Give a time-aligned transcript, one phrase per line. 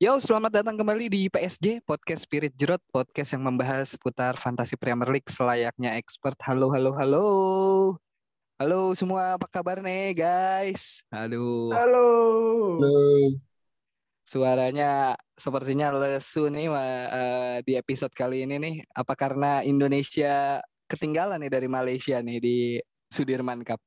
[0.00, 5.12] Yo, selamat datang kembali di PSJ, Podcast Spirit Jerot, podcast yang membahas seputar fantasi Premier
[5.12, 6.40] League selayaknya expert.
[6.40, 7.28] Halo, halo, halo.
[8.56, 11.04] Halo semua, apa kabar nih guys?
[11.12, 12.08] Aduh, Halo.
[14.24, 18.74] suaranya sepertinya lesu nih eh, di episode kali ini nih.
[18.96, 22.56] Apa karena Indonesia ketinggalan nih dari Malaysia nih di
[23.12, 23.84] Sudirman Cup?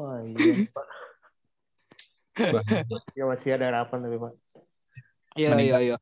[0.00, 0.86] Wah iya Pak.
[3.12, 4.41] Ya masih ada harapan tapi Pak.
[5.36, 5.96] Iya, iya, iya.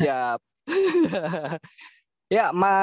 [0.00, 0.40] Siap.
[2.36, 2.74] ya, ma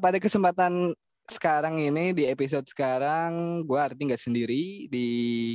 [0.00, 0.96] pada kesempatan
[1.28, 5.06] sekarang ini di episode sekarang gue arti nggak sendiri di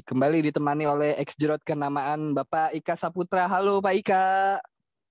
[0.08, 3.46] kembali ditemani oleh ex jerot kenamaan Bapak Ika Saputra.
[3.50, 4.28] Halo Pak Ika.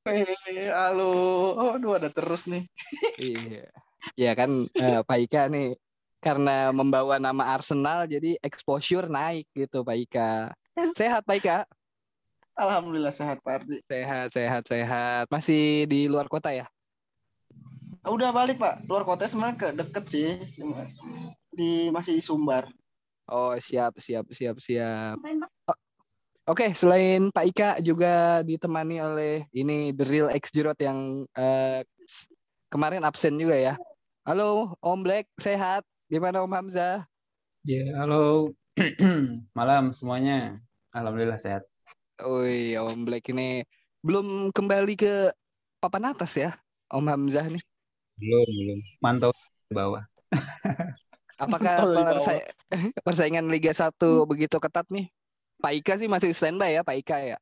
[0.06, 1.54] Eh, halo.
[1.74, 2.64] Aduh, ada terus nih.
[3.18, 3.66] Iya.
[4.14, 5.74] Ya kan eh, Pak Ika nih
[6.22, 10.32] karena membawa nama Arsenal jadi exposure naik gitu Pak Ika.
[10.94, 11.58] Sehat Pak Ika?
[12.56, 13.84] Alhamdulillah sehat, Pak Ardi.
[13.84, 15.24] Sehat, sehat, sehat.
[15.28, 16.64] Masih di luar kota ya?
[18.08, 18.88] Udah balik, Pak.
[18.88, 20.28] Luar kota sebenarnya ke deket sih.
[21.52, 22.64] Di masih di Sumbar.
[23.28, 25.20] Oh, siap, siap, siap, siap.
[25.68, 25.76] Oh,
[26.48, 31.28] Oke, selain Pak Ika juga ditemani oleh ini The Real Ex Jirot yang
[32.06, 32.30] s-
[32.72, 33.74] kemarin absen juga ya.
[34.24, 35.84] Halo, Om Black, sehat?
[36.08, 37.04] Gimana Om Hamzah?
[37.66, 38.54] Ya, halo.
[39.58, 40.56] Malam semuanya.
[40.94, 41.66] Alhamdulillah sehat.
[42.16, 43.60] Wih, Om Black ini
[44.00, 45.28] belum kembali ke
[45.76, 46.56] papan atas ya,
[46.88, 47.60] Om Hamzah nih.
[48.16, 48.78] Belum, belum.
[49.04, 50.04] Mantau ke bawah.
[51.42, 52.48] Apakah persa-
[53.06, 53.92] persaingan Liga 1
[54.24, 55.12] begitu ketat nih?
[55.60, 57.38] Pak Ika sih masih standby ya, Pak Ika ya.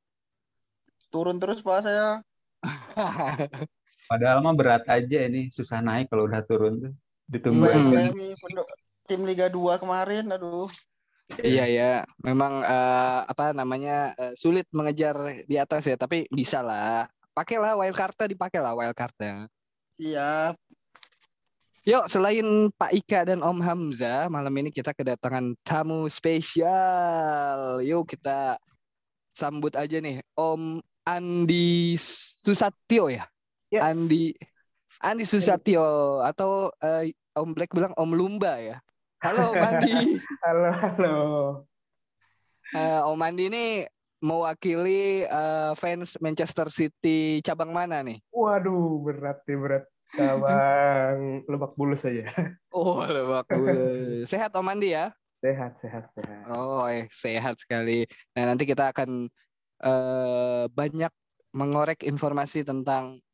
[1.15, 2.19] Turun terus, Pak, saya.
[4.11, 6.93] Padahal mah berat aja ini, susah naik kalau udah turun tuh.
[7.31, 7.95] Ditunggu Hmm.
[7.95, 8.11] aja.
[9.07, 10.67] Tim Liga 2 kemarin, aduh.
[11.41, 17.09] Iya ya, memang eh, apa namanya eh, sulit mengejar di atas ya, tapi bisa lah.
[17.33, 19.49] Pakailah wildcard dipakai lah wildcardnya.
[19.97, 20.55] Siap.
[21.85, 27.81] Yuk, selain Pak Ika dan Om Hamzah, malam ini kita kedatangan tamu spesial.
[27.85, 28.57] Yuk kita
[29.37, 33.29] sambut aja nih Om Andi Susatyo ya.
[33.69, 33.93] Ya.
[33.93, 34.33] Andi
[35.01, 38.81] Andi Susatyo atau eh, Om Black bilang Om Lumba ya.
[39.25, 39.89] Halo Om Andi.
[40.45, 41.17] Halo, halo.
[42.77, 43.67] Eh, Om Andi ini
[44.21, 48.21] mewakili eh, fans Manchester City cabang mana nih?
[48.29, 49.85] Waduh, berat nih, berat.
[50.13, 52.29] Cabang Lebak Bulus aja.
[52.69, 54.29] Oh, Lebak Bulus.
[54.29, 55.09] Sehat Om Andi ya?
[55.41, 56.45] Sehat, sehat, sehat.
[56.53, 58.05] Oh, eh, sehat sekali.
[58.37, 59.25] Nah, nanti kita akan
[59.81, 61.13] eh, banyak
[61.57, 63.25] mengorek informasi tentang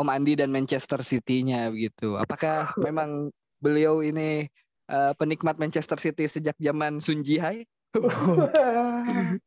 [0.00, 2.16] Om Andi dan Manchester City-nya begitu.
[2.16, 3.28] Apakah memang
[3.62, 4.50] beliau ini
[4.90, 7.62] eh, penikmat Manchester City sejak zaman Sun Ji Hai?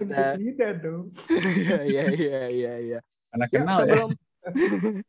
[0.00, 0.32] Nah.
[0.32, 1.12] tidak dong.
[1.84, 2.98] Iya, iya, iya, iya.
[3.36, 3.80] Anak Ya, kenal ya.
[3.84, 4.10] sebelum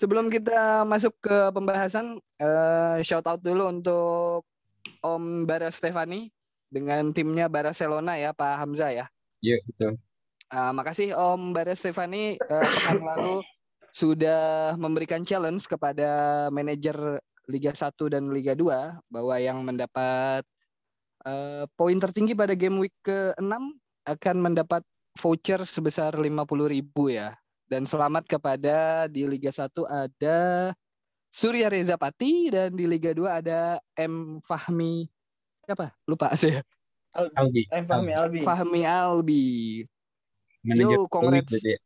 [0.00, 4.48] sebelum kita masuk ke pembahasan, eh, shout out dulu untuk
[5.04, 6.32] Om Bara Stefani
[6.72, 9.06] dengan timnya Barcelona ya, Pak Hamzah ya.
[9.44, 10.00] Iya, betul.
[10.48, 13.44] Ah, makasih Om Bara Stefani eh, pekan lalu
[13.92, 17.20] sudah memberikan challenge kepada manajer
[17.52, 20.40] Liga 1 dan Liga 2 bahwa yang mendapat
[21.28, 23.52] eh, poin tertinggi pada game week ke-6
[24.08, 24.82] akan mendapat
[25.20, 26.32] voucher sebesar 50.000
[27.12, 27.36] ya.
[27.68, 30.38] Dan selamat kepada di Liga 1 ada
[31.28, 35.12] Surya Reza Pati dan di Liga 2 ada M Fahmi
[35.72, 35.86] siapa?
[36.04, 36.60] Lupa saya.
[37.12, 37.68] Albi.
[37.68, 38.40] Eh, Fahmi Albi.
[38.40, 39.44] Fahmi Albi.
[40.64, 41.52] Manajer Yo, congrats.
[41.60, 41.78] Ya.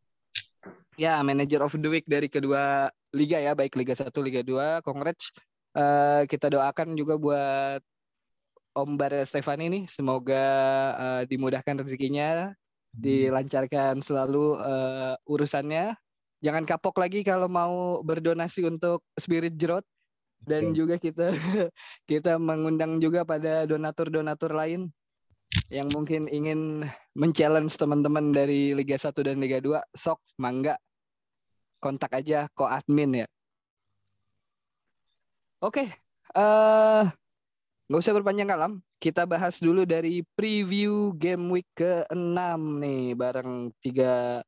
[0.97, 4.81] Ya, manager of the week dari kedua liga ya, baik Liga 1, Liga 2.
[4.81, 5.29] Congrats.
[5.77, 7.85] Eh, kita doakan juga buat
[8.73, 10.45] Om Bara Stefan ini semoga
[10.97, 12.57] eh, dimudahkan rezekinya,
[12.97, 15.93] dilancarkan selalu eh, urusannya.
[16.41, 19.85] Jangan kapok lagi kalau mau berdonasi untuk Spirit Jerot
[20.41, 20.77] dan Betul.
[20.81, 21.27] juga kita
[22.11, 24.89] kita mengundang juga pada donatur-donatur lain
[25.69, 30.77] yang mungkin ingin men-challenge teman-teman dari Liga 1 dan Liga 2, sok mangga
[31.81, 33.27] kontak aja ko admin ya.
[35.67, 35.83] Oke,
[36.39, 37.05] eh
[37.91, 38.79] nggak usah berpanjang kalam.
[39.03, 42.47] Kita bahas dulu dari preview game week ke-6
[42.79, 44.47] nih bareng tiga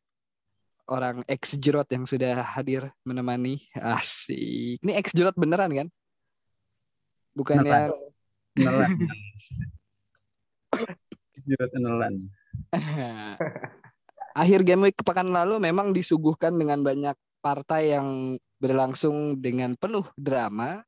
[0.86, 3.58] orang ex jerot yang sudah hadir menemani.
[3.74, 4.78] Asik.
[4.78, 5.88] Ini ex jerot beneran kan?
[7.34, 7.90] Bukannya
[8.54, 8.90] Nelan.
[11.46, 12.14] Jerat nelan.
[14.38, 20.86] akhir game week pekan lalu memang disuguhkan dengan banyak partai yang berlangsung dengan penuh drama.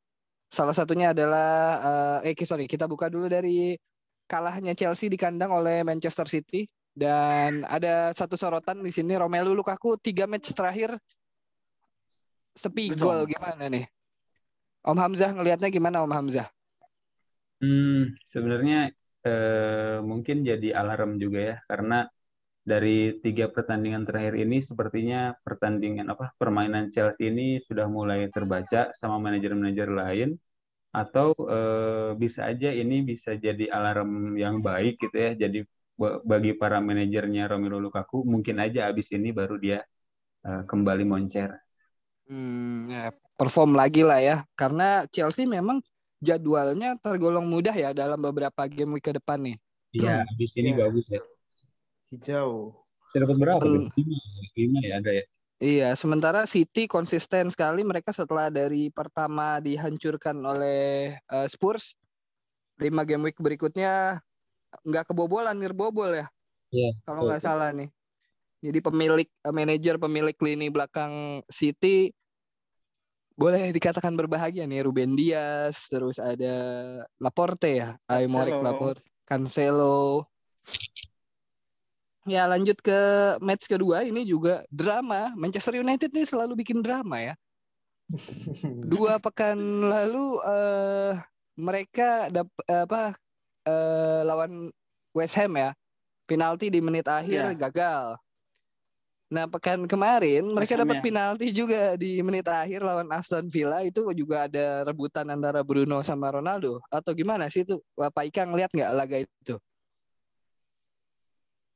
[0.50, 1.78] Salah satunya adalah
[2.26, 3.78] eh eh, sorry kita buka dulu dari
[4.26, 9.94] kalahnya Chelsea di kandang oleh Manchester City Dan ada satu sorotan di sini Romelu Lukaku
[10.02, 10.98] tiga match terakhir
[12.50, 12.98] sepi Betul.
[12.98, 13.86] gol gimana nih?
[14.82, 16.48] Om Hamzah ngelihatnya gimana Om Hamzah?
[17.62, 18.90] Hmm, sebenarnya
[19.22, 22.08] eh, mungkin jadi alarm juga ya, karena
[22.64, 29.16] dari tiga pertandingan terakhir ini sepertinya pertandingan apa permainan Chelsea ini sudah mulai terbaca sama
[29.24, 30.28] manajer-manajer lain,
[30.94, 35.30] atau eh, bisa aja ini bisa jadi alarm yang baik gitu ya.
[35.42, 35.58] Jadi
[36.00, 39.78] ba- bagi para manajernya Romelu Lukaku mungkin aja abis ini baru dia
[40.46, 41.50] eh, kembali moncer.
[42.30, 44.36] Hmm, ya, perform lagi lah ya.
[44.54, 45.82] Karena Chelsea memang
[46.22, 49.56] jadwalnya tergolong mudah ya dalam beberapa game week ke depan nih.
[49.96, 50.78] Iya, abis ini Iya.
[50.80, 51.20] bagus ya.
[52.10, 52.74] Hijau.
[53.14, 53.62] Dapat berapa?
[53.62, 53.90] Hmm.
[53.94, 54.18] Lima,
[54.58, 55.24] lima ya ada ya.
[55.60, 61.94] Iya, sementara City konsisten sekali mereka setelah dari pertama dihancurkan oleh eh, Spurs,
[62.80, 64.24] lima game week berikutnya
[64.88, 66.26] nggak kebobolan, nirbobol ya.
[66.72, 67.92] Iya, Kalau nggak salah nih.
[68.64, 72.08] Jadi pemilik eh, manajer pemilik lini belakang City
[73.40, 76.56] boleh dikatakan berbahagia nih Ruben Dias, terus ada
[77.16, 78.64] Laporte ya, Aymeric Cancelo.
[78.64, 80.00] Laporte, Cancelo.
[82.30, 82.98] Ya lanjut ke
[83.42, 85.34] match kedua ini juga drama.
[85.34, 87.34] Manchester United nih selalu bikin drama ya.
[88.86, 91.12] Dua pekan lalu eh
[91.58, 93.18] mereka dap apa
[93.66, 94.70] eh, lawan
[95.10, 95.74] West Ham ya.
[96.30, 97.58] Penalti di menit akhir Iya.
[97.58, 98.14] gagal.
[99.30, 101.02] Nah, pekan kemarin mereka Ham dapat ya.
[101.06, 106.30] penalti juga di menit akhir lawan Aston Villa itu juga ada rebutan antara Bruno sama
[106.34, 107.78] Ronaldo atau gimana sih itu?
[107.94, 109.54] Pak Ika ngeliat nggak laga itu?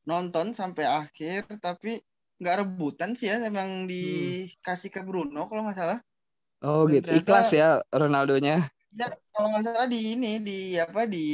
[0.04, 2.00] Nonton sampai akhir tapi
[2.40, 5.98] nggak rebutan sih ya emang dikasih ke Bruno kalau nggak salah.
[6.64, 8.56] Oh Dan gitu, ternyata- ikhlas ya Ronaldonya.
[8.94, 11.26] ya kalau nggak salah di ini di apa di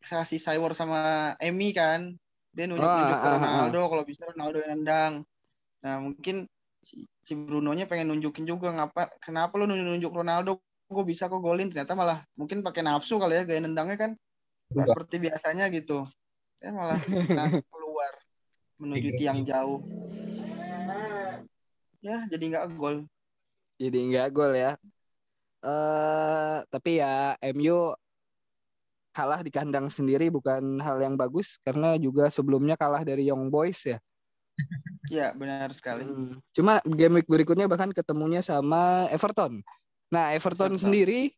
[0.00, 1.00] kasih Cywar sama
[1.40, 2.14] Emi kan.
[2.56, 5.14] Dia nunjuk-nunjuk Ah, ke ah, ah, Ronaldo kalau bisa Ronaldo yang nendang.
[5.84, 6.48] Nah mungkin
[6.80, 10.56] si, si Brunonya pengen nunjukin juga ngapa kenapa lu nunjuk-nunjuk Ronaldo?
[10.88, 11.68] Gue bisa kok golin?
[11.68, 14.10] Ternyata malah mungkin pakai nafsu kali ya gaya nendangnya kan.
[14.14, 14.86] Nggak Enggak.
[14.88, 16.06] seperti biasanya gitu.
[16.64, 16.96] Ya malah
[17.38, 17.48] nah,
[18.76, 19.18] menuju Iya.
[19.18, 19.80] tiang jauh
[22.00, 22.96] ya jadi nggak gol
[23.76, 24.72] Jadi nggak gol ya.
[25.60, 27.92] eh tapi ya MU
[29.10, 33.84] kalah di kandang sendiri bukan hal yang bagus karena juga sebelumnya kalah dari Young Boys
[33.84, 33.98] ya.
[35.12, 36.40] ya benar sekali Hmm.
[36.52, 39.60] Cuma game week berikutnya bahkan ketemunya sama Everton.
[40.08, 40.80] Nah, Everton Everton.
[40.80, 41.32] sendiri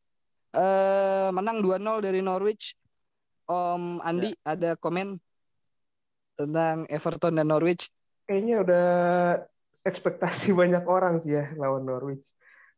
[0.53, 2.79] eh menang 2-0 dari Norwich.
[3.49, 5.17] Om Andi ada komen
[6.39, 7.91] tentang Everton dan Norwich?
[8.31, 8.87] Kayaknya udah
[9.83, 12.23] ekspektasi banyak orang sih ya lawan Norwich.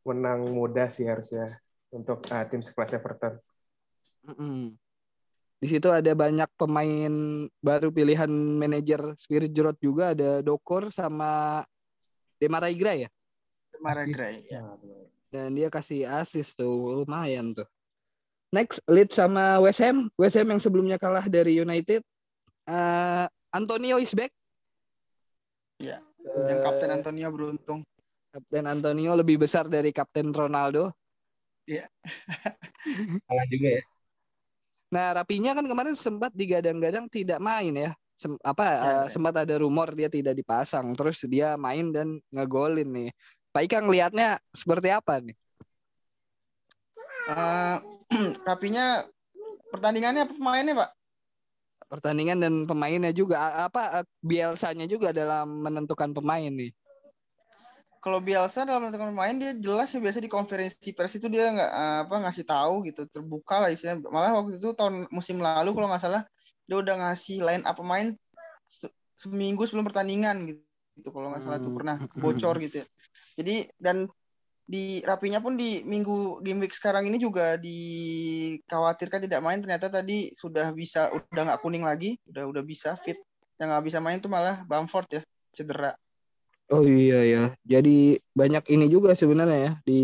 [0.01, 1.61] Menang mudah sih harusnya
[1.93, 3.37] untuk uh, tim sekelas Everton.
[4.25, 4.73] Mm-mm.
[5.61, 7.12] Di situ ada banyak pemain
[7.61, 11.61] baru pilihan manajer Spirit Jrot juga ada Dokor sama
[12.41, 13.13] Demaraigra ya.
[13.77, 14.17] Mara Asis.
[14.17, 14.65] Gray ya.
[15.29, 17.69] Dan dia kasih assist tuh lumayan tuh.
[18.51, 20.09] Next Leeds sama West Ham.
[20.17, 22.01] West Ham yang sebelumnya kalah dari United.
[22.67, 24.31] Eh, Antonio is back.
[25.81, 27.81] Iya, yang kapten Antonio beruntung
[28.31, 30.94] Kapten Antonio lebih besar dari Kapten Ronaldo.
[33.26, 33.82] Kalah juga ya.
[34.91, 37.91] Nah, Rapinya kan kemarin sempat digadang-gadang tidak main ya.
[38.15, 39.10] Sem- apa Ya, eh, ya.
[39.10, 43.10] sempat ada rumor dia tidak dipasang, terus dia main dan ngegolin nih.
[43.51, 45.34] Pak Ika ngelihatnya seperti apa nih?
[47.31, 47.77] Eh,
[48.46, 49.03] rapinya
[49.75, 50.91] pertandingannya apa pemainnya pak
[51.91, 56.70] Pertandingan dan pemainnya juga apa Bielsanya juga dalam menentukan pemain nih.
[58.01, 61.70] kalau Bielsa dalam menentukan pemain dia jelas ya biasa di konferensi pers itu dia nggak
[62.09, 66.03] apa ngasih tahu gitu terbuka lah istilahnya malah waktu itu tahun musim lalu kalau nggak
[66.03, 66.23] salah
[66.65, 68.09] dia udah ngasih line up pemain
[68.65, 70.65] se- seminggu sebelum pertandingan gitu
[70.97, 71.79] gitu kalau nggak salah tuh Hmm.
[71.81, 72.87] pernah bocor gitu ya.
[73.41, 73.97] jadi dan
[74.70, 80.31] di rapinya pun di minggu game week sekarang ini juga dikhawatirkan tidak main ternyata tadi
[80.31, 83.19] sudah bisa udah nggak kuning lagi udah udah bisa fit
[83.58, 85.98] yang nggak bisa main tuh malah Bamford ya cedera
[86.70, 87.44] Oh iya ya.
[87.67, 90.03] Jadi banyak ini juga sebenarnya ya di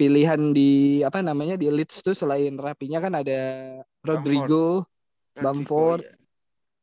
[0.00, 3.40] pilihan di apa namanya di Leeds tuh selain Rapinya kan ada
[4.00, 4.88] Rodrigo,
[5.36, 6.00] Bamford.
[6.00, 6.16] Rodrigo, ya.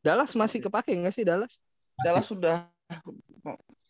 [0.06, 1.58] Dallas masih kepake nggak sih Dallas?
[1.98, 2.70] Dallas sudah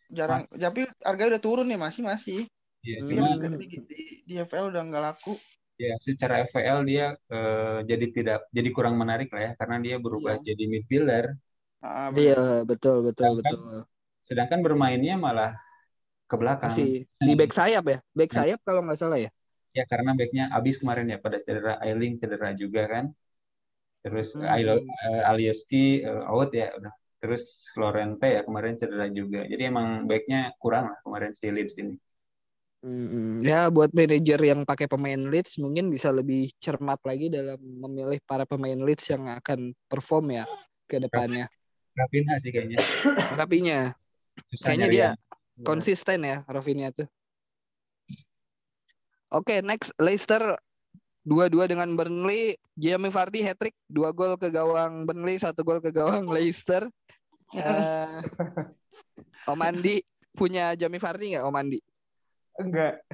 [0.08, 2.40] jarang tapi harganya udah turun nih masih masih
[2.80, 5.36] cuman harga di, di, di FL udah nggak laku
[5.78, 10.40] ya secara FPL dia eh, jadi tidak jadi kurang menarik lah ya karena dia berubah
[10.42, 10.54] Iya.
[10.54, 11.24] jadi midfielder.
[11.78, 12.10] Ah.
[12.10, 13.78] Iya betul betul Sedangkan- betul.
[14.26, 15.54] Sedangkan bermainnya malah
[16.26, 16.74] ke belakang.
[16.74, 19.30] Masih di back sayap ya, back sayap kalau nggak salah ya.
[19.70, 23.04] Ya karena backnya abis kemarin ya pada cedera Ailing cedera juga kan.
[24.02, 24.50] Terus Hmm.
[24.50, 26.90] Ailo- eh, Alioski eh, out ya udah.
[27.18, 29.42] Terus Lorente ya kemarin cedera juga.
[29.46, 31.94] Jadi emang backnya kurang lah kemarin si Leeds ini.
[32.78, 33.42] Mm-mm.
[33.42, 38.46] Ya buat manajer yang pakai pemain Leeds mungkin bisa lebih cermat lagi dalam memilih para
[38.46, 40.44] pemain Leeds yang akan perform ya
[40.86, 41.50] ke depannya.
[41.98, 42.78] Rapinha sih kayaknya.
[44.54, 45.08] Susah kayaknya dia
[45.66, 47.10] konsisten ya Rafinha tuh.
[49.28, 50.56] Oke, next Leicester
[51.28, 52.56] 2-2 dengan Burnley.
[52.72, 56.88] Jamie Vardy hat-trick, 2 gol ke gawang Burnley, 1 gol ke gawang Leicester.
[57.52, 58.20] Eh,
[59.44, 60.00] Om Andi
[60.32, 61.80] punya Jamie Vardy nggak Om Andi?
[62.56, 63.04] Enggak.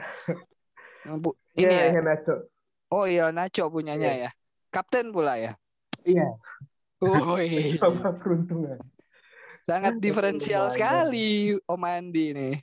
[1.18, 1.86] Pu- Ini Iya, ya.
[1.90, 2.34] iya, Nacho.
[2.88, 4.30] Oh iya Nacho punyanya ya.
[4.70, 5.54] Kapten pula ya.
[6.02, 6.34] Iya,
[6.98, 7.48] Woi,
[7.82, 8.78] sama peruntungan.
[9.64, 12.54] sangat diferensial sekali Om Andi nih.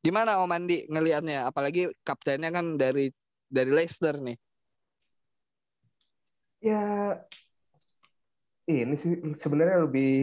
[0.00, 1.46] Gimana Om Andi ngelihatnya?
[1.46, 3.12] Apalagi kaptennya kan dari
[3.50, 4.38] dari Leicester nih.
[6.60, 7.16] Ya,
[8.70, 10.14] ini sih sebenarnya lebih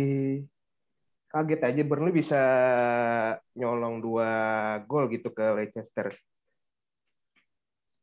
[1.28, 2.42] kaget aja Burnley bisa
[3.60, 4.32] nyolong dua
[4.88, 6.16] gol gitu ke Leicester.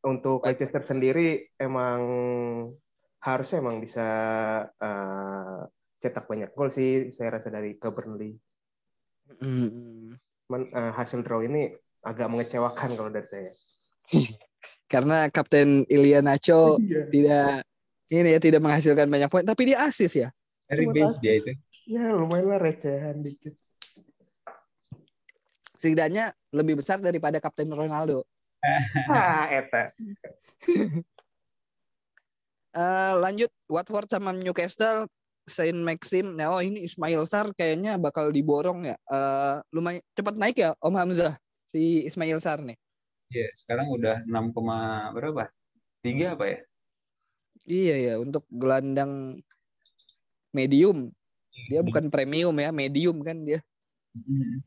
[0.04, 0.60] Untuk Baik.
[0.60, 2.00] Leicester sendiri emang
[3.24, 4.08] harusnya emang bisa
[4.76, 5.60] eh,
[6.04, 8.36] cetak banyak gol sih saya rasa dari ke Burnley.
[9.40, 10.12] Hmm.
[10.44, 11.72] Cuman eh, hasil draw ini
[12.04, 13.52] agak mengecewakan kalau dari saya.
[14.94, 17.10] Karena Kapten Ilya Nacho Iya.
[17.10, 17.48] tidak
[18.14, 20.28] ini ya tidak menghasilkan banyak poin, tapi dia asis ya.
[20.70, 21.50] Dari base dia itu.
[21.90, 23.58] Ya lumayan lah recehan dikit.
[25.82, 28.22] Setidaknya lebih besar daripada Kapten Ronaldo.
[29.12, 29.92] Ah, eta.
[32.74, 35.06] Eh, lanjut Watford sama Newcastle
[35.46, 36.34] Saint Maxim.
[36.34, 38.98] Nah, oh ini Ismail Sar kayaknya bakal diborong ya.
[38.98, 41.38] Eh, lumayan cepat naik ya Om Hamzah
[41.70, 42.74] si Ismail Sar nih.
[43.32, 45.48] Iya, sekarang udah 6, koma berapa?
[46.04, 46.58] 3 apa ya?
[47.64, 49.40] Iya ya untuk gelandang
[50.52, 51.08] medium.
[51.70, 53.64] Dia bukan premium ya, medium kan dia.
[54.12, 54.60] Mhm.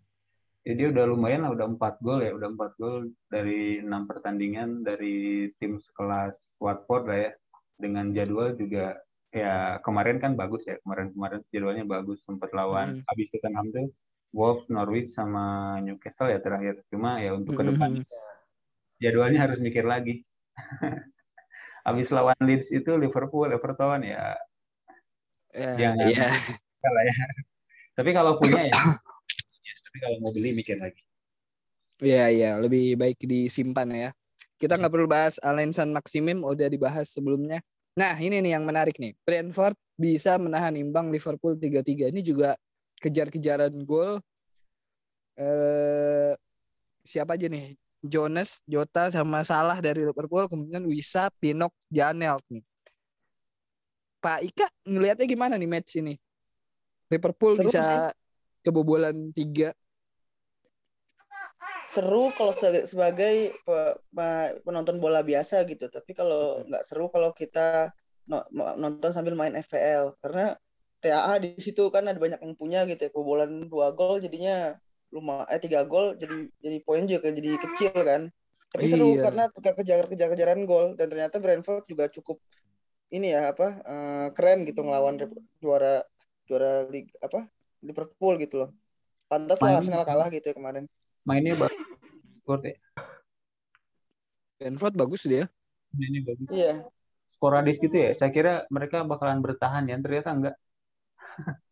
[0.67, 2.95] Ya, dia udah lumayan lah, udah 4 gol ya, udah 4 gol
[3.31, 7.31] dari 6 pertandingan dari tim sekelas Watford lah ya.
[7.77, 8.97] Dengan jadwal juga
[9.29, 13.03] ya kemarin kan bagus ya, kemarin-kemarin jadwalnya bagus sempat lawan Hmm.
[13.05, 13.87] habis Tottenham tuh
[14.35, 16.83] Wolves, Norwich sama Newcastle ya terakhir.
[16.91, 18.03] Cuma ya untuk ke depan Mhm.
[19.01, 20.25] Jadwalnya harus mikir lagi.
[21.87, 24.35] habis lawan Leeds itu Liverpool, Everton ya
[25.57, 26.05] Ya, Jangan.
[26.11, 26.27] iya.
[26.83, 27.15] kalah ya.
[27.97, 31.01] Tapi kalau punya ya, ya, tapi kalau mau beli mikir lagi.
[31.97, 34.09] Iya, iya, lebih baik disimpan ya.
[34.61, 37.57] Kita nggak perlu bahas Alain San Maximim, udah dibahas sebelumnya.
[37.97, 39.17] Nah, ini nih yang menarik nih.
[39.25, 42.13] Brentford bisa menahan imbang Liverpool 3-3.
[42.13, 42.53] Ini juga
[43.01, 44.21] kejar-kejaran gol.
[45.33, 46.37] Eh
[47.01, 47.73] siapa aja nih?
[48.05, 52.63] Jonas, Jota sama Salah dari Liverpool, kemudian Wisa, Pinok, Janelt nih.
[54.17, 56.17] Pak Ika ngelihatnya gimana nih match ini?
[57.07, 58.11] Liverpool Seru bisa
[58.65, 59.71] kebobolan tiga.
[61.87, 65.87] Seru kalau se- sebagai pe- pe- penonton bola biasa gitu.
[65.87, 67.93] Tapi kalau nggak seru kalau kita
[68.53, 70.59] nonton sambil main FPL karena
[70.99, 74.75] TAA di situ kan ada banyak yang punya gitu ya kebobolan dua gol jadinya
[75.13, 78.21] lumayan eh tiga gol jadi jadi poin juga jadi kecil kan
[78.75, 79.23] tapi seru Iya.
[79.31, 82.43] karena kejar kejar kejaran gol dan ternyata Brentford juga cukup
[83.11, 85.15] ini ya apa eh, keren gitu ngelawan
[85.63, 86.03] juara
[86.43, 87.47] juara lig apa
[87.79, 88.69] Liverpool gitu loh
[89.31, 90.87] pantas lah Arsenal kalah gitu ya kemarin
[91.27, 91.75] Mainnya bagus.
[92.63, 92.79] Ya.
[94.63, 95.51] Brentford bagus dia.
[95.91, 96.47] Mainnya bagus.
[96.55, 96.73] iya
[97.35, 98.15] Sporadis gitu ya.
[98.15, 99.99] Saya kira mereka bakalan bertahan ya.
[99.99, 100.55] Ternyata enggak.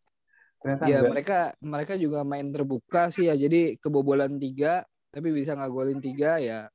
[0.66, 1.10] Ternyata Ya enggak.
[1.14, 3.38] mereka mereka juga main terbuka sih ya.
[3.38, 4.82] Jadi kebobolan tiga
[5.14, 6.66] tapi bisa ngagolin tiga ya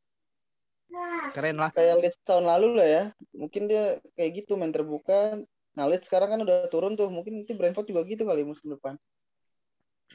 [1.36, 1.72] keren lah.
[1.76, 3.04] kayak Leeds tahun lalu lah ya.
[3.36, 5.44] Mungkin dia kayak gitu main terbuka.
[5.76, 7.12] Nah Leeds sekarang kan udah turun tuh.
[7.12, 8.96] Mungkin nanti Brentford juga gitu kali musim depan.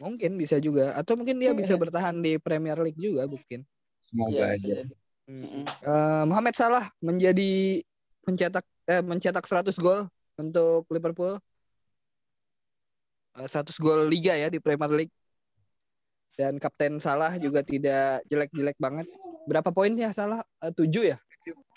[0.01, 3.61] Mungkin bisa juga atau mungkin dia bisa bertahan di Premier League juga mungkin.
[4.01, 4.65] Semoga Iya, aja.
[4.65, 4.93] jadi.
[5.29, 5.65] Hmm.
[5.69, 7.85] Eh, Mohamed Salah menjadi
[8.25, 10.09] pencetak eh, mencetak 100 gol
[10.41, 11.37] untuk Liverpool.
[13.37, 15.15] Eh, 100 gol liga ya di Premier League.
[16.37, 19.09] Dan Kapten Salah juga tidak jelek-jelek banget.
[19.49, 20.45] Berapa poinnya Salah?
[20.61, 21.17] Eh, 7 ya?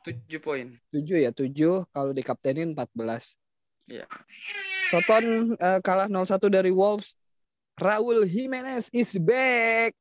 [0.03, 0.67] Tujuh poin.
[0.95, 3.35] 7 ya, 7 kalau dikaptenin 14.
[3.91, 4.07] Iya.
[4.89, 7.19] Soton eh, kalah 0-1 dari Wolves.
[7.79, 9.95] Raul Jimenez is back.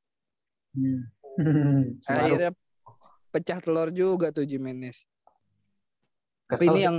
[0.75, 1.07] Hmm.
[2.11, 2.51] Akhirnya
[3.31, 5.07] pecah telur juga tuh Jimenez.
[6.51, 6.87] Tapi Kesel ini sih.
[6.87, 6.97] yang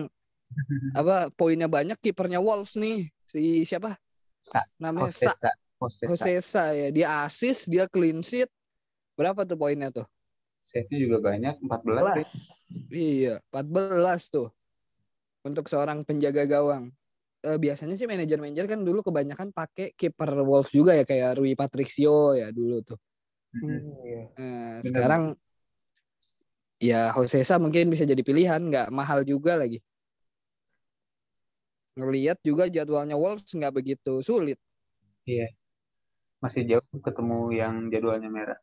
[1.00, 3.12] apa poinnya banyak kipernya Wolves nih.
[3.28, 4.00] Si siapa?
[4.50, 5.52] Sa- Namanya Sa Josesa.
[5.80, 6.10] Josesa.
[6.12, 6.88] Josesa ya.
[6.90, 8.50] Dia assist, dia clean sheet.
[9.14, 10.08] Berapa tuh poinnya tuh?
[10.66, 11.56] Save-nya juga banyak.
[11.62, 12.28] 14.
[12.28, 12.54] sih.
[12.92, 14.50] Iya, 14 tuh.
[15.40, 16.92] untuk seorang penjaga gawang.
[17.40, 22.36] Eh, biasanya sih manajer-manajer kan dulu kebanyakan pakai kiper Wolves juga ya kayak Rui Patricio
[22.36, 23.00] ya dulu tuh.
[23.56, 24.24] Hmm, iya.
[24.36, 24.84] Nah, Benar.
[24.84, 25.24] sekarang
[26.80, 29.80] ya Josesa mungkin bisa jadi pilihan, nggak mahal juga lagi.
[32.00, 34.56] Ngelihat juga jadwalnya Wolves nggak begitu sulit.
[35.28, 35.52] Iya.
[36.40, 38.60] Masih jauh ketemu yang jadwalnya merah.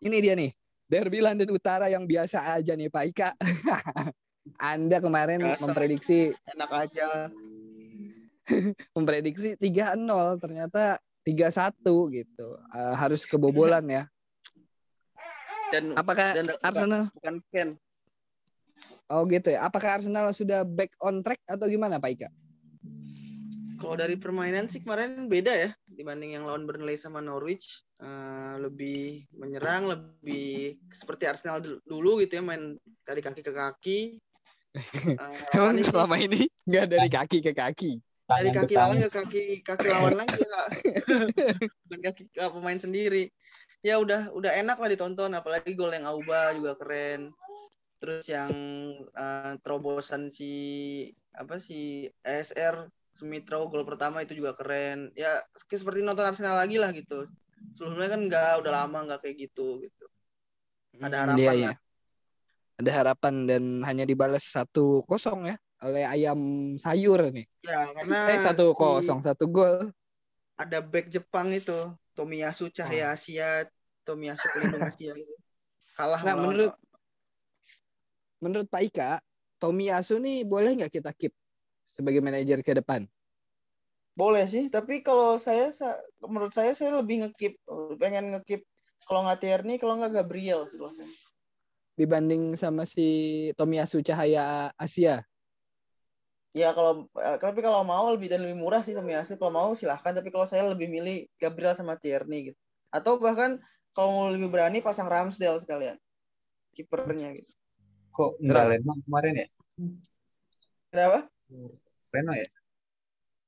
[0.00, 0.52] Ini dia nih,
[0.88, 3.30] Derby London Utara yang biasa aja nih Pak Ika.
[4.60, 5.60] Anda kemarin Biasa.
[5.64, 7.28] memprediksi Enak aja.
[8.96, 9.96] memprediksi 3-0
[10.40, 12.48] ternyata 3-1 gitu.
[12.72, 14.04] Eh, harus kebobolan ya.
[15.70, 17.68] Dan Apakah dan bukan- Arsenal bukan Ken.
[19.10, 19.66] Oh gitu ya.
[19.66, 22.28] Apakah Arsenal sudah back on track atau gimana Pak Ika?
[23.80, 27.82] Kalau dari permainan sih kemarin beda ya dibanding yang lawan Burnley sama Norwich.
[27.98, 33.98] Eh, lebih menyerang, lebih seperti Arsenal dulu- gitu ya main dari kaki ke kaki.
[35.18, 37.98] Eh, Emang ini selama ini nggak dari kaki ke kaki.
[38.30, 40.62] dari kaki lawan ke kaki kaki lawan lagi ya
[41.82, 43.26] bukan kaki ke pemain sendiri
[43.82, 47.34] ya udah udah enak lah ditonton apalagi gol yang Auba juga keren
[48.00, 48.50] terus yang
[49.12, 50.52] eh, terobosan si
[51.36, 56.90] apa si ESR Smithrow gol pertama itu juga keren ya seperti nonton Arsenal lagi lah
[56.90, 57.28] gitu
[57.76, 60.06] sebelumnya kan nggak udah lama nggak kayak gitu gitu
[60.90, 61.54] Hmm, Ada harapan iya, lah.
[61.54, 61.72] iya.
[62.82, 66.40] Ada harapan dan hanya dibalas satu kosong ya oleh ayam
[66.82, 67.46] sayur nih.
[67.62, 69.94] ya karena Eh satu si- kosong satu gol.
[70.58, 73.64] ada back Jepang itu Tomiyasu Cahaya Asia
[74.02, 75.30] Tomiyasu pelindung Asia itu
[75.94, 76.74] kalah Nah menurut
[78.40, 79.10] menurut Pak Ika,
[79.60, 81.32] Tomiyasu nih boleh nggak kita keep
[81.92, 83.04] sebagai manajer ke depan?
[84.10, 85.96] boleh sih tapi kalau saya sa-
[86.28, 87.56] menurut saya saya lebih ngekip
[87.96, 88.60] pengen ngekip
[89.08, 90.76] kalau nggak Tierney kalau nggak Gabriel sih.
[91.96, 93.08] Dibanding sama si
[93.56, 95.24] Tomiyasu Cahaya Asia.
[96.50, 100.10] ya kalau eh, tapi kalau mau lebih dan lebih murah sih Tomiyasu kalau mau silahkan
[100.10, 102.58] tapi kalau saya lebih milih Gabriel sama Tierney gitu
[102.90, 103.56] atau bahkan
[103.94, 105.94] kalau mau lebih berani pasang Ramsdale sekalian
[106.74, 107.52] kipernya gitu
[108.20, 109.46] Kok nggak Leno kemarin ya?
[110.92, 111.18] kenapa
[112.12, 112.48] Leno ya?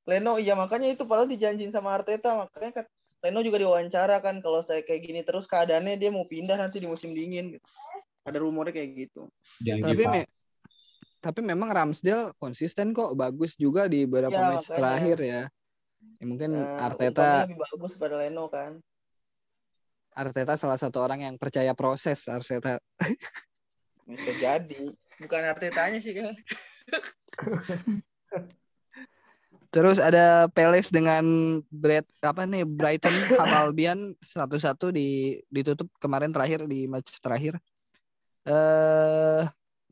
[0.09, 2.85] Leno iya makanya itu padahal dijanjin sama Arteta makanya kan
[3.21, 6.89] Leno juga diwawancara kan kalau saya kayak gini terus keadaannya dia mau pindah nanti di
[6.89, 7.69] musim dingin gitu.
[8.25, 9.29] Ada rumornya kayak gitu.
[9.61, 10.31] Jangan Tapi me-
[11.23, 14.81] tapi memang Ramsdale konsisten kok bagus juga di beberapa Ya, match makanya.
[14.81, 15.43] terakhir ya.
[16.19, 18.81] Ya, mungkin Nah, Arteta lebih bagus pada Leno kan.
[20.13, 22.81] Arteta salah satu orang yang percaya proses Arteta.
[24.07, 24.83] Bisa jadi.
[25.23, 26.35] Bukan Artetanya sih kan.
[29.73, 31.25] Terus ada Palace dengan
[31.73, 37.57] Brad apa nih Brighton Hove Albion satu-satu di ditutup kemarin terakhir di match terakhir.
[38.45, 39.43] Eh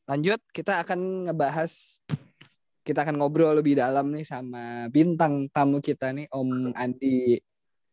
[0.04, 2.02] lanjut kita akan ngebahas
[2.84, 7.40] kita akan ngobrol lebih dalam nih sama bintang tamu kita nih Om Andi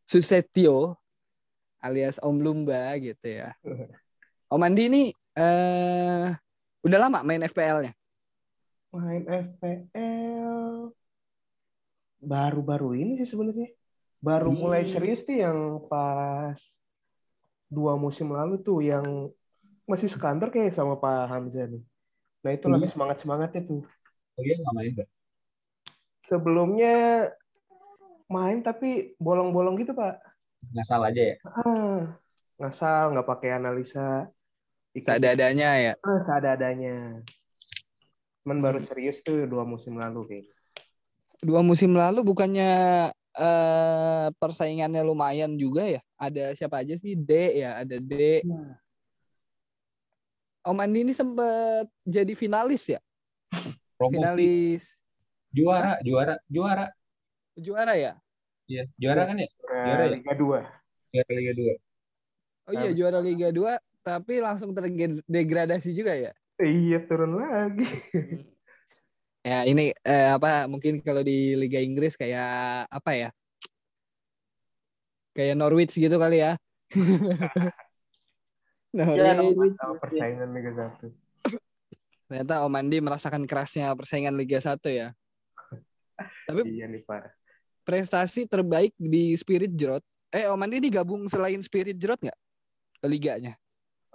[0.03, 0.99] Susetio
[1.79, 3.55] alias Om Lumba gitu ya.
[4.51, 5.03] Om Andi ini
[5.37, 6.27] eh
[6.85, 7.91] udah lama main FPL-nya.
[8.91, 10.91] Main FPL
[12.31, 13.69] baru-baru ini sih sebenarnya.
[14.27, 14.59] Baru Hmm.
[14.61, 15.57] mulai serius tuh yang
[15.89, 16.59] pas
[17.75, 19.05] dua musim lalu tuh yang
[19.91, 21.83] masih sekantor kayak sama Pak Hamzah nih.
[22.43, 22.93] Nah itu lagi Hmm.
[22.93, 23.81] semangat-semangatnya tuh.
[24.37, 25.07] Oh iya nggak main Mbak?
[26.29, 26.93] Sebelumnya
[28.35, 30.15] main tapi bolong-bolong gitu Pak.
[30.73, 31.35] Ngasal aja ya?
[31.45, 31.95] Ah,
[32.59, 34.01] ngasal, nggak pakai analisa.
[34.97, 35.93] Ikut Seadanya ya.
[36.01, 37.21] Ah, seadanya.
[38.41, 40.45] Cuman baru serius tuh dua musim lalu kayak.
[41.45, 42.71] dua musim lalu bukannya
[43.37, 46.01] eh persaingannya lumayan juga ya?
[46.17, 47.13] Ada siapa aja sih?
[47.13, 48.41] D ya, ada D.
[50.65, 52.99] Om Andi ini sempat jadi finalis ya?
[53.93, 54.17] Promosi.
[54.17, 54.83] Finalis
[55.53, 56.89] Juara, juara, juara.
[57.53, 58.17] juara ya?
[58.67, 59.49] Iya, juara kan ya?
[59.63, 60.11] Juara ya?
[60.17, 60.59] Liga 2.
[61.13, 61.73] Juara Liga 2.
[62.67, 66.31] Oh iya juara Liga 2 tapi langsung terdegradasi juga ya?
[66.63, 67.83] Iya turun lagi.
[69.43, 73.29] ya ini eh, apa mungkin kalau di Liga Inggris kayak apa ya?
[75.35, 76.55] Kayak Norwich gitu kali ya.
[78.95, 79.75] Ya, Norwich.
[79.75, 81.11] Sama persaingan Liga 1.
[82.27, 85.11] Ternyata Om Andi merasakan kerasnya persaingan Liga 1 ya.
[86.47, 87.35] Tapi Iya nih Pak.
[87.83, 90.01] prestasi terbaik di Spirit Jrot.
[90.31, 92.39] Eh Om Andi digabung selain Spirit Jrot nggak?
[93.05, 93.53] Liganya?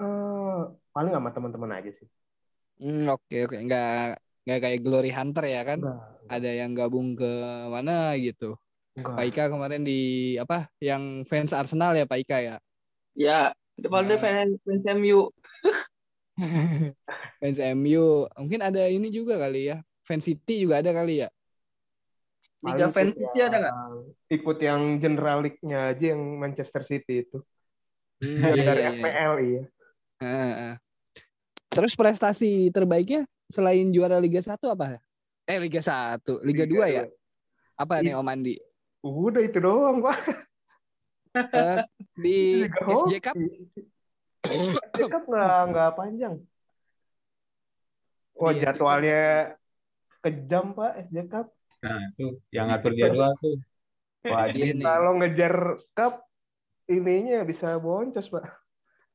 [0.02, 0.60] Eh,
[0.90, 2.08] paling sama teman-teman aja sih.
[2.82, 5.78] Hmm, oke oke nggak nggak kayak Glory Hunter ya kan?
[5.78, 5.98] Enggak.
[6.26, 7.30] Ada yang gabung ke
[7.70, 8.58] mana gitu.
[8.98, 9.14] Enggak.
[9.16, 9.98] Pak Ika kemarin di
[10.42, 10.66] apa?
[10.82, 12.56] Yang fans Arsenal ya Pak Ika ya.
[13.14, 14.18] Ya, depan Nah.
[14.18, 15.30] fans fans MU.
[17.38, 18.26] Fans MU.
[18.34, 19.78] Mungkin ada ini juga kali ya.
[20.02, 21.28] Fans City juga ada kali ya.
[22.62, 23.74] Liga Paling Fan ikut City ada nggak?
[24.32, 27.38] Ikut yang General League-nya aja yang Manchester City itu.
[28.22, 28.98] Hmm, Yang iya, dari iya, iya.
[28.98, 29.62] FPL iya.
[31.72, 35.00] Terus prestasi terbaiknya selain juara Liga 1 apa?
[35.48, 37.04] Eh Liga 1, Liga 2 ya?
[37.74, 38.54] Apa nih Om Andi?
[39.02, 40.18] Udah itu doang, Pak.
[41.34, 41.78] Eh,
[42.14, 43.12] di Liga SJ.
[43.24, 43.34] Cup
[44.46, 46.34] SJ Cup nggak nggak panjang.
[48.38, 49.22] Wah Di- jadwalnya
[50.22, 51.46] kejam Pak SJ Cup.
[51.82, 53.58] Nah, itu yang ngatur jadwal tuh.
[54.22, 54.64] Iya Wajib.
[54.78, 54.84] nih.
[54.86, 55.54] Kalau ngejar
[55.98, 56.14] cup
[56.86, 58.61] ininya bisa boncos Pak.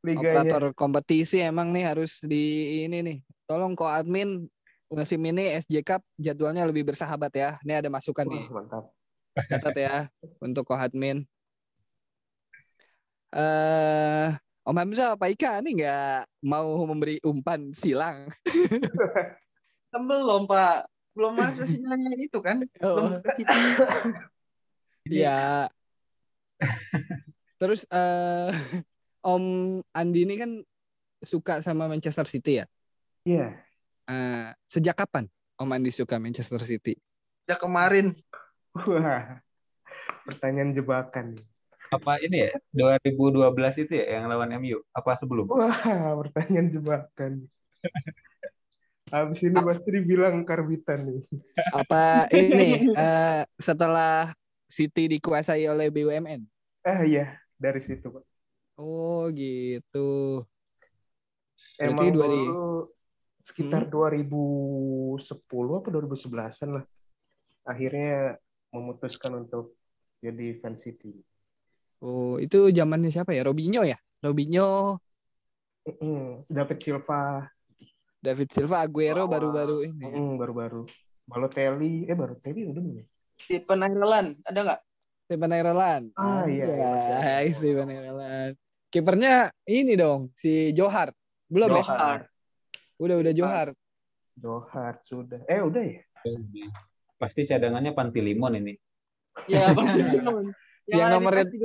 [0.07, 0.47] Liganya.
[0.47, 2.43] operator kompetisi emang nih harus di
[2.87, 3.17] ini nih.
[3.43, 4.47] Tolong ko admin
[4.87, 7.49] musim ini SJ Cup jadwalnya lebih bersahabat ya.
[7.67, 8.45] Ini ada masukan Wah, nih.
[8.47, 8.85] mantap.
[9.37, 9.95] Catat ya
[10.45, 11.27] untuk ko admin.
[13.35, 14.31] Eh
[14.67, 18.27] Om Hamzah Pak Ika nih nggak mau memberi umpan silang.
[19.95, 20.91] Belum Pak.
[21.15, 22.59] Belum masuk sinyalnya itu kan.
[22.75, 23.59] Belum ke City.
[25.07, 25.71] Iya.
[27.63, 28.51] Terus eh
[29.27, 29.43] Om
[29.91, 30.51] Andi ini kan
[31.19, 32.65] suka sama Manchester City ya.
[33.27, 33.59] Iya.
[34.07, 35.27] Eh, sejak kapan
[35.59, 36.95] Om Andi suka Manchester City?
[37.43, 38.15] Ya kemarin.
[38.71, 39.43] Wah.
[40.23, 41.35] Pertanyaan jebakan.
[41.91, 42.51] Apa ini ya?
[42.71, 44.79] 2012 itu ya yang lawan MU?
[44.95, 45.51] Apa sebelum?
[45.51, 45.75] Wah,
[46.23, 47.51] pertanyaan jebakan.
[49.11, 51.23] Habis ini pasti dibilang karbitan nih.
[51.75, 54.31] Apa ini eh, setelah
[54.71, 56.43] City dikuasai oleh BUMN?
[56.83, 58.36] Ah iya, dari situ Pak.
[58.77, 60.45] Oh gitu.
[61.77, 62.93] Berarti Emang dua di- dulu
[63.41, 66.85] sekitar 2010 apa 2011-an lah.
[67.65, 68.37] Akhirnya
[68.69, 69.73] memutuskan untuk
[70.21, 71.09] jadi fan City.
[72.05, 73.41] Oh itu zamannya siapa ya?
[73.41, 73.97] Robinho ya?
[74.21, 75.01] Robinho.
[76.51, 77.47] David Silva,
[78.19, 80.03] David Silva, Aguero baru-baru ini.
[80.03, 80.19] ya?
[80.19, 80.83] mm, baru-baru.
[81.23, 83.05] Balotelli, eh Balotelli udah belum ya?
[83.39, 84.29] Stephen Ireland.
[84.43, 84.81] Ada nggak?
[85.27, 86.05] Steven Ireland.
[86.15, 88.55] Ah, iya, iya, Hai, Steven Ireland.
[88.97, 91.13] Kipernya ini dong, si Johar.
[91.45, 91.85] Belum ya?
[91.85, 92.19] Johar.
[92.97, 93.67] Udah udah Johar.
[94.33, 95.37] Johar sudah.
[95.45, 96.01] Eh udah ya?
[97.21, 98.73] Pasti cadangannya Pantilimon ini.
[99.45, 99.69] Ya,
[100.89, 101.61] Yang, Yang ada di nomornya- PES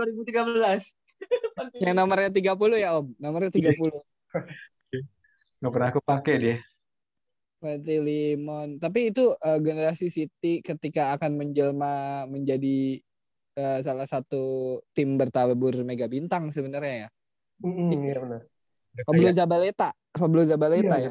[1.73, 1.81] 2013.
[1.89, 3.07] Yang nomornya 30 ya Om.
[3.17, 3.81] Nomornya 30.
[5.57, 6.57] Nggak pernah aku pakai dia.
[7.65, 8.77] Berarti Limon.
[8.77, 13.01] Tapi itu eh, generasi City ketika akan menjelma menjadi
[13.57, 17.11] eh, salah satu tim bertabur mega bintang sebenarnya ya.
[17.63, 18.43] Mm-mm, Iya benar.
[19.07, 21.11] Pablo Zabaleta, Pablo Zabaleta Iya, ya.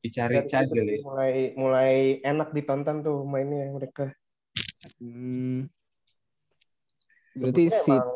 [0.00, 0.96] Dari situ kali.
[1.04, 1.94] mulai mulai
[2.24, 4.10] enak ditonton tuh mainnya mereka.
[4.96, 5.68] Hmm.
[7.36, 8.10] Berarti Sebetulnya si emang,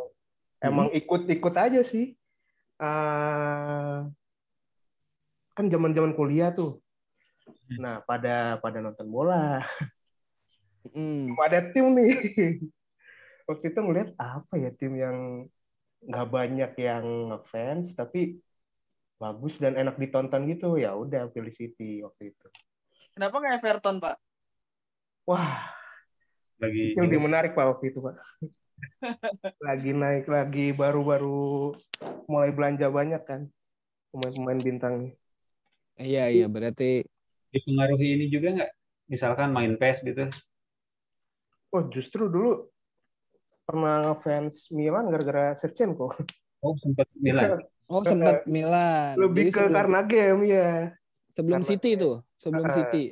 [0.64, 2.16] emang ikut-ikut aja sih.
[2.80, 4.09] Ah,
[5.54, 6.83] kan zaman-zaman kuliah tuh.
[7.78, 9.62] Nah, pada pada nonton bola.
[10.90, 11.37] Hmm.
[11.37, 12.12] Ada tim nih.
[13.48, 15.46] Waktu itu ngeliat apa ya tim yang
[16.04, 18.38] nggak banyak yang ngefans tapi
[19.16, 22.46] bagus dan enak ditonton gitu ya udah pilih City waktu itu.
[23.16, 24.16] Kenapa nggak Everton, Pak?
[25.24, 25.74] Wah,
[26.60, 28.16] Lagi City lebih menarik pak waktu itu pak.
[29.66, 31.72] lagi naik lagi baru-baru
[32.28, 33.40] mulai belanja banyak kan
[34.12, 35.12] pemain-pemain bintangnya.
[35.98, 37.06] Iya iya berarti
[37.54, 38.72] dipengaruhi ini juga nggak?
[39.10, 40.24] Misalkan main PES gitu.
[41.74, 42.70] Oh justru dulu
[43.64, 46.12] pernah ngefans Milan gara-gara Shevchenko.
[46.61, 47.61] Oh, sempat Milan.
[47.85, 49.16] oh sempat Milan.
[49.16, 50.70] Lebih Jadi ke sebelum, karena game ya.
[51.35, 52.72] sebelum karena- City tuh, sebelum Ah.
[52.72, 53.05] City.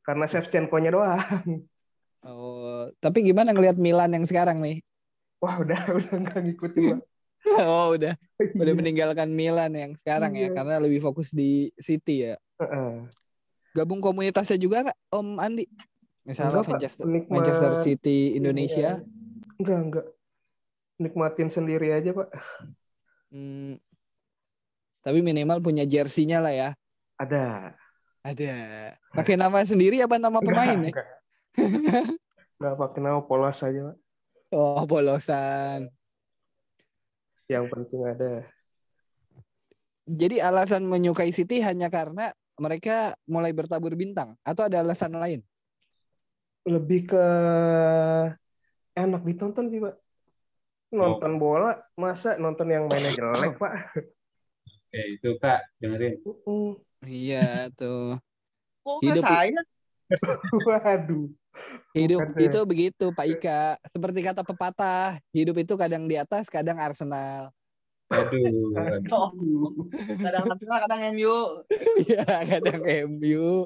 [0.00, 1.66] Karena Shevchenko-nya doang.
[2.22, 4.82] Oh, tapi gimana ngelihat Milan yang sekarang nih?
[5.38, 6.98] Wah udah udah nggak ngikutin.
[7.46, 8.18] Oh, udah
[8.58, 8.74] udah Iya.
[8.74, 10.54] meninggalkan Milan yang sekarang ya Iya.
[10.56, 12.34] karena lebih fokus di City ya.
[12.58, 13.06] Heeh.
[13.70, 15.62] Gabung komunitasnya juga nggak Om Andi?
[16.26, 16.70] Misalnya Enggak.
[16.74, 18.90] Manchester, Penikmat- Manchester City Indonesia.
[18.98, 19.56] Iya.
[19.62, 20.06] Enggak enggak.
[20.96, 22.28] Nikmatin sendiri aja pak.
[23.30, 23.78] Hmm,
[25.06, 26.68] tapi minimal punya jersinya lah ya.
[27.14, 27.72] Ada.
[28.26, 28.54] Ada.
[29.14, 30.90] Pakai nama sendiri apa nama pemain ya?
[30.90, 31.08] Enggak.
[32.58, 33.96] Enggak pakai nama polos aja pak.
[34.50, 35.90] Oh, polosan.
[37.46, 38.32] Yang penting ada.
[40.06, 45.42] Jadi alasan menyukai City hanya karena mereka mulai bertabur bintang atau ada alasan lain?
[46.66, 47.26] Lebih ke
[48.98, 49.94] enak ditonton sih pak.
[50.90, 53.74] Nonton bola masa nonton yang mainnya jelek pak.
[54.66, 56.18] Oke, itu Kak, dengerin.
[56.46, 56.72] Mm.
[57.06, 58.18] Iya tuh.
[58.82, 59.60] Kok Hidup- saya?
[60.66, 61.26] Waduh.
[61.96, 63.62] Hidup Bukan itu begitu Pak Ika.
[63.88, 67.48] Seperti kata pepatah, hidup itu kadang di atas, kadang Arsenal.
[68.12, 69.72] Aduh, aduh.
[70.24, 71.64] kadang Arsenal kadang MU
[72.04, 73.64] Iya, kadang MU.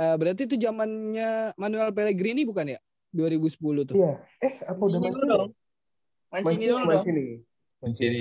[0.00, 2.80] Eh, berarti itu zamannya Manuel Pellegrini bukan ya?
[3.12, 3.96] 2010 tuh.
[4.00, 4.12] Iya.
[4.40, 5.28] Eh, apa udah Mancini dulu Mancini?
[5.28, 5.50] dong
[6.32, 7.24] Mancini dulu dong Mancini.
[7.84, 8.20] Mancini.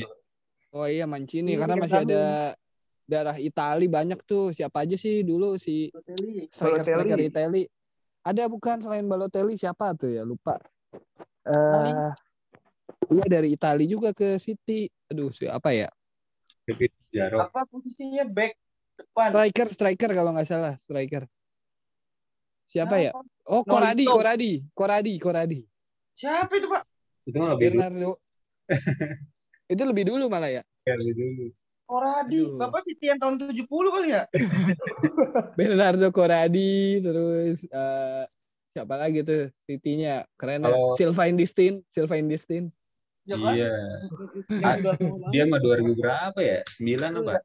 [0.70, 2.08] Oh iya Mancini Iya, karena masih tahu.
[2.12, 2.24] ada
[3.08, 4.52] darah Itali banyak tuh.
[4.52, 5.88] Siapa aja sih dulu si
[6.52, 7.32] striker striker Balotelli.
[7.32, 7.64] Itali?
[8.28, 10.28] Ada bukan selain Balotelli siapa tuh ya?
[10.28, 10.60] Lupa.
[11.48, 12.12] Eh
[13.10, 14.86] Iya dari Itali juga ke City.
[15.10, 15.90] Aduh, siapa ya?
[17.42, 18.54] Apa posisinya back
[19.00, 21.26] depan Striker, striker kalau nggak salah, striker.
[22.70, 23.12] Siapa ya?
[23.46, 24.06] Oh, Koradi.
[24.06, 25.60] Koradi, Koradi, Koradi.
[26.14, 26.84] siapa itu pak
[27.24, 27.80] Itu mah lebih dulu.
[27.80, 28.12] Bernardo.
[29.72, 30.62] itu lebih dulu malah ya.
[30.86, 31.46] Lebih dulu.
[31.90, 32.58] Koradi Aduh.
[32.60, 34.30] bapak City yang tahun 70 kali ya
[35.58, 38.24] Bernardo Corradi terus eh,
[38.70, 40.70] siapa lagi tuh City-nya keren ya.
[40.70, 42.70] Kalau- Sylvain Distin Sylvain Distin
[43.26, 43.74] ya kan Iya.
[44.54, 45.30] Lama banget.
[45.30, 46.60] Dia mah 2000 berapa ya?
[46.78, 47.42] 9 apa?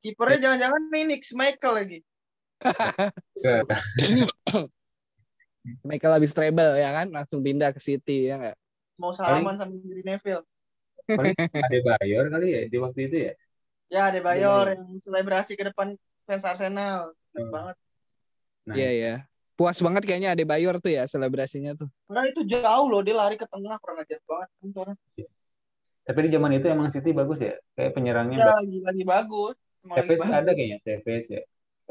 [0.00, 1.98] kipernya jangan-jangan Nick Michael lagi
[5.86, 8.56] Michael habis treble ya kan langsung pindah ke City ya nggak
[8.98, 10.42] mau salaman sama Gary Neville
[11.08, 13.32] ada Bayor kali ya di waktu itu ya.
[13.88, 14.74] ya ada Bayor Iya.
[14.78, 15.94] yang selebrasi ke depan
[16.24, 17.48] fans Arsenal Hmm.
[17.48, 17.76] banget
[18.62, 19.14] Nah, Iya ya
[19.56, 23.34] puas banget kayaknya ada Bayor tuh ya selebrasinya tuh padahal itu jauh loh dia lari
[23.34, 24.96] ke tengah kurang ajar banget orang.
[26.02, 27.54] Tapi di zaman itu emang City bagus ya.
[27.72, 30.34] Kayak penyerangnya ya lagi lagi bagus Emang lagi TPS bagus.
[30.34, 31.42] ada kayaknya TPS ya.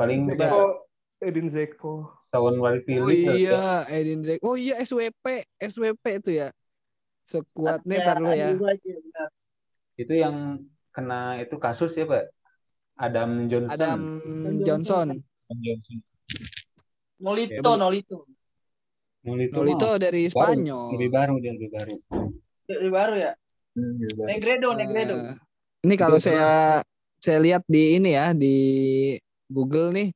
[0.02, 0.34] Paling?
[0.34, 0.90] Zeko,
[1.22, 1.94] Edin Zeko.
[2.32, 3.12] Tahun Wali Pilih.
[3.12, 6.48] oh iya Edin Dzeko oh iya SWP SWP itu ya
[7.28, 9.26] sekuatnya Ada tar lu ya ya.
[10.00, 10.64] Itu yang
[10.96, 12.32] kena itu kasus ya Pak?
[12.96, 13.76] Adam Johnson.
[13.76, 14.00] Adam
[14.64, 15.98] Johnson Adam Johnson.
[17.20, 18.18] Nolito Ya, Nolito
[19.22, 21.96] Nolito, Nolito dari baru, Spanyol Lebih baru dia lebih baru.
[22.66, 23.32] Dari baru ya
[23.72, 24.28] Hmm, lebih baru.
[24.32, 25.16] Negredo Negredo
[25.84, 26.80] ini kalau saya
[27.20, 28.56] saya lihat di ini ya di
[29.52, 30.10] Google nih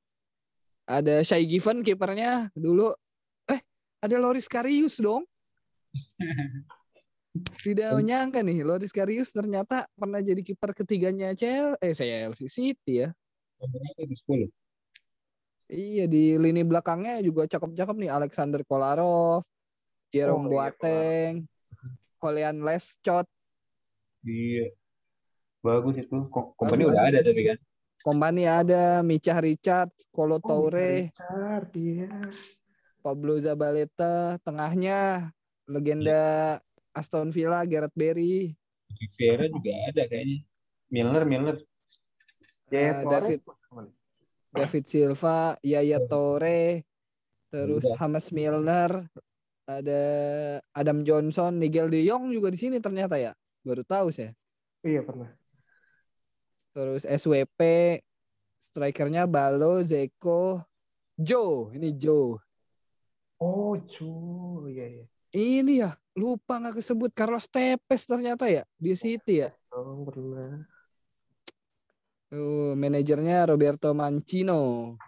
[0.88, 2.96] ada Shai Given kipernya dulu
[3.46, 3.60] eh
[4.00, 5.28] ada Loris Karius dong
[7.66, 13.10] tidak menyangka nih Loris Karius ternyata pernah jadi kiper ketiganya Chelsea eh Chelsea City ya
[13.60, 14.52] Nomornya di 10.
[15.68, 19.44] iya di lini belakangnya juga cakep-cakep nih Alexander Kolarov
[20.10, 21.34] Jerome Oh, iya, Boateng
[22.18, 23.28] Julian Leschot
[24.26, 24.74] Iya.
[25.62, 26.18] Bagus itu.
[26.34, 26.98] Ko- Kompani Bagus.
[26.98, 27.58] udah ada tapi kan.
[28.06, 32.14] Kompani ada Micah Richard Kolo Oh, Toure Richard, iya.
[33.02, 35.34] Pablo Zabaleta, tengahnya
[35.66, 36.62] legenda
[36.94, 38.54] Aston Villa Gareth Barry,
[38.96, 40.38] Rivera juga ada kayaknya.
[40.90, 41.58] Milner, Milner.
[42.72, 43.42] Eh, David.
[44.56, 46.88] David Silva, Yaya Toure,
[47.52, 47.98] terus Udah.
[48.00, 48.92] James Milner,
[49.68, 50.02] ada
[50.72, 53.36] Adam Johnson, Nigel De Jong juga di sini ternyata ya.
[53.66, 54.32] Baru tahu saya.
[54.86, 55.28] Iya pernah.
[56.76, 57.60] Terus SWP,
[58.60, 60.60] strikernya Balo, Zeko,
[61.16, 62.36] Joe, ini Joe.
[63.40, 64.12] Oh, cu,
[64.68, 65.06] iya iya.
[65.32, 69.56] Ini ya, lupa nggak kesebut Carlos Tevez ternyata ya di City ya.
[69.72, 70.68] Oh, pernah.
[72.28, 75.00] Tuh, manajernya Roberto Mancino.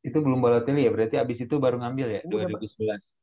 [0.00, 3.20] Itu belum Balotelli ya, berarti abis itu baru ngambil ya, Udah, 2011.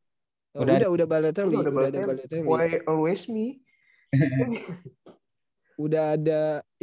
[0.53, 2.05] Oh, Udah udah, udah, Balotelli, Udah, udah.
[2.13, 2.45] Balotelli.
[2.45, 3.65] Why always me?
[5.83, 6.33] Udah ada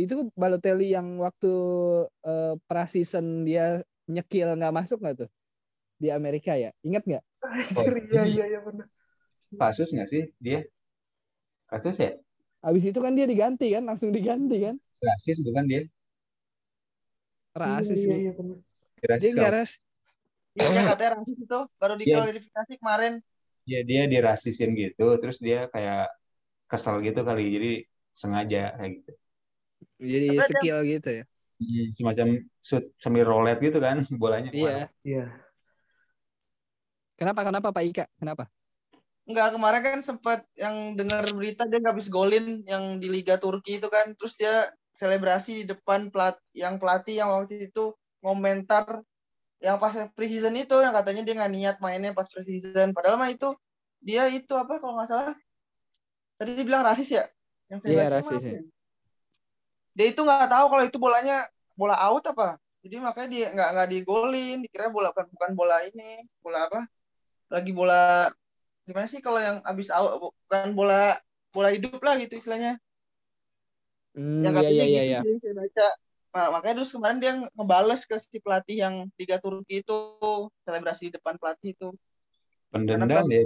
[0.03, 1.49] itu Balotelli yang waktu
[2.27, 3.63] eh, praseason dia
[4.13, 5.29] nyekil nggak masuk nggak tuh
[6.03, 6.71] di Amerika ya?
[6.87, 7.25] Ingat nggak?
[7.77, 8.87] Oh, Iya iya iya pernah.
[9.61, 10.59] Kasus nggak sih dia?
[11.71, 12.11] Kasus ya?
[12.67, 14.75] Habis itu kan dia diganti kan, langsung diganti kan?
[15.07, 15.83] Rasis bukan dia?
[17.61, 18.19] Rasis iya, sih.
[18.21, 18.59] iya, pernah.
[19.21, 19.35] Dia Rasis.
[19.37, 19.73] nggak ras.
[20.57, 22.25] Iya dia katanya rasis itu baru Iya.
[22.25, 23.13] diklarifikasi kemarin
[23.73, 25.99] Ya dia dirasisin gitu, terus dia kayak
[26.71, 27.69] kesel gitu kali, jadi
[28.21, 29.13] sengaja kayak gitu.
[30.01, 31.25] Jadi ada- skill gitu ya.
[31.61, 32.27] Hmm, semacam
[32.65, 34.53] shoot sambil roulette gitu kan bolanya.
[34.53, 34.93] Iya.
[35.05, 35.25] Iya.
[37.17, 38.05] Kenapa kenapa Pak Ika?
[38.17, 38.49] Kenapa?
[39.29, 43.77] Enggak, kemarin kan sempat yang dengar berita dia nggak habis golin yang di Liga Turki
[43.77, 44.17] itu kan.
[44.17, 47.93] Terus dia selebrasi di depan pelat yang pelatih yang waktu itu
[48.25, 49.05] komentar
[49.61, 52.97] yang pas preseason itu yang katanya dia nggak niat mainnya pas preseason.
[52.97, 53.53] Padahal mah itu
[54.01, 55.37] dia itu apa kalau nggak salah
[56.41, 57.29] tadi dia bilang rasis ya?
[57.71, 58.61] Yang saya Iya, baca rasis, ya.
[59.95, 61.37] Dia itu nggak tahu kalau itu bolanya
[61.79, 62.59] bola out apa.
[62.81, 66.81] Jadi makanya dia nggak nggak digolin, dikira bola bukan bukan bola ini, bola apa?
[67.51, 68.31] Lagi bola
[68.89, 71.15] gimana sih kalau yang abis out bukan bola
[71.55, 72.81] bola hidup lah gitu istilahnya.
[74.17, 74.85] Hmm, yang iya iya iya.
[74.91, 75.21] gitu iya.
[75.23, 75.87] sih, saya baca.
[76.31, 79.99] Nah, makanya terus kemarin dia ngebales ke si pelatih yang Liga Turki itu
[80.63, 81.89] selebrasi di depan pelatih itu.
[82.71, 83.43] Pendendam ya.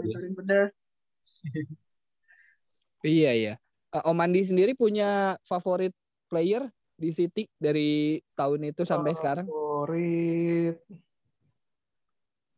[3.05, 3.55] Iya iya.
[3.95, 5.95] Eh, Om Andi sendiri punya favorit
[6.27, 6.67] player
[6.99, 9.47] di City dari tahun itu sampai sekarang?
[9.47, 10.83] Favorit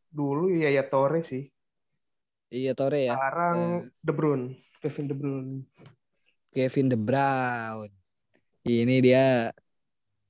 [0.08, 1.52] dulu ya ya Torre sih.
[2.48, 3.20] Iya Tore ya.
[3.20, 3.92] Sekarang Eh.
[4.00, 4.46] De Bruyne,
[4.80, 5.54] Kevin De Bruyne.
[6.56, 7.92] Kevin De Bruyne.
[8.64, 9.52] Ini dia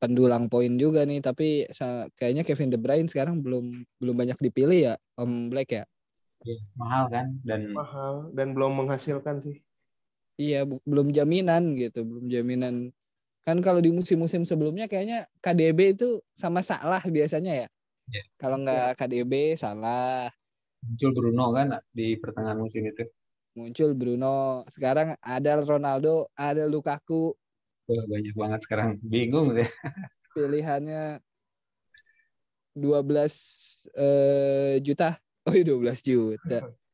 [0.03, 1.71] pendulang poin juga nih, tapi
[2.19, 5.85] kayaknya Kevin De Bruyne sekarang belum belum banyak dipilih ya, Om Black ya.
[6.43, 9.66] Iya, mahal kan dan Mahal dan belum menghasilkan sih.
[10.37, 12.93] Iya, bu- belum jaminan gitu, belum jaminan.
[13.47, 17.69] Kan kalau di musim-musim sebelumnya kayaknya KDB itu sama Salah biasanya ya.
[18.13, 18.23] Iya.
[18.37, 20.29] Kalau nggak KDB, Salah.
[20.87, 23.09] muncul Bruno kan di pertengahan musim itu.
[23.57, 24.63] Muncul Bruno.
[24.69, 27.33] Sekarang ada Ronaldo, ada Lukaku.
[27.89, 29.01] Wah, banyak banget sekarang.
[29.01, 29.67] Bingung deh.
[30.37, 31.25] Pilihannya
[32.77, 33.35] 12
[33.97, 35.17] eh, juta.
[35.49, 36.61] Oh, iya, 12 juta.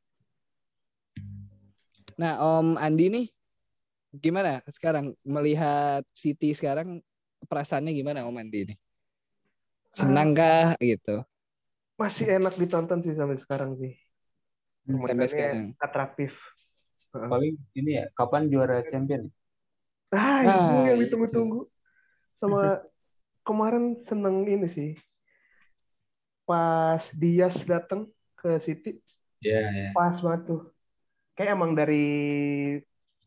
[2.21, 3.27] Nah, Om Andi nih
[4.13, 7.01] gimana sekarang melihat City sekarang
[7.49, 8.79] perasaannya gimana Om Andi nih?
[9.93, 11.25] Senangkah gitu?
[12.01, 13.93] Masih enak ditonton sih sampai sekarang sih.
[14.89, 15.77] Sampai sekarang.
[15.79, 16.33] Atraktif.
[17.13, 19.29] Paling ini ya, kapan juara champion?
[20.13, 21.05] Ah, itu Ah, yang itu.
[21.09, 21.61] ditunggu-tunggu.
[22.41, 22.81] Sama
[23.45, 24.91] kemarin seneng ini sih.
[26.49, 28.99] Pas Dias datang ke City,
[29.45, 29.89] Iya, ya.
[29.95, 30.72] pas banget tuh.
[31.37, 31.97] Kayak emang dari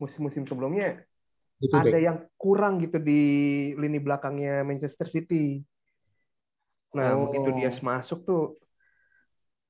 [0.00, 1.00] musim-musim sebelumnya
[1.72, 2.04] ada back.
[2.06, 3.20] yang kurang gitu di
[3.80, 5.64] lini belakangnya Manchester City.
[6.96, 7.24] Nah, Oh.
[7.24, 8.40] begitu Dias masuk tuh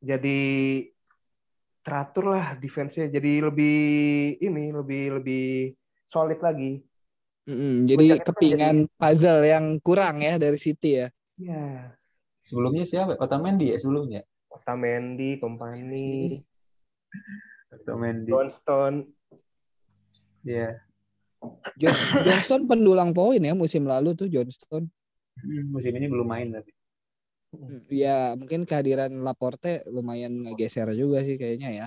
[0.03, 0.29] jadi
[1.85, 3.07] teratur lah defense-nya.
[3.16, 3.75] Jadi lebih
[4.46, 5.40] ini lebih lebih
[6.12, 6.83] solid lagi.
[7.46, 11.07] Mm-mm, jadi Semenjak itu kan kepingan puzzle yang kurang ya dari City ya.
[11.38, 11.96] Ya,
[12.49, 13.12] Sebelumnya siapa?
[13.25, 14.20] Otamendi ya sebelumnya?
[14.57, 16.03] Otamendi, Kompani,
[17.73, 18.31] Otamendi.
[18.31, 18.95] Johnston.
[20.47, 20.79] Iya.
[21.79, 24.89] John, Johnston pendulang poin ya musim lalu tuh Johnston.
[25.37, 26.73] Hmm, Musim ini belum main tapi.
[27.93, 31.87] Ya mungkin kehadiran Laporte lumayan ngegeser juga sih kayaknya ya.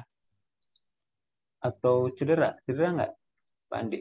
[1.59, 2.55] Atau cedera?
[2.63, 3.11] Cedera nggak?
[3.69, 3.97] Pak Andi?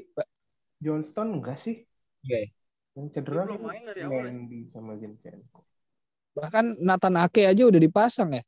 [0.79, 1.83] Johnston enggak sih?
[2.23, 2.47] Iya.
[2.47, 2.49] ya?
[2.99, 4.31] Yang cedera belum main dari awal ya?
[4.31, 5.61] Mendy sama Zinchenko.
[6.38, 8.43] Bahkan Nathan Ake aja udah dipasang ya.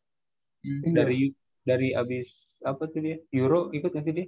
[0.63, 0.95] Hmm, Iya.
[0.95, 1.19] Dari
[1.65, 3.17] dari abis apa tuh dia?
[3.35, 4.27] Euro ikut nggak sih dia?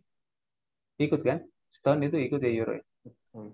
[1.00, 1.40] Ikut kan?
[1.72, 2.72] Setahun itu ikut ya Euro.
[2.76, 2.84] ya?
[3.32, 3.52] Hmm.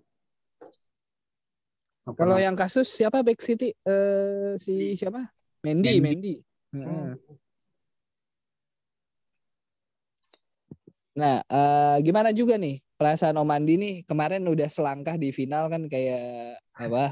[2.17, 3.77] Kalau yang kasus siapa back City?
[3.85, 5.29] Eh si siapa?
[5.61, 6.01] Mendy, Mendy.
[6.01, 6.35] Mendy.
[6.73, 7.05] Heeh.
[7.15, 7.37] Hmm.
[11.19, 15.83] Nah, eh, gimana juga nih perasaan Om Andi nih kemarin udah selangkah di final kan
[15.91, 17.11] kayak apa?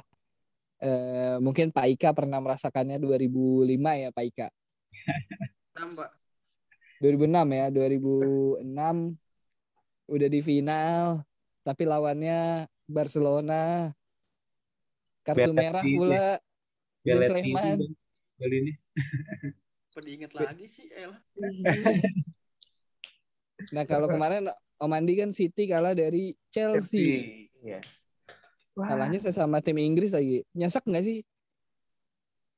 [0.78, 4.48] Eh, mungkin Pak Ika pernah merasakannya 2005 ya Pak Ika.
[5.74, 6.08] Tambah.
[7.02, 8.66] 2006 ya, 2006
[10.06, 11.26] udah di final
[11.66, 13.90] tapi lawannya Barcelona.
[15.26, 16.28] Kartu Belletti merah pula.
[17.02, 17.78] Sleman.
[17.82, 17.86] itu
[18.36, 18.72] Kali ini.
[19.90, 21.18] Pada inget lagi sih, elah.
[23.72, 27.48] Nah, kalau kemarin Om Andi kan City kalah dari Chelsea.
[27.48, 27.48] Chelsea.
[27.64, 27.80] Iya.
[28.76, 30.44] Wah, Kalahnya sesama tim Inggris lagi.
[30.52, 31.24] Nyesek nggak sih?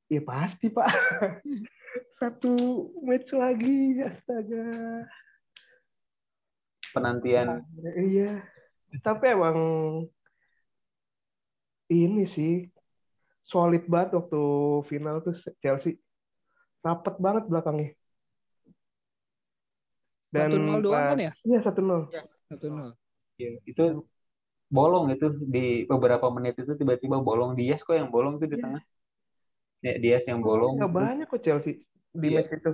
[0.09, 0.89] ya pasti Pak.
[2.15, 2.53] Satu
[3.03, 4.67] match lagi, astaga.
[6.95, 7.63] Penantian
[7.95, 8.43] Iya.
[9.05, 9.59] Tapi emang
[11.93, 12.69] ini sih
[13.45, 14.43] solid banget waktu
[14.89, 16.01] final tuh Chelsea.
[16.81, 17.93] Rapet banget belakangnya.
[20.29, 21.33] Satu nol doang kan ya?
[21.45, 22.03] Iya satu nol.
[22.49, 22.91] Satu nol.
[23.39, 24.03] ya, itu
[24.69, 28.65] bolong itu di beberapa menit itu tiba-tiba bolong Dias kok yang bolong itu di Iya.
[28.67, 28.83] tengah.
[29.79, 30.77] Ya, Dias yang bolong.
[30.77, 31.88] Nggak banyak kok Chelsea
[32.19, 32.37] di Iya.
[32.43, 32.73] match itu.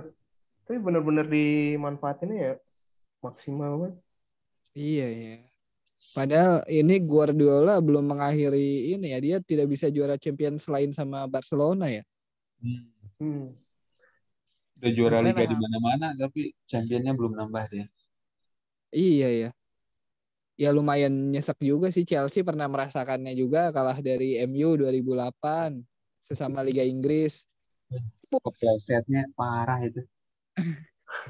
[0.65, 2.53] Tapi benar-benar dimanfaatinnya ya
[3.21, 3.95] maksimal banget.
[4.73, 5.35] Iya, iya.
[6.11, 9.19] Padahal ini Guardiola belum mengakhiri ini ya.
[9.21, 12.03] Dia tidak bisa juara champion selain sama Barcelona ya.
[12.59, 12.89] Hmm.
[13.21, 13.45] Hmm.
[14.75, 17.85] Udah juara liga di mana-mana tapi championnya belum nambah dia.
[18.91, 19.49] Iya, ya.
[20.55, 25.83] Ya lumayan nyesek juga sih Chelsea pernah merasakannya juga kalah dari MU 2008
[26.27, 27.43] sesama Liga Inggris.
[28.25, 30.01] Keplesetnya parah itu.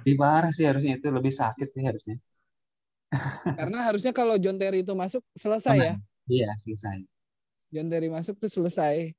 [0.04, 2.16] Lebih parah sih harusnya itu lebih sakit sih harusnya.
[3.56, 5.94] Karena harusnya kalau John Terry itu masuk selesai ya.
[6.28, 6.98] Iya selesai.
[7.72, 9.16] John Terry masuk tuh selesai.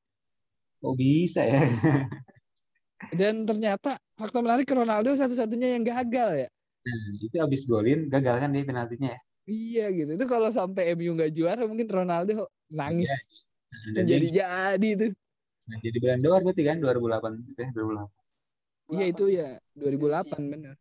[0.81, 1.61] Kok bisa ya?
[3.21, 6.49] Dan ternyata faktor menarik Ronaldo satu-satunya yang gagal ya.
[6.87, 9.21] Nah, itu abis golin gagal kan dia penaltinya ya.
[9.47, 10.11] Iya gitu.
[10.19, 13.11] Itu kalau sampai MU nggak juara mungkin Ronaldo nangis
[13.67, 15.11] Nah, dan jadi jadi, jadi tuh.
[15.67, 18.11] Nah, jadi Ballon d'Or berarti kan 2008 itu ya 2008.
[18.87, 20.75] Iya itu ya 2008 bener.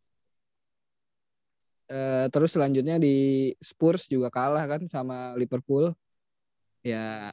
[1.86, 5.94] Eh, terus selanjutnya di Spurs juga kalah kan sama Liverpool.
[6.82, 7.30] Ya,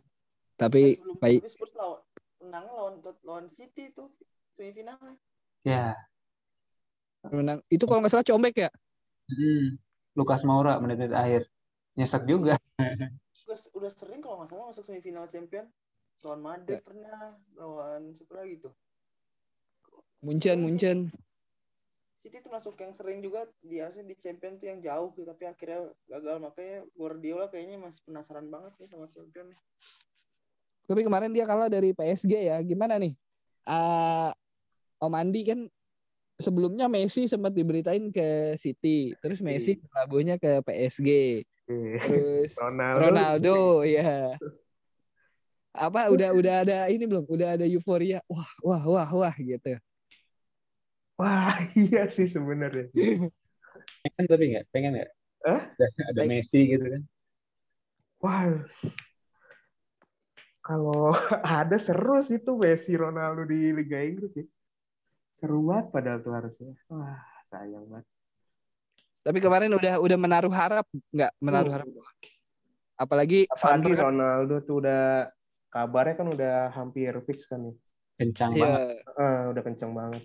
[0.57, 2.01] tapi sebelum baik tapi Spurs lawan
[2.41, 2.95] menangnya lawan
[3.25, 4.05] lawan City itu
[4.53, 5.17] semifinalnya.
[5.65, 5.97] Ya.
[7.31, 7.63] menang.
[7.71, 8.71] Itu kalau nggak salah comeback ya.
[9.31, 9.79] Hmm.
[10.13, 11.41] Lukas Moura menit-menit akhir.
[11.97, 12.59] Nyesek juga.
[12.77, 15.65] Udah, udah sering kalau nggak salah masuk semifinal champion.
[16.23, 18.71] Lawan Madrid pernah, lawan siapa lagi tuh?
[20.23, 21.11] Munchen, Munchen.
[22.23, 25.43] City itu masuk yang sering juga di harusnya di champion tuh yang jauh gitu, tapi
[25.43, 29.51] akhirnya gagal makanya Guardiola kayaknya masih penasaran banget nih sama champion.
[30.87, 32.63] Tapi kemarin dia kalah dari PSG ya.
[32.63, 33.11] Gimana nih?
[33.67, 34.31] Ah,
[35.03, 35.59] Om Andi kan
[36.39, 41.43] sebelumnya Messi sempat diberitain ke City, terus Messi labuhnya ke PSG,
[42.07, 43.03] terus Ronaldo.
[43.11, 44.39] Ronaldo ya.
[45.73, 47.25] Apa udah udah ada ini belum?
[47.25, 48.21] Udah ada euforia.
[48.29, 49.73] Wah, wah, wah, wah gitu.
[51.17, 51.57] Wah,
[51.89, 52.93] iya sih sebenarnya.
[54.05, 54.65] Pengen tapi nggak?
[54.69, 55.11] Pengen nggak?
[55.43, 55.61] Hah?
[55.75, 56.31] Ada, ada Pengen.
[56.39, 57.01] Messi gitu kan.
[58.21, 58.45] Wah.
[60.63, 61.11] Kalau
[61.43, 64.47] ada seru sih tuh Messi Ronaldo di Liga Inggris ya.
[65.43, 66.71] Seru banget padahal tuh harusnya.
[66.87, 67.19] Wah,
[67.51, 68.07] sayang banget.
[69.27, 71.87] Tapi kemarin udah udah menaruh harap nggak menaruh harap.
[72.95, 75.27] Apalagi Apalagi Ronaldo tuh udah
[75.73, 77.75] kabarnya kan udah hampir fix kan nih.
[78.21, 78.81] Kencang iya, banget.
[79.17, 80.23] Ah, udah kenceng banget.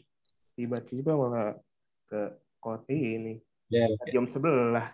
[0.52, 1.56] Tiba-tiba malah
[2.04, 2.20] ke
[2.60, 3.34] Koti ini.
[3.72, 4.92] Ya, Jam sebelah.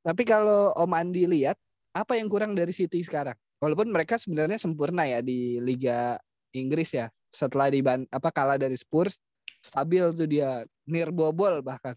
[0.00, 1.60] Tapi kalau Om Andi lihat,
[1.92, 3.36] apa yang kurang dari City sekarang?
[3.60, 6.16] Walaupun mereka sebenarnya sempurna ya di Liga
[6.56, 7.12] Inggris ya.
[7.28, 9.20] Setelah di apa kalah dari Spurs,
[9.60, 11.94] stabil tuh dia, near bobol bahkan.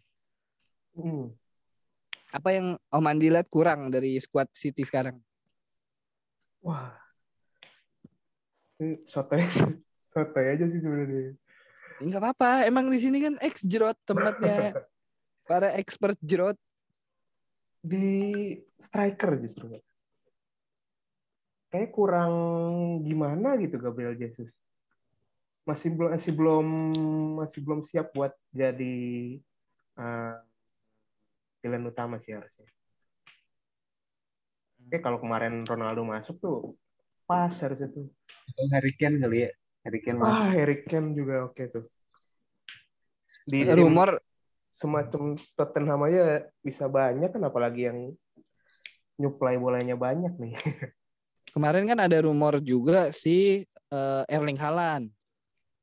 [0.94, 1.32] Hmm.
[2.36, 5.18] Apa yang Om Andi lihat kurang dari skuad City sekarang?
[6.66, 6.98] Wah.
[8.82, 9.46] Ini sotoy,
[10.12, 11.38] sotoy aja sih sebenarnya.
[12.02, 14.74] Enggak apa-apa, emang di sini kan ex jerot tempatnya
[15.50, 16.58] para expert jerot.
[17.86, 19.78] Di striker justru.
[21.70, 22.34] Kayak kurang
[23.06, 24.50] gimana gitu Gabriel Jesus.
[25.70, 26.68] Masih belum masih belum
[27.46, 28.98] masih belum siap buat jadi
[30.02, 30.42] uh,
[31.62, 32.70] pilihan utama sih harusnya.
[34.86, 36.58] Oke kalau kemarin Ronaldo masuk tuh
[37.26, 38.06] pas harusnya tuh.
[38.54, 39.52] Atau Harry Kane kali ya.
[39.82, 40.30] Harry Kane masuk.
[40.30, 41.86] Wah, Harry Kane juga oke tuh.
[43.50, 44.22] Di Rumor
[44.78, 48.14] semacam Tottenham aja bisa banyak kan apalagi yang
[49.18, 50.54] nyuplai bolanya banyak nih.
[51.56, 55.08] kemarin kan ada rumor juga si eh, Erling Haaland.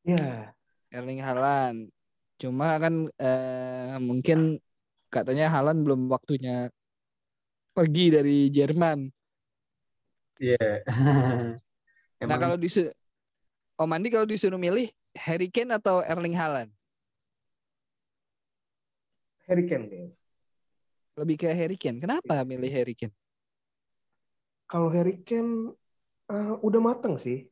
[0.05, 0.53] ya,
[0.93, 1.89] Erling Haaland.
[2.37, 4.61] Cuma kan eh, mungkin
[5.09, 6.69] katanya Haaland belum waktunya
[7.73, 8.99] pergi dari Jerman.
[10.39, 10.67] Iya.
[12.23, 12.95] Nah Emang kalau disuruh
[13.75, 14.87] Om Andi kalau disuruh milih
[15.19, 16.71] Harry Kane atau Erling Haaland?
[19.51, 20.15] Harry Kane kayaknya.
[21.19, 21.99] Lebih ke Harry Kane.
[21.99, 23.11] Kenapa milih Harry Kane?
[24.71, 25.75] Kalau Harry Kane
[26.31, 27.51] eh, udah mateng sih.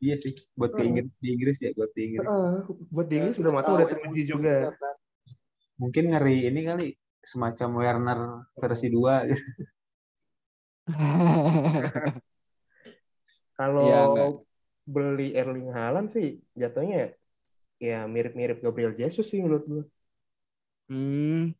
[0.00, 0.88] Iya sih, buat ke Hmm.
[0.94, 2.28] Inggris di Inggris ya, buat di Inggris.
[2.32, 2.58] Eh,
[2.88, 4.72] buat di Inggris udah mateng, udah teruji juga.
[5.76, 6.86] Mungkin ngeri ini kali
[7.28, 8.20] semacam Werner
[8.56, 9.44] versi 2 gitu.
[13.58, 14.30] Kalau Iya, enggak.
[14.88, 17.12] beli Erling Haaland sih jatuhnya
[17.78, 19.84] ya mirip-mirip Gabriel Jesus sih menurut gue.
[20.88, 21.52] Hmm.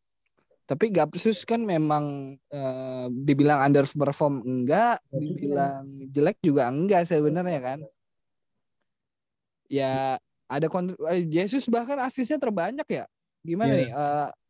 [0.68, 5.16] Tapi Gapsus kan memang eh, dibilang underperform enggak, juga.
[5.20, 7.78] dibilang jelek juga enggak sebenarnya kan.
[9.68, 10.16] Ya
[10.48, 13.04] ada kontr- eh, Jesus bahkan asisnya terbanyak ya.
[13.44, 13.80] Gimana Iya.
[13.80, 13.90] nih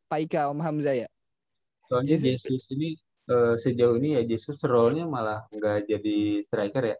[0.09, 1.09] eh, Paika Om Hamzah ya?
[1.85, 2.97] Soalnya Jesus- Jesus ini
[3.29, 6.99] eh, sejauh ini ya Jesus role-nya malah nggak jadi striker ya.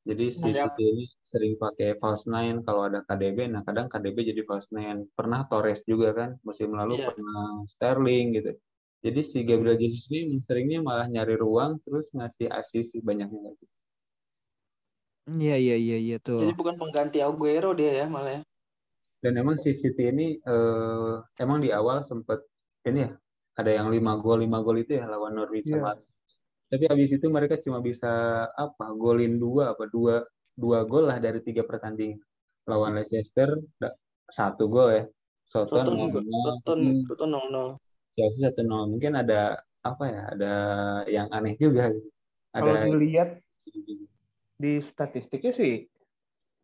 [0.00, 4.42] Jadi si City ini sering pakai false nine kalau ada KDB, nah kadang KDB jadi
[4.48, 5.06] false nine.
[5.14, 7.06] Pernah Torres juga kan musim lalu Iya.
[7.12, 8.52] pernah Sterling gitu.
[9.04, 13.66] Jadi si Gabriel Jesus ini seringnya malah nyari ruang terus ngasih asis banyaknya lagi.
[15.30, 16.42] Iya iya iya iya tuh.
[16.48, 18.42] Jadi bukan pengganti Aguero dia ya malah ya.
[19.20, 22.40] Dan emang si City ini eh, emang di awal sempet
[22.88, 23.10] ini ya
[23.60, 25.76] ada yang lima gol lima gol itu ya lawan Norwich Iya.
[25.80, 25.92] sama
[26.70, 28.08] tapi habis itu mereka cuma bisa
[28.54, 30.22] apa golin dua apa dua
[30.56, 32.22] dua gol lah dari tiga pertandingan
[32.70, 33.50] lawan Leicester
[34.30, 35.04] satu gol ya
[35.44, 37.68] Soton Soton Hmm, Soton nol nol.
[38.16, 40.52] Chelsea satu nol mungkin ada apa ya ada
[41.10, 42.08] yang aneh juga gitu.
[42.54, 43.28] Kalau ada dilihat
[44.60, 45.74] di statistiknya sih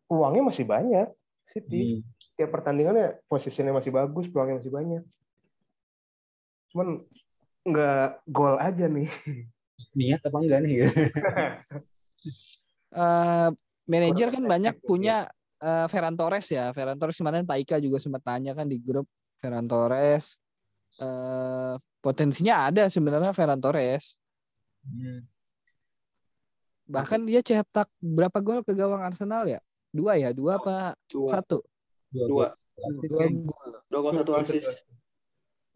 [0.07, 1.07] peluangnya masih banyak.
[1.47, 1.99] City Hmm,
[2.37, 5.03] tiap pertandingannya posisinya masih bagus, peluangnya masih banyak.
[6.69, 6.87] Cuman
[7.65, 9.09] nggak gol aja nih.
[9.97, 10.75] niat apa enggak nih.
[12.87, 13.49] Eh,
[13.85, 15.27] manajer kan banyak punya
[15.59, 16.71] eh, Ferran Torres ya.
[16.71, 19.05] Ferran Torres kemarin Pak Ika juga sempat tanya kan di grup
[19.37, 20.39] Ferran Torres
[20.97, 24.15] eh potensinya ada sebenarnya Ferran Torres.
[24.87, 25.27] Hmm.
[26.87, 29.59] Bahkan dia cetak berapa gol ke gawang Arsenal ya?
[29.91, 31.27] Dua ya, dua apa Dua.
[31.37, 31.59] satu?
[32.25, 32.47] Dua.
[33.05, 33.71] Dua gol.
[33.85, 34.85] Dua gol satu assist.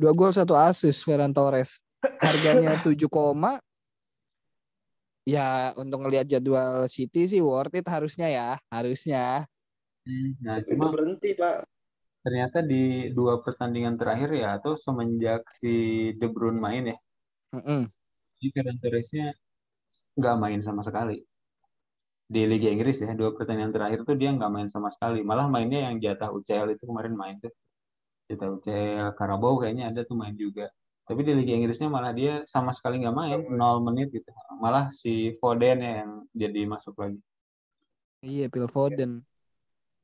[0.02, 1.78] Dua gol satu assist Ferran Torres.
[2.18, 3.62] Harganya 7 koma.
[5.22, 9.46] Ya untuk ngelihat jadwal City sih worth it harusnya ya, harusnya.
[10.02, 11.62] Hmm, Nah, Itu cuma berhenti, Pak.
[12.26, 15.70] ternyata di dua pertandingan terakhir ya atau semenjak si
[16.22, 16.98] De Bruyne main ya,
[17.58, 17.89] Mm-mm.
[18.38, 19.34] jadi Ferran Torresnya
[20.18, 21.22] nggak main sama sekali.
[22.32, 25.20] Di Liga Inggris ya, dua pertandingan terakhir tuh dia nggak main sama sekali.
[25.20, 27.52] Malah mainnya yang jatah UCL itu kemarin main tuh.
[28.32, 30.72] Jatah UCL Karabau kayaknya ada tuh main juga.
[31.04, 34.32] Tapi di Liga Inggrisnya malah dia sama sekali nggak main, 0 menit gitu.
[34.64, 37.20] Malah si Foden yang jadi masuk lagi.
[38.24, 39.28] Iya, Phil Foden.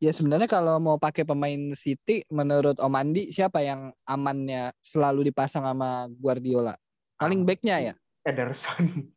[0.03, 5.63] Ya sebenarnya kalau mau pakai pemain City, menurut Om Andi siapa yang amannya selalu dipasang
[5.63, 6.75] sama Guardiola?
[7.15, 7.93] Paling backnya ya.
[8.27, 9.15] Ederson.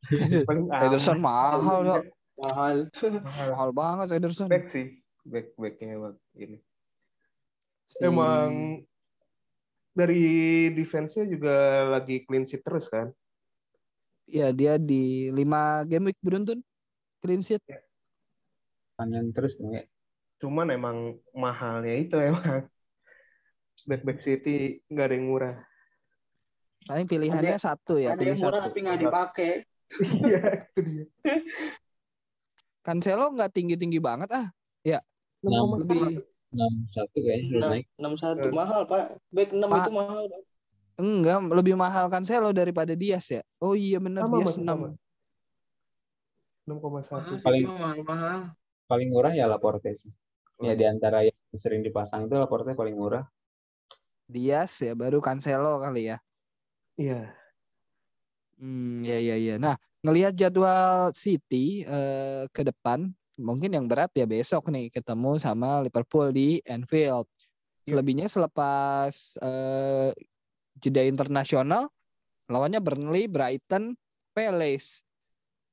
[0.88, 2.00] Ederson mahal ya.
[2.38, 2.86] Mahal.
[2.94, 3.48] Mahal.
[3.52, 4.46] Mahal banget Ederson.
[4.46, 5.02] Back sih.
[5.26, 5.98] Back backnya
[6.34, 6.58] ini.
[7.88, 8.80] Si- Emang
[9.92, 10.22] dari
[10.72, 11.54] defense-nya juga
[11.90, 13.10] lagi clean sheet terus kan?
[14.28, 16.60] ya dia di 5 game week beruntun
[17.24, 17.64] clean sheet.
[18.92, 19.88] Panen terus nih.
[20.36, 20.96] Cuman emang
[21.32, 22.68] mahalnya itu emang.
[23.88, 25.56] Back back City nggak ada yang murah.
[26.84, 28.66] Paling pilihannya satu ya, Ada pilih yang murah satu.
[28.68, 29.52] tapi nggak dipakai.
[30.20, 31.04] Iya itu dia.
[32.88, 34.48] Cancelo nggak tinggi-tinggi banget ah.
[35.38, 36.18] Enam, Lebih
[36.50, 37.84] enam satu kayaknya udah Enam naik.
[37.94, 39.04] enam satu mahal, Pak.
[39.30, 39.78] Back enam Pak.
[39.78, 40.40] itu mahal, Pak.
[40.98, 43.46] enggak lebih mahal Cancelo daripada Diaz ya.
[43.62, 44.66] Oh iya benar masih 6.
[44.66, 44.88] sama.
[46.66, 47.06] 6,1.
[47.06, 48.38] Mahal, Paling- mahal-mahal.
[48.88, 50.10] Paling murah ya Laporte sih.
[50.58, 53.22] Ya di antara yang sering dipasang itu Laporte paling murah.
[54.26, 56.16] Diaz ya baru Cancelo kali ya.
[56.98, 57.30] Iya.
[58.58, 59.54] Hmm, ya ya ya.
[59.56, 63.06] Nah, ngelihat jadwal City eh, ke depan,
[63.38, 67.30] mungkin yang berat ya besok nih ketemu sama Liverpool di Anfield.
[67.86, 67.94] Ya.
[67.94, 70.10] Selebihnya selepas eh,
[70.82, 71.86] jeda internasional,
[72.50, 73.94] lawannya Burnley, Brighton,
[74.34, 75.06] Palace.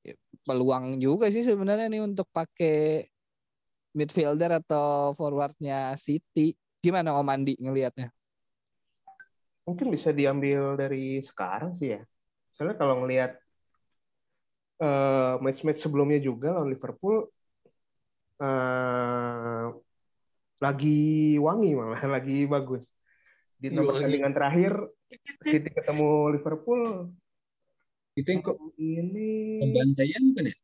[0.06, 0.14] Ya,
[0.46, 3.10] Peluang juga sih sebenarnya nih untuk pakai
[3.98, 6.54] midfielder atau forwardnya City.
[6.86, 8.14] Gimana Om Andi ngelihatnya?
[9.66, 12.06] Mungkin bisa diambil dari sekarang sih ya.
[12.56, 13.32] Soalnya kalau ngelihat
[14.84, 17.16] eh, match-match sebelumnya juga lawan Liverpool
[18.42, 19.66] eh,
[20.64, 20.90] lagi
[21.46, 22.84] wangi malah, lagi bagus.
[23.62, 24.74] Di enam Iya, pertandingan terakhir
[25.48, 26.84] City ketemu Liverpool
[28.16, 29.30] Itu yang kok ini
[29.60, 30.56] pembantaian bukan ya?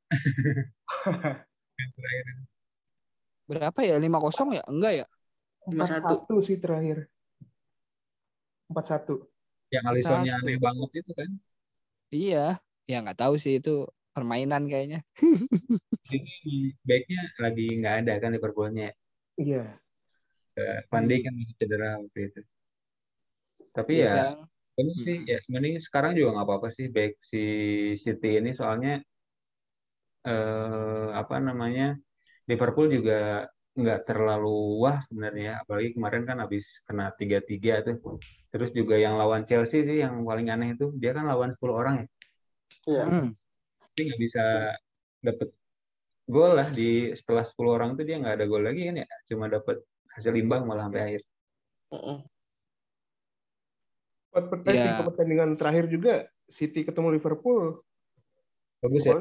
[1.79, 2.25] Yang terakhir.
[3.49, 3.95] Berapa ya?
[3.99, 4.63] 5-0 ya?
[4.71, 5.05] Enggak ya?
[5.67, 6.97] 4-1 sih terakhir.
[8.69, 9.13] 4-1.
[9.73, 11.29] Yang Alisonnya aneh banget itu kan.
[12.11, 12.59] Iya,
[12.91, 14.99] ya nggak tahu sih itu permainan kayaknya.
[16.11, 18.89] Itu emang backnya lagi nggak ada kan Liverpoolnya.
[19.39, 19.63] Iya.
[20.91, 22.39] Van Dijk kan masih cedera waktu itu.
[23.71, 24.37] Tapi Iya, ya sekarang
[24.71, 27.41] Bener sih, ya mending sekarang juga nggak apa-apa sih back si
[27.99, 29.03] City ini soalnya
[30.27, 31.99] eh, apa namanya
[32.49, 38.19] Liverpool juga nggak terlalu wah sebenarnya, apalagi kemarin kan habis kena 3-3 tuh.
[38.51, 41.95] Terus juga yang lawan Chelsea sih yang paling aneh itu dia kan lawan 10 orang
[42.03, 42.07] ya,
[42.81, 43.03] Iya.
[43.07, 43.27] Hmm,
[43.79, 44.43] tapi nggak bisa
[45.23, 45.49] dapet
[46.27, 49.47] gol lah di setelah 10 orang tuh dia nggak ada gol lagi kan ya, cuma
[49.47, 49.79] dapet
[50.11, 51.21] hasil imbang malah sampai akhir.
[51.95, 52.17] Heeh.
[54.31, 56.13] Empat pertandingan, tiga pertandingan terakhir juga
[56.47, 57.83] City ketemu Liverpool.
[58.83, 59.15] Bagus ya.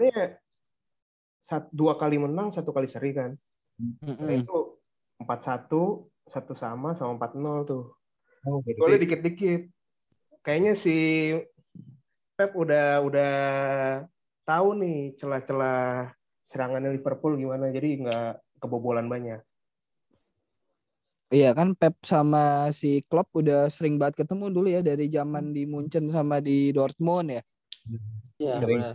[1.74, 3.34] Dua kali menang, satu kali seri kan.
[3.80, 4.44] Nah, mm-mm.
[4.44, 4.58] itu
[5.16, 7.84] 4-1, satu sama, sama 4-0 tuh.
[8.44, 9.62] Oh, berarti Golnya dikit-dikit.
[10.44, 10.96] Kayaknya si
[12.36, 13.34] Pep udah udah
[14.48, 16.12] tahu nih celah-celah
[16.48, 19.40] serangannya Liverpool gimana, jadi nggak kebobolan banyak.
[21.30, 25.62] Iya kan Pep sama si Klopp udah sering banget ketemu dulu ya dari zaman di
[25.62, 27.42] Munchen sama di Dortmund ya.
[28.40, 28.82] Iya, Sering.
[28.82, 28.94] benar.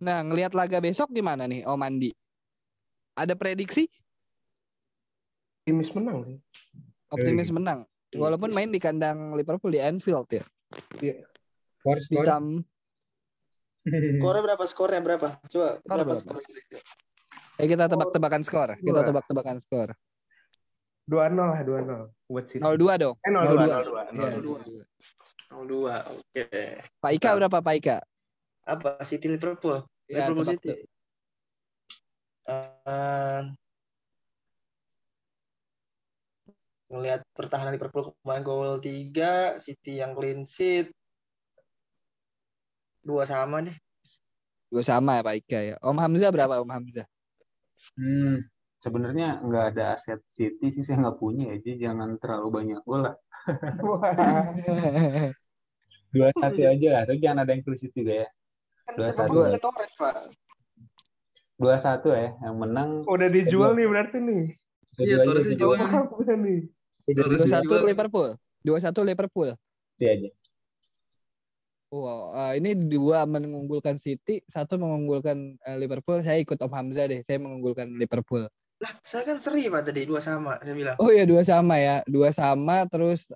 [0.00, 2.10] Nah, ngelihat laga besok gimana nih Om Andi?
[3.12, 3.84] Ada prediksi?
[5.68, 6.36] Timis menang sih.
[7.12, 7.84] Optimis menang.
[8.16, 10.44] Walaupun main di kandang Liverpool di Anfield ya.
[11.80, 12.24] skor Di skor.
[12.24, 12.44] tam
[13.84, 14.64] Skornya berapa?
[14.68, 15.28] Skornya berapa?
[15.48, 16.20] Coba Skor berapa berapa?
[16.20, 16.40] skor?
[17.60, 18.68] eh, kita tebak-tebakan skor.
[18.80, 19.08] Kita Dua.
[19.08, 19.88] tebak-tebakan skor.
[21.10, 22.62] 2-0 lah, 2-0 buat City.
[22.62, 23.16] 0-2 dong.
[23.20, 24.00] Eh, 0-2, 0-2.
[24.16, 24.84] Iya, 0-2.
[25.50, 25.96] 0-2.
[26.14, 26.44] Oke.
[27.02, 27.96] Pak Ika berapa Pak Ika?
[28.70, 29.02] Apa?
[29.02, 29.82] City Liverpool.
[30.06, 30.68] Ya, Liverpool tebak City.
[30.70, 30.78] tuh.
[32.50, 33.42] Eh,
[36.90, 40.90] ngelihat pertahanan Liverpool kemarin gol 3, City yang clean sheet.
[43.06, 43.76] Dua sama deh.
[44.70, 45.76] Dua sama ya Pak Ika ya.
[45.82, 47.06] Om Hamzah berapa Om Hamzah?
[47.96, 48.44] Hmm,
[48.82, 53.06] sebenarnya nggak ada aset City sih saya nggak punya ya, jadi jangan terlalu banyak gol
[53.06, 53.16] lah.
[56.14, 58.28] Dua satu aja lah, tapi jangan ada yang clean sheet juga ya.
[58.98, 60.14] Kan Dua punya Torres, Pak.
[61.60, 63.04] Dua satu ya, yang menang.
[63.06, 64.42] Udah dijual nih berarti nih.
[64.98, 65.78] Iya, Torres dijual.
[65.78, 67.74] Dua satu.
[67.86, 68.28] Liverpool.
[68.60, 69.54] Dua satu Liverpool.
[70.00, 70.30] City aja.
[71.90, 76.22] Wow, eh, ini dua mengunggulkan City, satu mengunggulkan eh, Liverpool.
[76.22, 77.20] Saya ikut Om Hamzah deh.
[77.26, 78.46] Saya mengunggulkan Liverpool.
[78.80, 80.96] Lah, saya kan seri Pak tadi dua sama saya bilang.
[80.96, 83.28] Oh iya dua sama ya, dua sama terus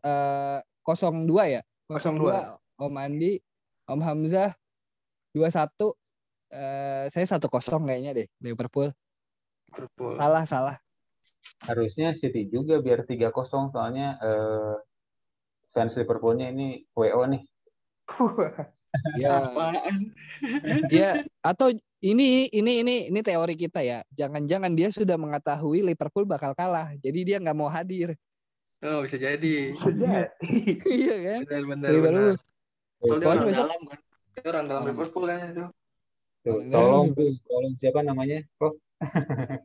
[0.81, 3.45] kosong dua ya, kosong dua Om Andi,
[3.85, 4.57] Om Hamzah
[5.35, 5.99] dua satu.
[6.55, 8.95] Eh, saya satu kosong kayaknya deh Liverpool.
[9.74, 10.14] Liverpool.
[10.14, 10.76] Salah salah.
[11.66, 14.74] Harusnya City juga biar 3-0 soalnya eh,
[15.74, 17.43] fans Liverpoolnya ini WO nih.
[19.18, 20.14] Ya Apaan?
[20.87, 21.66] dia atau
[21.99, 24.07] ini ini ini ini teori kita ya.
[24.14, 28.14] Jangan-jangan dia sudah mengetahui Liverpool bakal kalah, jadi dia nggak mau hadir.
[28.85, 29.72] Oh, bisa jadi.
[30.85, 31.41] iya kan?
[31.43, 31.91] Benar benar.
[31.91, 32.35] Liverpool.
[32.39, 33.03] benar.
[33.03, 34.01] Soalnya orang dalam kan.
[34.35, 35.64] Dia orang dalam Liverpool kan itu.
[36.45, 37.07] Tuh, Orang tolong
[37.47, 38.45] tolong siapa namanya?
[38.61, 38.74] Oh,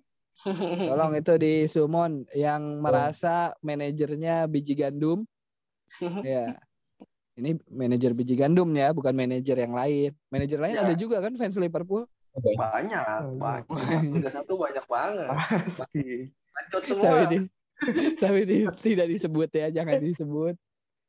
[0.87, 5.25] Tolong itu di Sumon yang merasa manajernya biji gandum.
[6.23, 6.55] Ya.
[7.33, 10.11] Ini manajer biji gandum ya, bukan manajer yang lain.
[10.27, 10.83] Manajer lain Ya.
[10.85, 12.03] ada juga kan fans Liverpool.
[12.35, 13.65] banyak, banyak.
[14.15, 15.27] Liga satu banyak banget.
[16.55, 17.25] Bacot Tapi, semua.
[17.27, 17.37] di,
[18.15, 20.55] tapi di- tidak disebut ya, jangan disebut.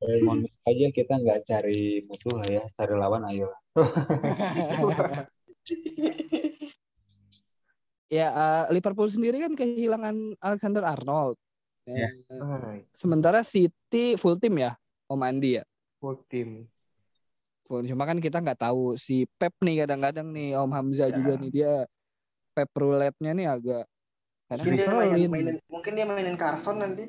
[0.00, 3.48] Eh, mohon aja kita nggak cari musuh lah ya, cari lawan ayo.
[8.10, 11.36] ya eh, Liverpool sendiri kan kehilangan Alexander Arnold.
[11.86, 12.06] Ya.
[12.06, 14.76] Eh, Ah, Sementara City full tim ya,
[15.06, 15.64] Om Andi ya.
[16.00, 16.64] full team.
[17.68, 17.84] Full.
[17.86, 21.16] Cuma kan kita nggak tahu si Pep nih kadang-kadang nih Om Hamzah Ya.
[21.16, 21.72] juga nih dia
[22.50, 23.84] Pep roulette-nya nih agak
[24.48, 27.06] kadang Mungkin dia mainin, mainin, mungkin dia mainin Carson nanti.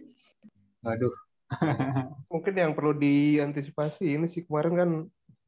[0.84, 1.14] Waduh,
[2.32, 4.90] Mungkin yang perlu diantisipasi ini sih kemarin kan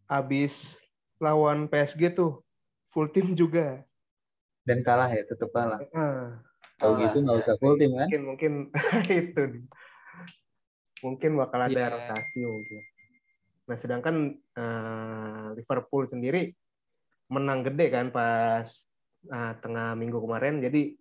[0.06, 0.76] habis
[1.24, 2.44] lawan PSG tuh
[2.92, 3.82] full team juga.
[4.64, 5.80] dan kalah ya, tetap kalah.
[5.92, 6.40] Ah,
[6.80, 8.08] Kalau gitu nggak usah full tim kan?
[8.08, 8.54] mungkin mungkin
[9.12, 9.64] itu nih.
[11.04, 11.92] Mungkin bakal ada Iya.
[11.92, 12.80] rotasi mungkin.
[13.68, 16.56] Nah, sedangkan eh, Liverpool sendiri
[17.28, 18.68] menang gede kan pas
[19.28, 20.64] eh, tengah minggu kemarin.
[20.64, 20.96] Jadi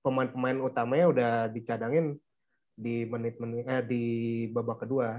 [0.00, 2.16] pemain-pemain utamanya udah dicadangin
[2.78, 4.02] di menit-menit eh, di
[4.54, 5.18] babak kedua.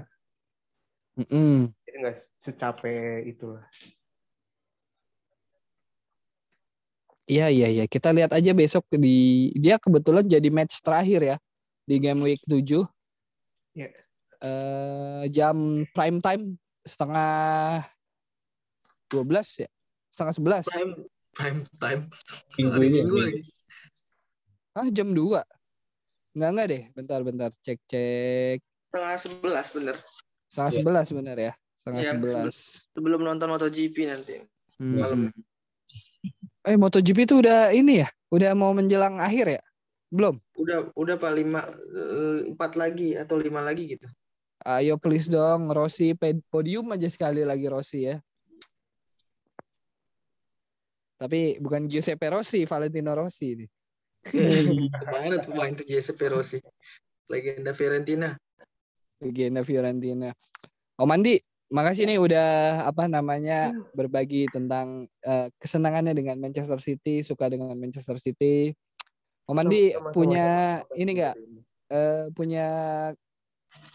[1.20, 1.68] Mm-mm.
[1.84, 3.68] Jadi nggak secapek itulah.
[7.28, 7.84] Iya iya iya.
[7.86, 11.36] Kita lihat aja besok di dia kebetulan jadi match terakhir ya
[11.84, 12.82] di game week 7.
[13.76, 13.88] Iya.
[14.40, 17.84] Eh jam prime time setengah
[19.12, 19.68] 12 ya.
[20.10, 20.66] Setengah 11.
[20.66, 20.92] Prime
[21.36, 22.02] prime time.
[22.56, 22.98] Minggu Hari ini.
[22.98, 23.16] Minggu Minggu.
[23.28, 23.40] lagi.
[24.74, 25.59] Ah jam 2.
[26.34, 26.82] Enggak enggak deh.
[26.94, 28.58] Bentar bentar cek cek.
[28.90, 29.96] Tengah sebelas bener.
[30.50, 30.82] Setengah Iya.
[31.06, 31.52] 11 benar ya.
[31.78, 32.54] Setengah Iya, 11.
[32.90, 34.34] Sebelum nonton MotoGP nanti.
[34.82, 34.98] Hmm.
[34.98, 35.20] Malam.
[36.66, 38.08] Eh MotoGP itu udah ini ya?
[38.34, 39.62] Udah mau menjelang akhir ya?
[40.10, 40.42] Belum.
[40.58, 44.10] Udah udah pak lima eh, empat lagi atau lima lagi gitu.
[44.66, 46.12] Ayo please dong Rossi
[46.52, 48.18] podium aja sekali lagi Rossi ya.
[51.20, 53.66] Tapi bukan Giuseppe Rossi, Valentino Rossi ini.
[54.30, 56.60] Ke mana tuh main tuh Giuseppe Rossi?
[57.30, 58.36] Legenda Fiorentina.
[59.22, 60.30] Legenda Fiorentina.
[61.00, 61.40] Om Andi,
[61.72, 62.48] makasih nih udah
[62.84, 68.74] apa namanya berbagi tentang eh, kesenangannya dengan Manchester City, suka dengan Manchester City.
[69.48, 70.12] Om Andi Sama-sama.
[70.12, 70.46] punya
[70.98, 71.36] ini enggak
[71.88, 72.66] eh, punya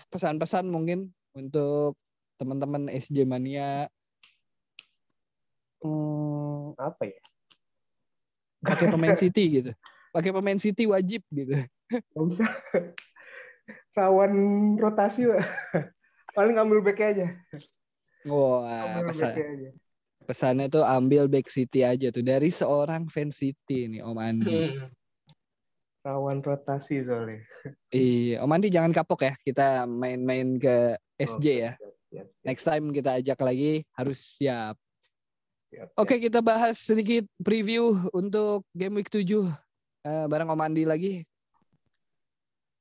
[0.10, 2.00] pesan-pesan mungkin untuk
[2.40, 3.88] teman-teman SJ Mania
[5.86, 7.22] Hmm, apa ya?
[8.66, 9.72] pakai pemain City gitu.
[10.16, 11.60] Pakai pemain City wajib gitu.
[11.92, 12.48] Nggak usah.
[14.00, 14.32] Rawan
[14.80, 15.44] rotasi, Pak.
[16.32, 17.36] Paling ambil back aja.
[18.24, 19.70] Wah, Ambil pesan, aja.
[20.26, 24.62] pesannya tuh ambil back City aja tuh dari seorang fans City nih Om Andi.
[24.72, 24.88] Hmm.
[26.06, 27.44] Rawan rotasi soalnya.
[27.92, 29.34] Iya, Om Andi jangan kapok ya.
[29.44, 31.72] Kita main-main ke SJ ya.
[31.76, 32.28] Siap, siap, siap.
[32.48, 34.76] Next time kita ajak lagi harus siap.
[35.72, 36.00] Siap, siap.
[36.00, 39.50] Oke, kita bahas sedikit preview untuk game week 7
[40.06, 41.14] eh, bareng Om Andi lagi.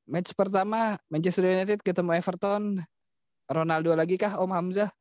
[0.05, 2.85] Match pertama Manchester United ketemu Everton.
[3.49, 4.93] Ronaldo lagi kah Om Hamzah?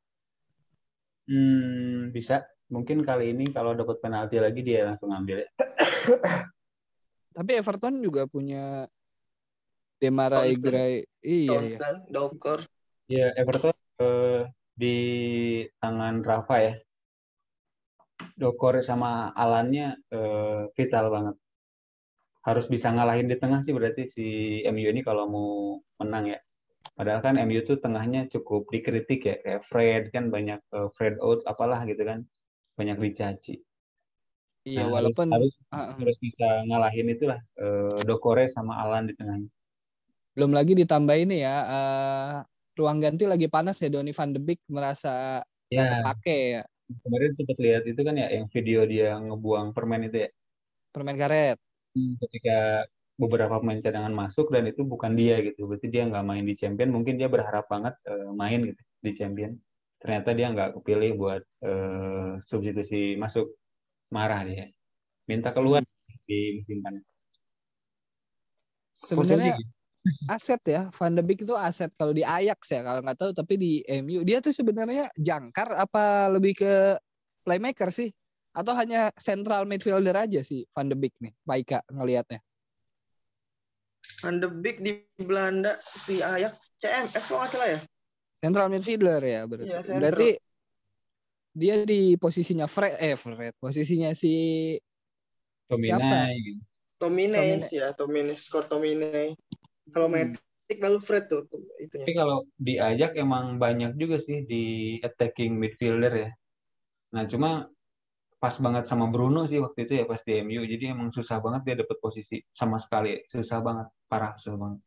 [1.28, 2.44] Hmm, bisa.
[2.72, 5.50] Mungkin kali ini kalau dapat penalti lagi dia langsung ambil ya.
[7.36, 8.88] Tapi Everton juga punya
[10.00, 10.64] Demarai Townsend.
[10.64, 10.96] Gray.
[11.24, 11.78] Iya, iya.
[11.80, 12.60] kan, Docker.
[13.08, 14.44] Ya Everton eh,
[14.76, 14.98] di
[15.80, 16.74] tangan Rafa ya.
[18.36, 21.36] Dokore sama Alannya eh, vital banget.
[22.44, 24.26] Harus bisa ngalahin di tengah sih berarti si
[24.68, 25.50] MU ini kalau mau
[26.00, 26.40] menang ya.
[26.94, 31.42] Padahal kan MU tuh tengahnya cukup dikritik ya, kayak Fred kan banyak eh, Fred out
[31.48, 32.28] apalah gitu kan,
[32.76, 33.64] banyak dicaci.
[34.64, 35.96] Iya, Nah, walaupun harus, harus, ah.
[36.00, 39.50] harus bisa ngalahin itulah eh, Dokore sama Alan di tengahnya.
[40.34, 42.36] belum lagi ditambah ini ya eh,
[42.74, 46.64] ruang ganti lagi panas ya Donny van de Beek merasa Ya, kepake ya
[47.02, 50.30] kemarin sempat lihat itu kan ya yang video dia ngebuang permen itu ya.
[50.94, 51.58] permain karet.
[51.94, 55.70] Hmm, ketika beberapa pemain cadangan masuk dan itu bukan dia gitu.
[55.70, 59.52] Berarti dia nggak main di champion mungkin dia berharap banget eh, main gitu di champion.
[60.02, 63.54] Ternyata dia nggak kepilih buat eh, substitusi masuk
[64.10, 64.66] marah dia.
[65.30, 65.86] Minta keluar
[66.28, 67.04] di musim panas
[69.04, 69.72] Sebenarnya gitu.
[70.28, 73.54] aset ya Van de Beek itu aset kalau di Ajax ya kalau nggak tahu tapi
[73.60, 73.72] di
[74.04, 76.74] MU dia tuh sebenarnya jangkar apa lebih ke
[77.44, 78.12] playmaker sih
[78.54, 82.40] atau hanya central midfielder aja sih Van de Beek nih Baika ngelihatnya
[84.22, 85.76] Van de Beek di Belanda
[86.06, 87.80] di Ajax CMF kalau nggak salah ya.
[88.40, 89.98] central midfielder ya berarti center.
[90.00, 90.30] berarti
[91.54, 94.34] dia di posisinya Fred eh Fred posisinya si
[96.38, 96.62] gitu.
[97.02, 99.36] Tomine ya, Tomine, skor Tomine.
[99.92, 100.32] Kalau Hmm.
[100.32, 102.08] Matic lalu Fred tuh, tuh itunya.
[102.08, 106.32] tapi kalau diajak emang banyak juga sih di attacking midfielder ya
[107.14, 107.68] nah cuma
[108.44, 111.64] pas banget sama Bruno sih waktu itu ya pas di MU jadi emang susah banget
[111.64, 114.84] dia dapet posisi sama sekali susah banget parah susah banget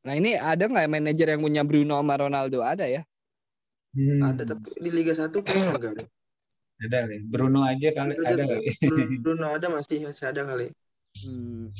[0.00, 3.04] nah ini ada nggak manajer yang punya Bruno sama Ronaldo ada ya
[3.98, 6.04] Ada tapi di Liga 1 kayaknya enggak ada.
[6.78, 7.16] Ada kali.
[7.26, 8.68] Bruno aja kali ada kali.
[9.24, 10.70] Bruno ada masih masih ada kali.
[11.26, 11.72] Hmm.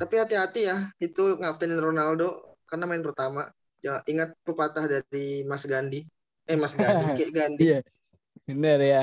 [0.00, 3.52] Tapi hati-hati ya, itu ngaptenin Ronaldo karena main pertama.
[3.84, 6.08] Ya, ingat pepatah dari Mas Gandhi.
[6.48, 7.60] Eh Mas Gandhi, Ki Gandhi.
[7.60, 7.78] Iya,
[8.48, 9.02] benar ya.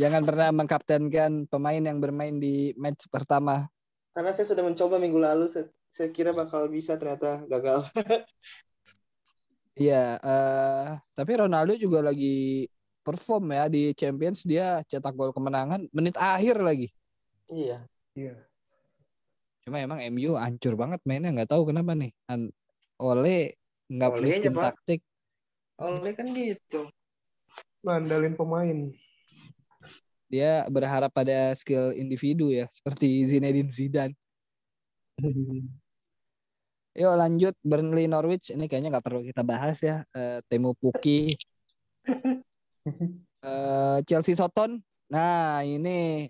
[0.00, 3.68] Jangan pernah mengkaptenkan pemain yang bermain di match pertama.
[4.12, 7.88] Karena saya sudah mencoba minggu lalu, saya, saya kira bakal bisa ternyata gagal.
[9.72, 12.68] Iya, eh tapi Ronaldo juga lagi
[13.00, 16.92] perform ya di Champions dia cetak gol kemenangan menit akhir lagi.
[17.48, 17.80] iya.
[18.12, 18.36] Iya.
[19.64, 22.12] Cuma emang MU hancur banget mainnya nggak tahu kenapa nih.
[22.28, 22.52] An
[23.00, 23.56] Oleh
[23.88, 24.36] nggak punya
[24.68, 25.00] taktik.
[25.80, 26.92] Oleh kan gitu.
[27.80, 28.78] Ngandalin pemain.
[30.32, 34.16] Dia berharap pada skill individu ya seperti Zinedine Zidane.
[36.92, 40.08] Yuk lanjut Burnley Norwich ini kayaknya nggak perlu kita bahas ya.
[40.16, 41.28] Eh, Temu Puki,
[43.44, 44.80] eh, Chelsea Soton.
[45.12, 46.28] Nah ini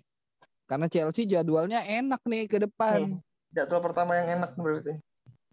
[0.67, 3.07] karena Chelsea jadwalnya enak nih ke depan.
[3.07, 3.19] Hmm.
[3.55, 4.99] Jadwal pertama yang enak berarti.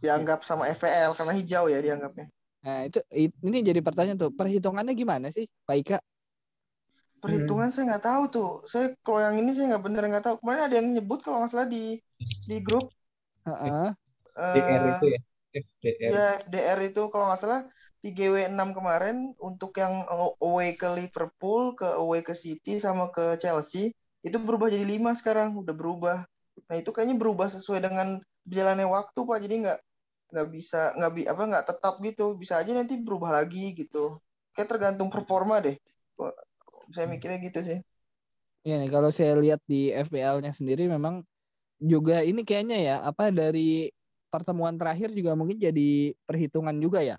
[0.01, 2.27] Dianggap sama FPL karena hijau ya dianggapnya.
[2.67, 5.99] Nah itu ini jadi pertanyaan tuh perhitungannya gimana sih Pak Ika?
[7.21, 8.51] Perhitungan saya nggak tahu tuh.
[8.65, 10.37] Saya kalau yang ini saya nggak bener nggak tahu.
[10.41, 12.01] Kemarin ada yang nyebut kalau nggak salah di
[12.49, 12.89] di grup
[13.45, 13.93] Heeh.
[14.37, 15.21] DR eh itu ya.
[15.51, 16.09] FDR.
[16.15, 17.61] ya FDR itu kalau nggak salah
[18.01, 20.09] di GW6 kemarin untuk yang
[20.41, 23.93] away ke Liverpool, ke away ke City sama ke Chelsea
[24.25, 26.25] itu berubah jadi lima sekarang udah berubah.
[26.69, 29.39] Nah itu kayaknya berubah sesuai dengan berjalannya waktu pak.
[29.45, 29.79] Jadi nggak
[30.31, 32.25] nggak bisa nggak bi apa nggak tetap gitu.
[32.37, 34.17] Bisa aja nanti berubah lagi gitu.
[34.57, 35.77] Kayak tergantung performa deh.
[36.95, 37.79] Saya mikirnya gitu sih.
[38.67, 39.77] Iya nih kalau saya lihat di
[40.07, 41.15] FPL-nya sendiri memang
[41.93, 43.91] juga ini kayaknya ya apa dari
[44.33, 47.17] pertemuan terakhir juga mungkin jadi perhitungan juga ya.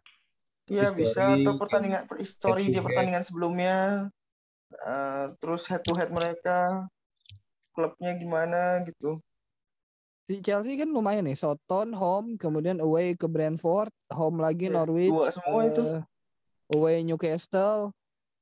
[0.74, 3.76] Iya bisa atau pertandingan history di pertandingan sebelumnya,
[4.96, 6.58] Eh, terus head to head mereka,
[7.76, 9.10] klubnya gimana gitu.
[10.30, 15.22] Si Chelsea kan lumayan nih, Soton home, kemudian away ke Brentford, home lagi Iya, Norwich,
[15.22, 15.82] dua semua itu.
[15.86, 16.00] eh,
[16.76, 17.94] away Newcastle,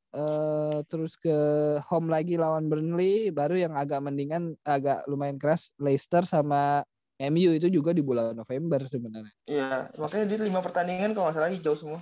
[0.10, 1.38] eh terus ke
[1.86, 6.82] home lagi lawan Burnley, baru yang agak mendingan, agak lumayan keras Leicester sama
[7.20, 9.34] MU itu juga di bulan November sebenarnya.
[9.45, 11.99] Iya, makanya di lima pertandingan kalau nggak salah hijau semua.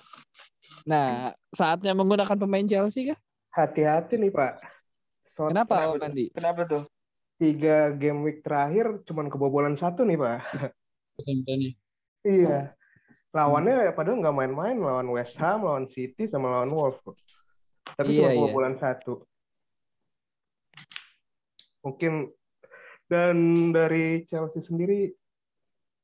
[0.86, 3.20] Nah, saatnya menggunakan pemain Chelsea kah?
[3.58, 4.62] Hati-hati nih Pak.
[5.34, 6.26] Soal Kenapa, kenapa Om Andi?
[6.32, 6.84] Kenapa tuh?
[7.38, 10.38] tiga game week terakhir cuman kebobolan satu nih Pak.
[11.22, 11.72] Contohnya.
[12.26, 12.74] Iya.
[13.34, 16.98] Lawannya padahal nggak main-main lawan West Ham, lawan City, sama lawan Wolves.
[17.96, 18.38] Tapi Iya, cuma iya.
[18.42, 19.14] kebobolan satu.
[21.86, 22.34] Mungkin
[23.08, 23.38] dan
[23.72, 25.16] dari Chelsea sendiri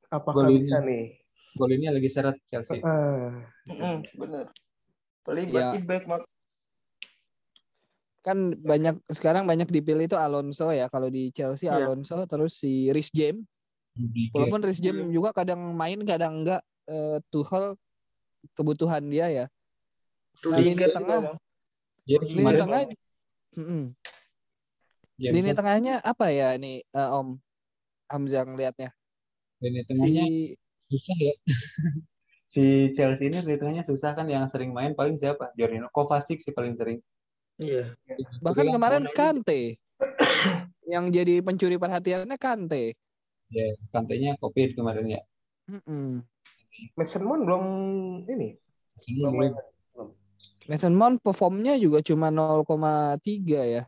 [0.08, 0.64] apakah Golin.
[0.64, 1.20] bisa nih?
[1.54, 2.80] Gol ini lagi syarat Chelsea.
[2.82, 4.46] Ah, Mm, bener.
[5.24, 5.48] Iya.
[5.52, 6.24] berarti back mak.
[8.24, 10.88] Kan banyak sekarang banyak dipilih itu Alonso ya.
[10.88, 11.84] Kalau di Chelsea Iya.
[11.84, 13.44] Alonso terus si Rhys James.
[14.34, 17.76] Walaupun Rhys James juga kadang main kadang enggak eh, Tuchel
[18.56, 19.46] kebutuhan dia ya.
[20.50, 21.22] Nah, lini juga, tengah.
[22.04, 22.82] Jadi Lini tengah.
[25.14, 27.38] James Lini tengahnya apa ya nih eh, Om
[28.10, 28.92] Hamzah ngelihatnya?
[29.64, 30.60] lini tengahnya Si
[30.92, 31.34] susah ya.
[32.54, 35.56] si Chelsea ini lini tengahnya susah kan yang sering main paling siapa?
[35.56, 37.00] Jorginho Kovacic sih paling sering.
[37.62, 37.96] Iya.
[38.44, 39.62] bahkan Tapi kemarin ini- Kante
[40.94, 43.00] yang jadi pencuri perhatiannya Kante.
[43.54, 45.22] Ya, kantenya Covid kemarin ya.
[46.98, 47.64] Mason Mount belum
[48.28, 48.58] ini.
[49.08, 49.40] Ini Belum belum.
[49.40, 49.54] main.
[50.70, 53.84] Mason Mount performnya juga cuma 0,3 ya.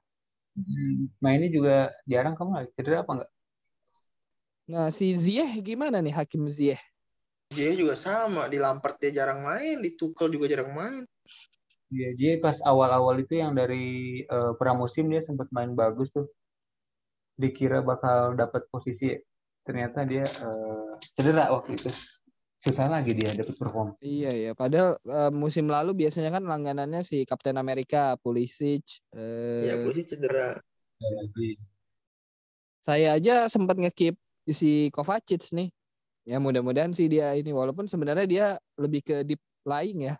[0.55, 1.75] Hmm, mainnya juga
[2.07, 3.31] jarang kamu lagi cedera apa enggak?
[4.65, 6.81] Nah si Ziyech gimana nih Hakim Ziyech?
[7.51, 8.47] Dia juga sama.
[8.49, 9.79] Di Lampard dia jarang main.
[9.83, 11.03] Di Tuchel juga jarang main.
[11.93, 16.25] Iya, dia pas awal-awal itu yang dari eh, pramusim dia sempat main bagus tuh.
[17.35, 19.11] Dikira bakal dapat posisi,
[19.61, 21.91] ternyata dia eh, cedera waktu itu.
[22.65, 23.93] Susah lagi dia dapat perform.
[24.01, 28.81] Iya ya, padahal eh, musim lalu biasanya kan langganannya si Kapten Amerika, Pulisic.
[29.13, 30.57] eh, Ya, polisi cedera.
[32.81, 34.17] Saya aja sempat ngekip
[34.49, 35.69] si Kovacic nih.
[36.25, 38.45] Ya mudah-mudahan sih dia ini walaupun sebenarnya dia
[38.81, 40.17] lebih ke deep lying ya.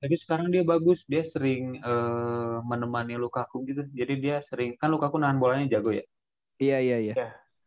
[0.00, 3.84] Tapi sekarang dia bagus, dia sering eh, menemani Lukaku gitu.
[3.92, 6.04] Jadi dia sering kan Lukaku nahan bolanya jago ya.
[6.56, 7.14] Iya iya iya.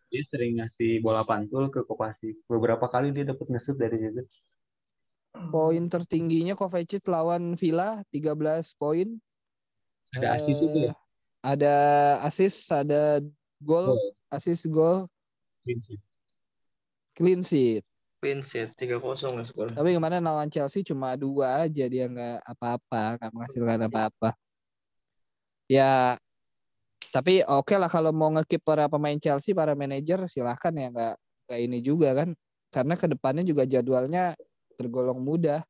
[0.09, 2.39] Dia sering ngasih bola pantul ke Kovacic.
[2.45, 4.21] Beberapa kali dia dapat ngesut dari situ.
[5.51, 9.19] Poin tertingginya Kovacic lawan Villa 13 poin.
[10.15, 10.93] Ada asis itu ya.
[10.93, 10.97] Eh,
[11.45, 11.75] Ada
[12.25, 13.21] assist, ada
[13.61, 13.93] gol,
[14.33, 15.05] assist gol,
[15.61, 16.01] Clean sheet.
[17.13, 17.83] clean sheet.
[18.17, 19.69] Clean sheet 3-0 ya skor.
[19.69, 24.29] Tapi kemarin lawan Chelsea cuma dua aja dia nggak apa-apa, nggak menghasilkan apa-apa.
[25.69, 26.17] Ya,
[27.15, 31.15] tapi oke lah kalau mau ngekip para pemain Chelsea, para manajer silahkan ya nggak
[31.47, 32.35] nggak ini juga kan,
[32.75, 34.35] karena ke depannya juga jadwalnya
[34.75, 35.63] tergolong mudah.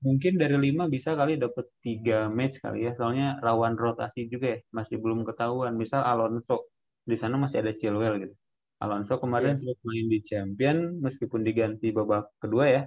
[0.00, 2.92] Mungkin dari lima bisa kali dapat tiga match kali ya.
[2.96, 4.58] Soalnya rawan rotasi juga ya.
[4.72, 5.72] Masih belum ketahuan.
[5.74, 6.68] Misal Alonso.
[7.02, 8.34] Di sana masih ada Chilwell gitu.
[8.80, 11.00] Alonso kemarin sempat main di Champion.
[11.00, 12.82] Meskipun diganti babak kedua ya.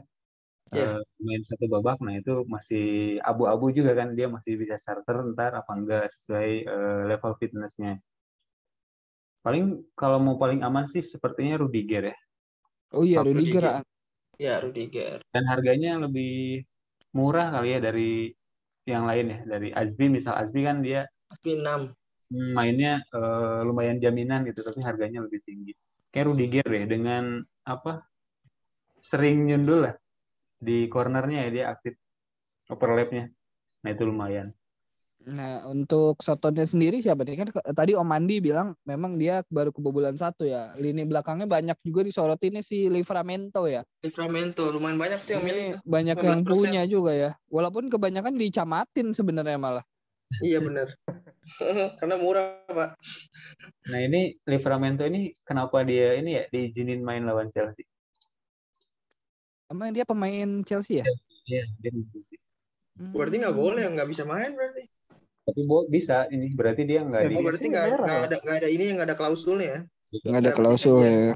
[0.70, 1.02] Iya.
[1.02, 1.98] Eh, main satu babak.
[2.06, 4.14] Nah itu masih abu-abu juga kan.
[4.14, 7.98] Dia masih bisa starter ntar apa enggak sesuai eh, level fitnessnya.
[9.42, 12.18] Paling kalau mau paling aman sih sepertinya Rudiger ya.
[12.94, 13.40] Oh iya, Rudiger.
[13.40, 13.66] Rudiger.
[13.66, 13.84] ah.
[14.40, 15.20] Ya, Rudiger.
[15.34, 16.64] Dan harganya lebih
[17.16, 18.32] murah kali ya dari
[18.86, 19.40] yang lain ya.
[19.48, 21.94] Dari Azbi misal Azbi kan dia Pasti 6.
[22.30, 25.74] Hmm, mainnya eh, lumayan jaminan gitu tapi harganya lebih tinggi
[26.14, 28.06] kayak Rudiger deh dengan apa
[29.02, 29.96] sering nyundul lah
[30.60, 31.96] di cornernya ya dia aktif
[32.70, 33.32] overlapnya
[33.82, 34.52] nah itu lumayan
[35.28, 37.44] Nah, untuk Sotonnya sendiri siapa nih?
[37.44, 40.72] Kan tadi Om Andi bilang memang dia baru kebobolan satu ya.
[40.80, 43.84] Lini belakangnya banyak juga disorot ini si Livramento ya.
[44.00, 45.66] Livramento lumayan banyak tuh yang milih.
[45.76, 46.48] Ini banyak yang 15%.
[46.48, 47.32] punya juga ya.
[47.52, 49.84] Walaupun kebanyakan dicamatin sebenarnya malah.
[50.40, 50.88] Iya benar.
[52.00, 52.90] Karena murah, Pak.
[53.90, 57.89] nah ini Livramento ini kenapa dia ini ya diizinin main lawan Chelsea
[59.70, 61.06] Emang dia pemain Chelsea ya?
[61.46, 62.40] Iya dia diizinin.
[63.14, 63.64] Berarti nggak Hmm.
[63.64, 64.84] boleh, nggak bisa main berarti.
[65.50, 69.08] tapi bisa ini berarti dia nggak Ya, di berarti nggak ada nggak ada ini nggak
[69.10, 69.80] ada klausulnya ya.
[70.30, 71.34] Nggak ada klausul ya.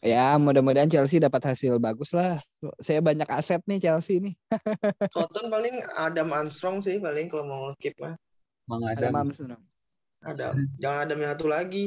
[0.00, 2.40] Ya, mudah-mudahan Chelsea dapat hasil bagus lah.
[2.80, 4.32] Saya banyak aset nih Chelsea nih.
[5.14, 8.16] Soton paling Adam Armstrong sih paling kalau mau keep mah.
[8.64, 9.62] Bang Ada Adam Armstrong.
[10.24, 10.54] Adam.
[10.80, 11.84] Jangan Adam yang satu lagi.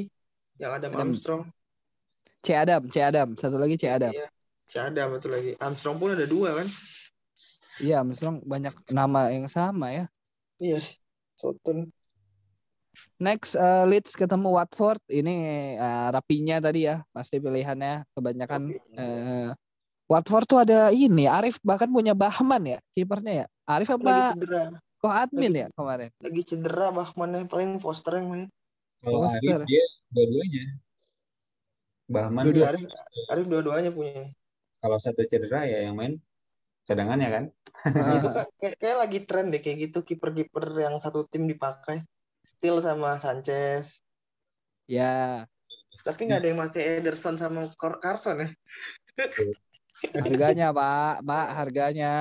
[0.62, 1.02] Yang Adam, Adam.
[1.10, 1.42] Armstrong.
[2.46, 3.28] C Adam, C Adam.
[3.34, 4.14] Satu lagi C Adam.
[4.14, 4.28] Iya.
[4.68, 5.54] Si Adam satu lagi.
[5.60, 6.68] Armstrong pun ada dua kan?
[7.82, 10.06] Iya, Armstrong banyak nama yang sama ya.
[10.62, 10.98] Iya sih.
[11.34, 11.90] Soton.
[13.18, 15.02] Next eh, Leeds ketemu Watford.
[15.10, 15.36] Ini
[15.82, 18.62] eh, rapinya tadi ya, pasti pilihannya kebanyakan
[18.94, 19.50] eh,
[20.06, 23.46] Watford tuh ada ini, Arif bahkan punya Bahman ya, kipernya ya.
[23.66, 24.64] Arif Lagi apa cedera.
[25.00, 26.10] kok admin lagi- ya kemarin?
[26.22, 28.44] Lagi cedera Bahmannya paling Foster yang main.
[29.02, 29.64] kalau Foster.
[29.64, 30.64] Arif dia dua-duanya
[32.06, 32.44] Bahman.
[32.52, 32.84] Iya, Arif,
[33.32, 34.30] Arif dua-duanya punya.
[34.84, 36.20] Kalau satu cedera ya yang main
[36.84, 37.46] cadangannya kan
[37.84, 41.48] Nah, itu Ah, kan kayak, kayak lagi tren deh kayak gitu kiper-kiper yang satu tim
[41.48, 42.04] dipakai.
[42.40, 44.00] Still sama Sanchez.
[44.84, 45.44] ya,
[46.04, 48.50] Tapi nggak ada yang pakai Ederson sama Cor- Carson ya.
[50.16, 52.14] harganya Pak, Pak, harganya.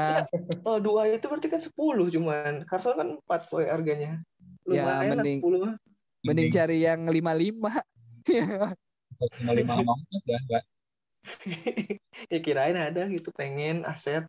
[0.63, 2.63] Oh, dua itu berarti kan 10 cuman.
[2.67, 4.19] Carson kan 4 poin harganya.
[4.67, 5.75] Ya, Lumayan lah mending- 10 mah.
[6.23, 7.83] Mending cari yang 55.
[9.39, 10.63] cuma lima lima empat lah Mbak.
[12.33, 14.27] ya kirain ada gitu pengen aset.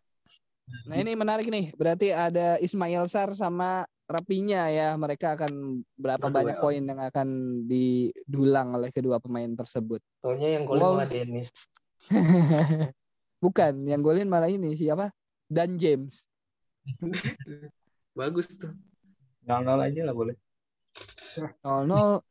[0.88, 1.76] Nah, ini menarik nih.
[1.76, 6.36] Berarti ada Ismail Sar sama rapinya ya mereka akan berapa Berduel.
[6.36, 7.28] banyak poin yang akan
[7.64, 10.00] didulang oleh kedua pemain tersebut.
[10.20, 10.96] Taunya yang golin Wolves.
[11.00, 11.48] malah Dennis.
[13.44, 15.12] Bukan, yang golin malah ini siapa?
[15.48, 16.24] Dan James.
[18.18, 18.72] Bagus tuh.
[19.44, 20.36] Nol-nol aja lah boleh.
[21.60, 22.24] 0-0.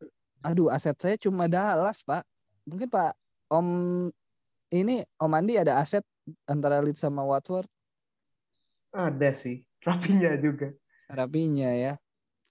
[0.43, 2.25] Aduh, aset saya cuma Dallas, Pak.
[2.65, 3.13] Mungkin Pak
[3.53, 3.67] Om
[4.73, 6.01] ini Om Andi ada aset
[6.49, 7.69] antara Leeds sama Watford.
[8.89, 9.61] Ada sih.
[9.85, 10.73] Rapinya juga.
[11.05, 11.93] Rapinya ya.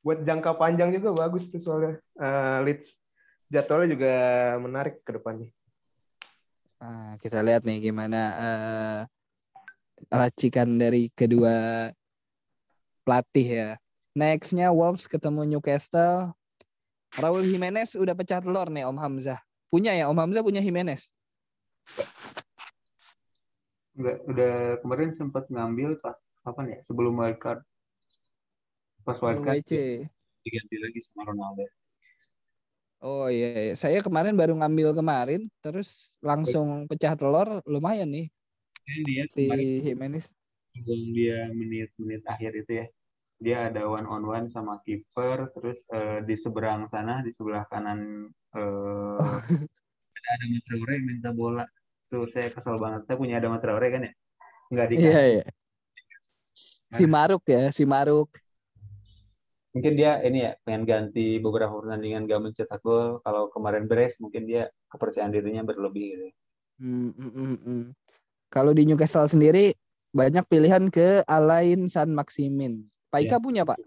[0.07, 1.99] Buat jangka panjang juga bagus tuh soalnya.
[2.19, 2.89] Eh, Leeds
[3.51, 4.15] jadwalnya juga
[4.63, 5.51] menarik ke depannya.
[6.83, 9.01] Nah, kita lihat nih gimana eh,
[10.11, 11.89] racikan dari kedua
[13.07, 13.71] pelatih ya.
[14.13, 16.35] Nextnya Wolves ketemu Newcastle.
[17.13, 19.41] Raul Jimenez udah pecah telur nih Om Hamzah.
[19.69, 21.09] Punya ya Om Hamzah punya Jimenez.
[23.93, 26.79] Udah, udah kemarin sempat ngambil pas kapan ya?
[26.83, 27.61] Sebelum wildcard.
[29.05, 30.07] Pas wildcard WC.
[30.43, 31.65] diganti lagi sama Ronaldo.
[33.03, 33.75] Oh iya, iya.
[33.75, 38.31] saya kemarin baru ngambil kemarin, terus langsung pecah telur, lumayan nih
[38.87, 39.47] lihat si
[39.83, 40.31] Jimenez.
[40.73, 42.87] sebelum dia menit-menit akhir itu ya.
[43.43, 48.31] Dia ada one on one sama kiper, terus eh, di seberang sana di sebelah kanan
[48.55, 49.19] eh,
[50.23, 51.65] ada Adama Traore yang minta bola.
[52.09, 53.01] Tuh saya kesel banget.
[53.09, 54.13] Saya punya Adama Traore kan ya?
[54.73, 55.11] Enggak dikasih.
[55.11, 55.45] Iya iya.
[56.93, 58.29] Si Maruk ya, si Maruk.
[59.73, 63.25] Mungkin dia ini ya pengen ganti beberapa pertandingan gak mencetak gol.
[63.25, 66.27] Kalau kemarin beres mungkin dia kepercayaan dirinya berlebih gitu.
[66.77, 67.83] Hmm, hmm, hmm.
[68.53, 69.73] Kalau di Newcastle sendiri
[70.13, 72.85] banyak pilihan ke Alain San Maximin.
[73.09, 73.81] Pak Ika punya Pak?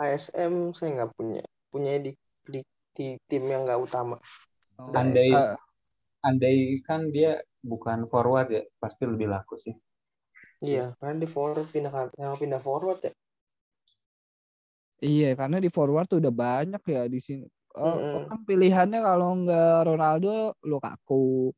[0.00, 1.44] ASM saya nggak punya.
[1.68, 2.16] Punya di,
[2.48, 2.64] di,
[2.96, 4.16] di tim yang nggak utama.
[4.80, 5.56] Oh, Andai eh,
[6.28, 6.56] andai
[6.88, 7.30] kan dia
[7.70, 9.74] bukan forward ya, pasti lebih laku sih.
[10.64, 13.12] Iya, karena di forward pindah yang pindah forward ya.
[15.04, 17.44] iya, karena di forward tuh udah banyak ya di sini.
[17.76, 18.26] Eh, Mm-mm.
[18.26, 20.28] Orang pilihannya kalau nggak Ronaldo,
[20.70, 21.52] Lukaku,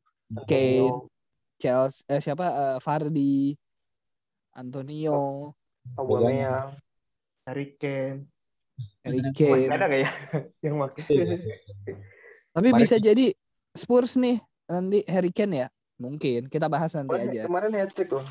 [0.47, 1.09] Kane, Antonio,
[1.61, 2.45] Chelsea, eh, siapa?
[2.61, 3.55] Eh, Vardy,
[4.61, 5.13] Antonio,
[5.99, 6.69] Aubameyang.
[7.45, 8.27] Harry Kane.
[9.03, 9.19] Harry
[9.51, 9.75] Masih Kane.
[9.75, 10.11] ada nggak ya
[10.65, 11.03] yang pakai?
[12.53, 13.25] Tapi Kemarin- bisa jadi
[13.73, 14.37] Spurs nih
[14.69, 15.67] nanti Harry Kane ya.
[15.97, 17.41] Mungkin kita bahas nanti Kemarin, aja.
[17.49, 18.25] kemarin hat trick loh.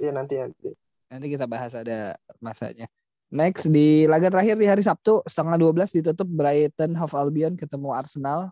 [0.00, 0.72] Iya nanti nanti.
[1.08, 2.88] Nanti kita bahas ada masanya.
[3.28, 8.48] Next di laga terakhir di hari Sabtu setengah 12 ditutup Brighton Hove Albion ketemu Arsenal.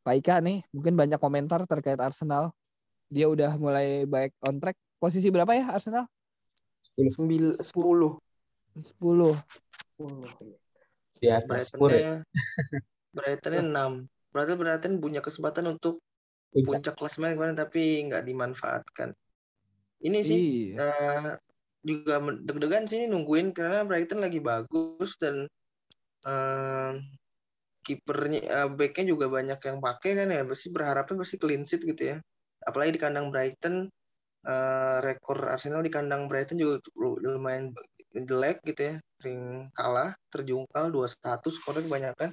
[0.00, 2.48] Pak Ika nih mungkin banyak komentar terkait Arsenal.
[3.12, 4.76] Dia udah mulai baik on track.
[4.96, 6.08] Posisi berapa ya Arsenal?
[6.96, 8.16] Sembil, 10
[8.96, 9.36] 10.
[11.20, 12.24] Di atas Spurs ya.
[13.12, 15.98] Brightonnya Brightonnya 6 Berarti Brighton punya kesempatan untuk
[16.50, 16.66] Puncak.
[16.66, 19.14] puncak klasemen kemarin tapi nggak dimanfaatkan.
[20.02, 20.40] Ini sih
[20.74, 20.82] Iya.
[20.82, 21.30] eh,
[21.86, 25.46] juga deg-degan sih nungguin karena Brighton lagi bagus dan
[26.26, 26.92] eh,
[27.80, 32.02] kipernya eh, backnya juga banyak yang pakai kan ya pasti berharapnya pasti clean sheet gitu
[32.12, 32.16] ya
[32.66, 33.88] apalagi di kandang Brighton
[34.44, 37.72] eh, rekor Arsenal di kandang Brighton juga lu- lumayan
[38.10, 42.30] jelek gitu ya sering kalah terjungkal 2-1 skornya kebanyakan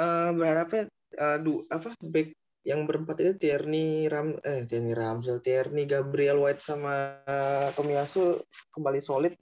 [0.00, 0.82] Eh, berharapnya
[1.20, 2.32] eh, du, apa back
[2.64, 7.20] yang berempat itu Tierney Ram eh Tierney Ramsel, Tierney Gabriel White sama
[7.72, 8.40] Tomiyasu
[8.72, 9.32] kembali solid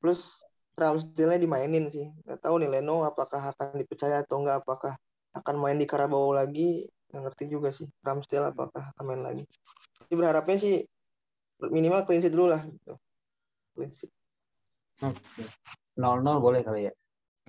[0.00, 0.44] plus
[0.78, 2.08] Ramsdale-nya dimainin sih.
[2.24, 4.94] Nggak tahu nih Leno apakah akan dipercaya atau enggak apakah
[5.36, 9.44] akan main di Karabau lagi nggak ngerti juga sih Ramsdale apakah akan main lagi.
[10.04, 10.74] Jadi berharapnya sih
[11.68, 12.92] minimal clean dulu lah gitu.
[13.76, 14.12] Clean sheet.
[15.04, 15.44] Oke.
[15.98, 16.92] 0-0 boleh kali ya.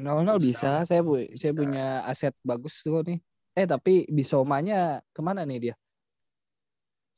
[0.03, 0.83] 0-0 bisa.
[0.87, 3.19] Saya pu saya punya aset bagus tuh nih.
[3.59, 5.75] Eh tapi Bisomanya ke mana nih dia?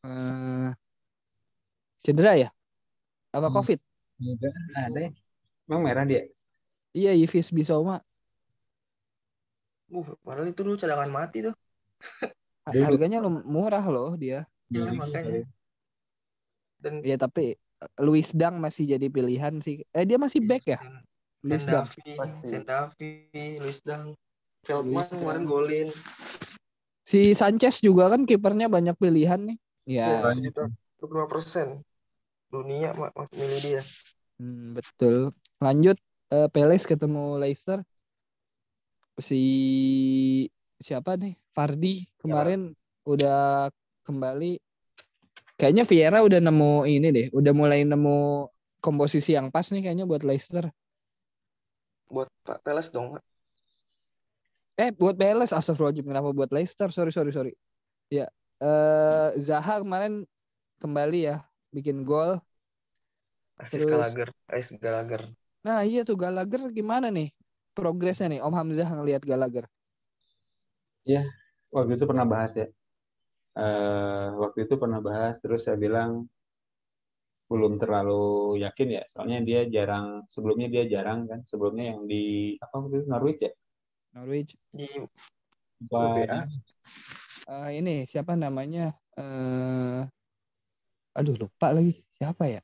[0.03, 0.73] Eh
[2.03, 2.49] cedera ya?
[3.33, 3.55] Apa Hmm.
[3.57, 3.79] COVID?
[4.21, 5.11] Enggak ada ya.
[5.69, 6.21] Emang merah dia?
[6.91, 8.03] Iya, Yves Bisoma.
[9.91, 11.55] Uh, padahal itu dulu cadangan mati tuh.
[12.63, 14.45] Harganya lum- murah loh dia.
[14.71, 15.43] Ya, Iya, makanya.
[16.81, 19.81] Dan Ya tapi eh, Luis Dang masih jadi pilihan sih.
[19.93, 20.79] Eh dia masih back ya?
[21.41, 21.87] Luis Dang.
[22.45, 23.11] Sendavi,
[23.57, 24.13] Luis Dang.
[24.61, 25.87] Feldman kemarin golin.
[27.01, 29.57] Si Sanchez juga kan kipernya banyak pilihan nih.
[29.89, 30.69] Ya, Ya, sekitar
[31.01, 31.67] 25 persen.
[32.53, 33.81] Dunia mak milih dia.
[34.37, 35.33] hmm, betul.
[35.57, 35.97] Lanjut
[36.29, 37.81] eh, Peles ketemu Leicester.
[39.17, 39.41] Si
[40.77, 41.33] siapa nih?
[41.51, 42.71] Fardi kemarin
[43.03, 43.67] udah
[44.05, 44.61] kembali.
[45.57, 48.49] Kayaknya Vieira udah nemu ini deh, udah mulai nemu
[48.81, 50.73] komposisi yang pas nih kayaknya buat Leicester.
[52.11, 53.23] Buat Pak Peles dong, Pak.
[54.75, 56.91] Eh, buat Peles astagfirullahaladzim kenapa buat Leicester?
[56.91, 57.51] Sorry, sorry, sorry.
[58.11, 58.27] Ya,
[58.59, 60.27] eh Zaha kemarin
[60.83, 62.43] kembali ya bikin gol.
[63.55, 65.23] Asis Terus- Gallagher, Asis Gallagher.
[65.63, 67.29] Nah iya tuh Gallagher gimana nih
[67.77, 69.65] progresnya nih Om Hamzah ngelihat Gallagher?
[71.71, 72.67] waktu itu pernah bahas ya.
[73.55, 76.27] Eh, waktu itu pernah bahas, terus saya bilang
[77.51, 82.75] belum terlalu yakin ya, soalnya dia jarang, sebelumnya dia jarang kan, sebelumnya yang di apa
[82.87, 83.51] itu Norwich ya,
[84.15, 84.55] Norwich.
[84.71, 84.87] Di.
[87.51, 88.95] Eh, ini siapa namanya?
[89.19, 90.01] eh
[91.11, 92.61] aduh lupa lagi siapa ya?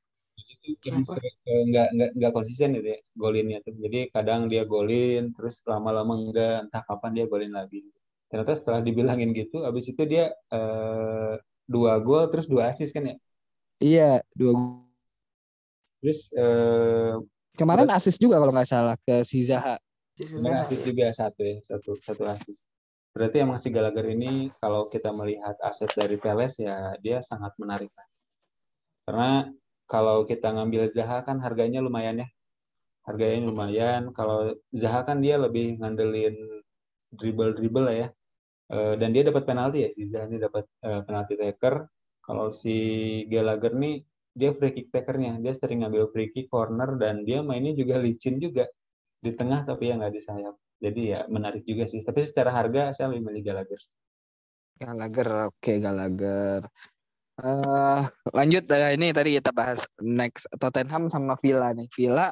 [1.68, 3.76] nggak nggak nggak konsisten gitu ya golinnya tuh.
[3.76, 7.84] Jadi kadang dia golin, terus lama-lama enggak, entah kapan dia golin lagi.
[8.28, 11.36] Ternyata setelah dibilangin gitu, abis itu dia eh,
[11.68, 13.16] dua gol terus dua assist kan ya.
[13.78, 14.82] Iya dua
[16.02, 17.14] Terus eh,
[17.58, 19.82] kemarin asis juga kalau nggak salah ke si Zaha.
[20.14, 22.70] Kemarin asis juga satu ya, satu satu asis.
[23.18, 27.90] Berarti emang si Gallagher ini kalau kita melihat aset dari Teles ya dia sangat menarik.
[29.10, 29.50] Karena
[29.90, 32.30] kalau kita ngambil Zaha kan harganya lumayan ya.
[33.10, 34.14] Harganya lumayan.
[34.14, 36.38] Kalau Zaha kan dia lebih ngandelin
[37.10, 38.08] dribble-dribble lah ya.
[38.68, 41.76] Eh, dan dia dapat penalti ya, si Zaha ini dapat eh, penalti taker.
[42.28, 42.76] Kalau si
[43.32, 44.04] Gallagher nih
[44.36, 48.38] dia free kick takernya, dia sering ngambil free kick corner dan dia mainnya juga licin
[48.38, 48.68] juga
[49.18, 50.56] di tengah tapi ya nggak di sayap.
[50.78, 52.04] Jadi ya menarik juga sih.
[52.04, 53.82] Tapi secara harga saya lebih milih Gallagher.
[54.78, 56.62] Gallagher, oke Gallagher.
[57.38, 58.02] eh
[58.34, 61.88] lanjut eh, ini tadi kita bahas next Tottenham sama Villa nih.
[61.90, 62.30] Villa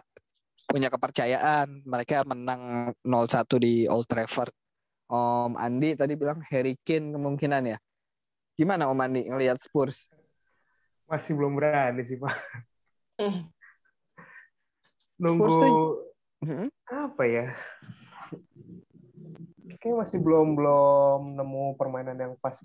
[0.66, 4.54] punya kepercayaan, mereka menang 0-1 di Old Trafford.
[5.06, 7.78] Om Andi tadi bilang Harry Kane kemungkinan ya.
[8.56, 10.08] Gimana Om Andi ngelihat Spurs?
[11.12, 12.32] Masih belum berani sih, Pak.
[15.20, 16.00] Nunggu Spurs tuh-
[16.44, 16.68] Mhm.
[16.88, 17.46] apa ya?
[19.76, 22.56] Kayaknya masih belum belum nemu permainan yang pas.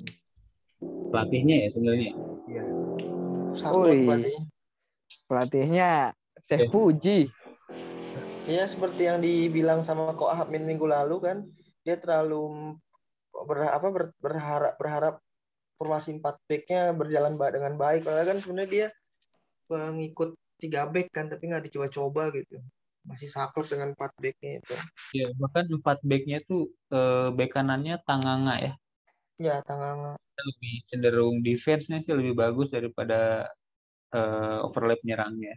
[0.81, 2.11] Pelatihnya ya sebenarnya.
[2.47, 2.65] Iya.
[3.61, 4.41] Pelatihnya.
[5.27, 5.91] Pelatihnya
[6.47, 6.73] Syekh Oke.
[6.73, 7.19] Puji.
[8.47, 11.37] Iya seperti yang dibilang sama Ko Amin minggu lalu kan,
[11.85, 12.75] dia terlalu
[13.31, 15.15] ber- apa, ber- berharap berharap
[15.81, 18.05] formasi 4 back-nya berjalan dengan baik.
[18.05, 18.87] Padahal kan sebenarnya dia
[19.71, 22.61] pengikut 3 back kan, tapi nggak dicoba-coba gitu.
[23.09, 24.77] Masih saklek dengan 4 back-nya itu.
[25.17, 28.73] Ya, bahkan empat backnya tuh eh, back kanannya Tanganga ya.
[29.41, 33.49] Ya, tangan Lebih cenderung defense-nya sih lebih bagus daripada
[34.13, 35.57] eh, overlap nyerangnya.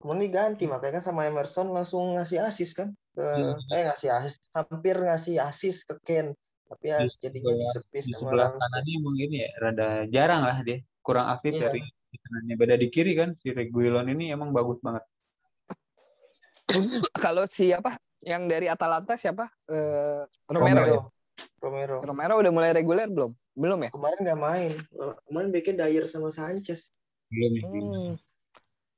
[0.00, 3.76] Kemudian diganti makanya kan sama Emerson langsung ngasih asis kan ke Hmm.
[3.76, 6.26] eh ngasih asis hampir ngasih asis ke Ken
[6.70, 8.60] tapi ya Di jadinya sebelah- disepis Di sama sebelah Ramsey.
[8.62, 10.78] kanannya mungkin ya rada jarang lah dia.
[11.02, 11.62] Kurang aktif Iya.
[11.66, 12.54] dari di kanannya.
[12.54, 15.02] Beda di kiri kan si Reguilon ini emang bagus banget.
[17.18, 19.50] Kalau siapa yang dari Atalanta siapa?
[19.66, 20.82] Eh, Romero.
[20.86, 21.00] ya?
[21.58, 21.96] Romero.
[22.04, 23.32] Romero udah mulai reguler belum?
[23.56, 23.90] Belum ya?
[23.90, 24.72] Kemarin nggak main.
[25.26, 26.94] Kemarin bikin Dyer sama Sanchez.
[27.26, 27.62] Belum ya.
[27.66, 28.10] Hmm.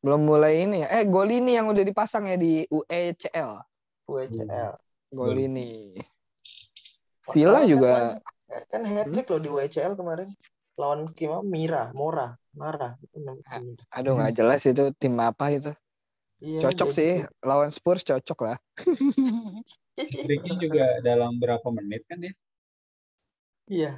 [0.03, 1.01] Belum mulai ini ya.
[1.01, 3.51] Eh, Golini yang udah dipasang ya di E UECL.
[4.05, 4.73] WCL.
[5.15, 5.95] Golini.
[7.31, 8.21] Villa Kan juga main-
[8.69, 10.29] Kan hat trick loh di WCL kemarin.
[10.77, 12.97] Lawan Kima Mira, Mora, Mara.
[12.99, 13.79] Itu namanya.
[13.89, 15.71] aduh nggak jelas itu tim apa itu.
[16.43, 17.11] Iya, Cocok jadi- sih
[17.41, 18.59] lawan Spurs cocok lah.
[20.27, 22.35] Ricky juga dalam berapa menit kan dia
[23.71, 23.93] Iya.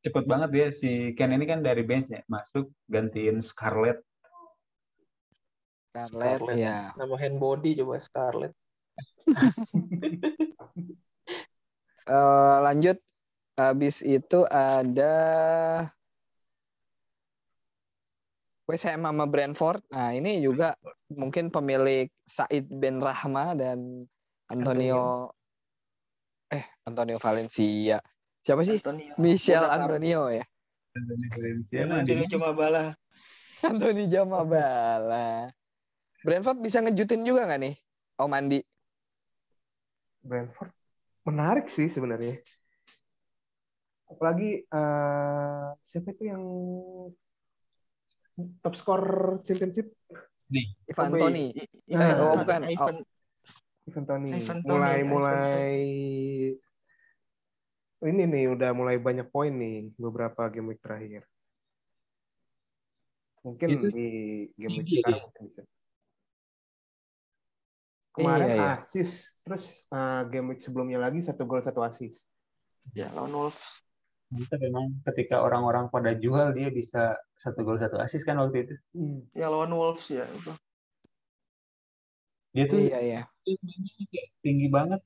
[0.00, 3.98] cepet banget dia si Ken ini kan dari bench ya masuk gantiin Scarlett
[5.90, 6.56] Scarlett Scarlett.
[6.56, 6.94] ya.
[6.94, 8.54] Nama hand body coba Scarlett.
[12.02, 12.98] Eh, lanjut
[13.54, 15.14] habis itu ada
[18.66, 19.84] West Ham sama Brentford.
[19.92, 20.74] Nah, ini juga
[21.12, 24.08] mungkin pemilik Said Ben Rahma dan
[24.50, 25.30] Antonio
[26.50, 28.02] eh Antonio Valencia.
[28.42, 28.82] Siapa sih?
[28.82, 29.14] Antonio.
[29.22, 29.62] Michel.
[29.62, 30.44] Antonio ya.
[30.92, 32.50] Anthony Valencia Antonio cuma
[34.10, 35.24] Jamabala.
[36.26, 37.74] Brentford bisa ngejutin juga nggak nih?
[38.18, 38.60] Om Andi.
[40.22, 40.81] Brentford
[41.22, 42.38] menarik sih sebenarnya.
[44.10, 46.42] Apalagi eh, siapa itu yang
[48.64, 49.02] top skor
[49.44, 49.92] championship
[50.88, 51.20] Ivan Kobe.
[51.20, 51.44] Toni.
[51.56, 52.60] I- Eh, Ivan- oh, bukan.
[52.68, 52.96] Ivan,
[53.88, 54.30] Ivan Toni.
[54.36, 55.74] Ivan Toney, mulai Ivan mulai
[58.02, 61.22] ini nih udah mulai banyak poin nih beberapa game week terakhir.
[63.46, 64.08] Mungkin Itu di
[64.58, 65.62] game week ya sekarang bisa.
[68.12, 68.72] Kemarin Iya, iya.
[68.76, 72.22] asis, terus eh, game week sebelumnya lagi satu gol satu asis.
[72.98, 73.86] ya lawan Wolves.
[74.32, 78.74] Mantap memang ketika orang-orang pada jual dia bisa satu gol satu asis kan waktu itu.
[79.36, 80.50] Ya lawan Wolves ya itu.
[82.52, 83.20] Dia tuh Iya, iya.
[84.12, 85.00] kayak tinggi banget.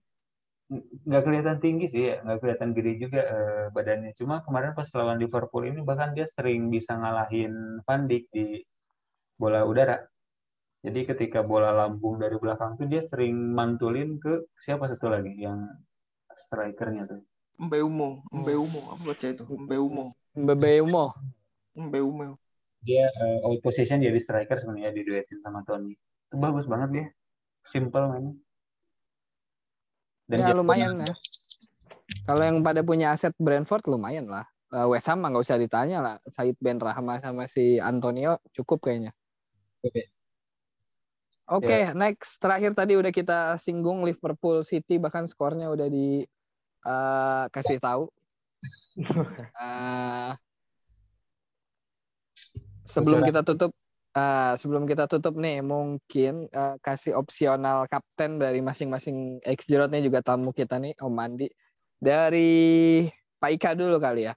[1.07, 4.11] Nggak kelihatan tinggi sih ya, nggak kelihatan gede juga eh, badannya.
[4.19, 8.45] Cuma kemarin pas lawan Liverpool ini bahkan dia sering bisa ngalahin Van Dijk di
[9.39, 10.01] bola udara.
[10.87, 15.67] Jadi ketika bola lambung dari belakang tuh dia sering mantulin ke siapa satu lagi yang
[16.31, 17.27] strikernya tuh.
[17.59, 19.43] Mbeumo, Mbeumo, apa baca itu?
[19.51, 21.11] Mbeumo, Mbeumo.
[21.75, 22.39] Mbeumo.
[22.87, 25.99] Dia uh, out position jadi striker sebenarnya diduetin sama Tony.
[26.31, 27.07] Itu bagus banget dia.
[27.67, 28.35] Simple mainnya.
[30.31, 31.15] Dan Ya lumayan punya- ya.
[32.31, 34.47] Kalau yang pada punya aset Brentford lumayan lah.
[34.71, 36.15] Eh, West Ham nggak usah ditanya lah.
[36.31, 39.11] Said Ben Rahma sama si Antonio cukup kayaknya.
[39.83, 40.15] Oke.
[41.47, 41.95] Oke, Ya.
[41.95, 46.27] next terakhir tadi udah kita singgung Liverpool City bahkan skornya udah di
[46.87, 48.11] eh, kasih tahu.
[49.57, 50.33] Eh,
[52.89, 53.71] sebelum kita tutup,
[54.17, 60.25] eh, sebelum kita tutup nih mungkin eh, kasih opsional kapten dari masing-masing ex Jerotnya juga
[60.25, 61.49] tamu kita nih Om Andi
[62.01, 63.07] dari
[63.39, 64.35] Pak Ika dulu kali ya.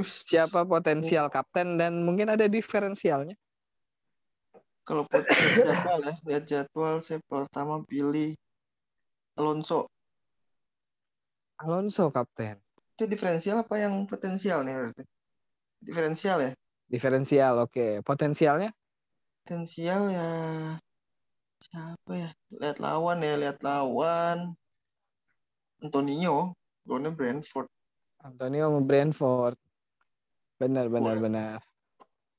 [0.00, 3.36] Siapa potensial kapten dan mungkin ada diferensialnya?
[4.82, 5.22] Kalau buat
[5.62, 8.34] jadwal ya, lihat jadwal saya pertama pilih
[9.38, 9.86] Alonso.
[11.62, 12.58] Alonso kapten.
[12.98, 15.04] Itu diferensial apa yang potensial nih berarti?
[15.78, 16.52] Diferensial ya?
[16.90, 18.02] Diferensial, oke.
[18.02, 18.74] Potensialnya?
[19.42, 20.30] Potensial ya
[21.62, 22.30] siapa ya?
[22.50, 24.58] Lihat lawan ya, lihat lawan.
[25.82, 26.54] Antonio,
[26.86, 27.70] lawannya Brentford.
[28.22, 29.58] Antonio sama Brentford.
[30.58, 31.58] Benar, benar, benar.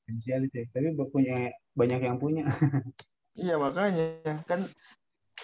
[0.04, 0.66] potensial itu ya.
[0.72, 2.46] Tapi punya banyak yang punya.
[3.34, 4.62] Iya makanya kan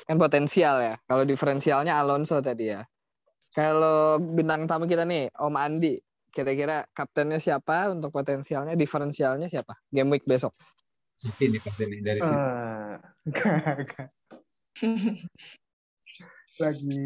[0.07, 0.95] Kan potensial ya.
[1.05, 2.87] Kalau diferensialnya Alonso tadi ya.
[3.51, 5.99] Kalau bintang tamu kita nih, Om Andi,
[6.31, 9.75] kira-kira kaptennya siapa untuk potensialnya, diferensialnya siapa?
[9.91, 10.55] Game week besok.
[11.19, 12.47] City nih pasti nih dari City.
[13.27, 14.09] Enggak, enggak.
[16.61, 17.05] Lagi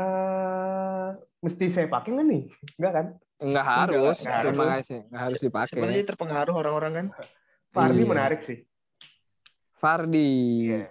[0.00, 1.08] eh
[1.44, 2.42] mesti saya pakai nggak nih?
[2.76, 3.06] Enggak kan?
[3.40, 4.76] Enggak harus, enggak terima harus.
[4.82, 5.00] kasih.
[5.06, 5.70] Enggak harus dipakai.
[5.70, 7.06] sebenarnya terpengaruh orang-orang kan.
[7.70, 8.10] Fardi Iya.
[8.10, 8.58] menarik sih.
[9.78, 10.30] Fardi.
[10.68, 10.90] Iya.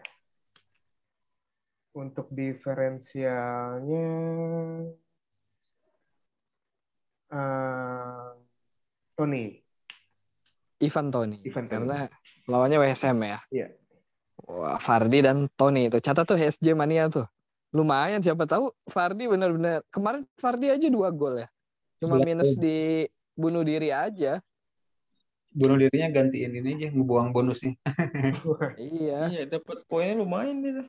[1.94, 4.08] Untuk diferensialnya
[7.30, 8.30] eh
[9.14, 9.60] Tony.
[10.80, 11.44] Ivan Toni.
[11.44, 11.76] Ivan Toney.
[11.76, 12.08] Karena
[12.48, 13.40] lawannya WSM ya.
[13.52, 13.68] Iya.
[14.48, 16.00] Wah, Fardi dan Toni itu.
[16.00, 17.28] Catat tuh SJ Mania tuh.
[17.76, 21.48] Lumayan siapa tahu Fardi benar-benar kemarin Fardi aja dua gol ya.
[22.00, 24.40] Cuma minus di bunuh diri aja.
[25.50, 27.74] Bunuh dirinya gantiin ini aja, ngebuang bonusnya.
[28.78, 29.20] Iya.
[29.34, 30.84] Iya, dapat poinnya lumayan gitu.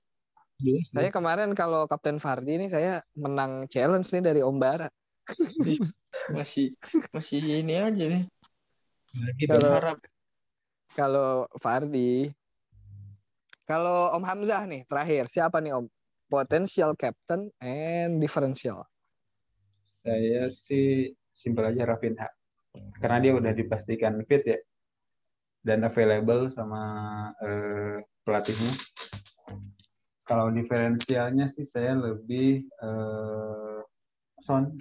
[0.61, 4.93] Jelas, Saya kemarin kalau Kapten Fardi ini saya menang challenge nih dari Om Bara.
[6.37, 6.77] Masih
[7.17, 8.23] masih ini aja nih.
[9.17, 9.73] Lagi Kalau- dong.
[9.81, 9.99] Harap
[10.93, 12.29] Kalau Fardi.
[13.65, 15.87] Kalau Om Hamzah nih terakhir siapa nih Om?
[16.29, 18.85] Potential captain and differential.
[20.05, 22.29] Saya sih simpel aja Rafinha.
[23.01, 24.59] Karena dia udah dipastikan fit ya.
[25.61, 26.83] Dan available sama
[27.43, 28.73] eh, pelatihnya.
[30.25, 33.79] Kalau diferensialnya sih saya lebih eh,
[34.41, 34.73] Son.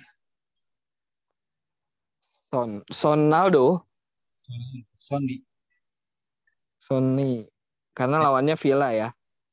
[2.49, 3.85] Son Sonaldo,
[4.97, 5.37] Sony.
[6.81, 7.45] Sony.
[7.93, 9.09] Karena lawannya Villa ya.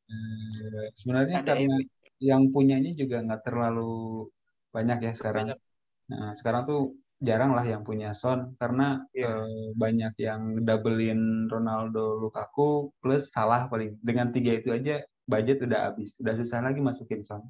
[0.06, 1.76] Eh, sebenarnya ada karena
[2.22, 4.30] yang punyanya juga nggak terlalu
[4.72, 5.52] banyak ya sekarang.
[5.52, 5.58] Banyak.
[6.06, 6.82] Nah, sekarang tuh
[7.16, 9.40] jarang lah yang punya Son karena Iya.
[9.40, 13.96] eh, banyak yang doublein Ronaldo, Lukaku plus Salah paling.
[14.04, 17.42] Dengan tiga itu aja budget udah habis, udah susah lagi masukin Son.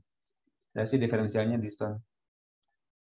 [0.70, 1.98] Saya sih diferensialnya di Son.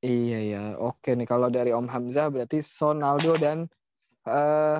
[0.02, 0.64] Iya ya.
[0.78, 3.66] Oke nih kalau dari Om Hamzah berarti Sonaldo dan
[4.30, 4.80] eh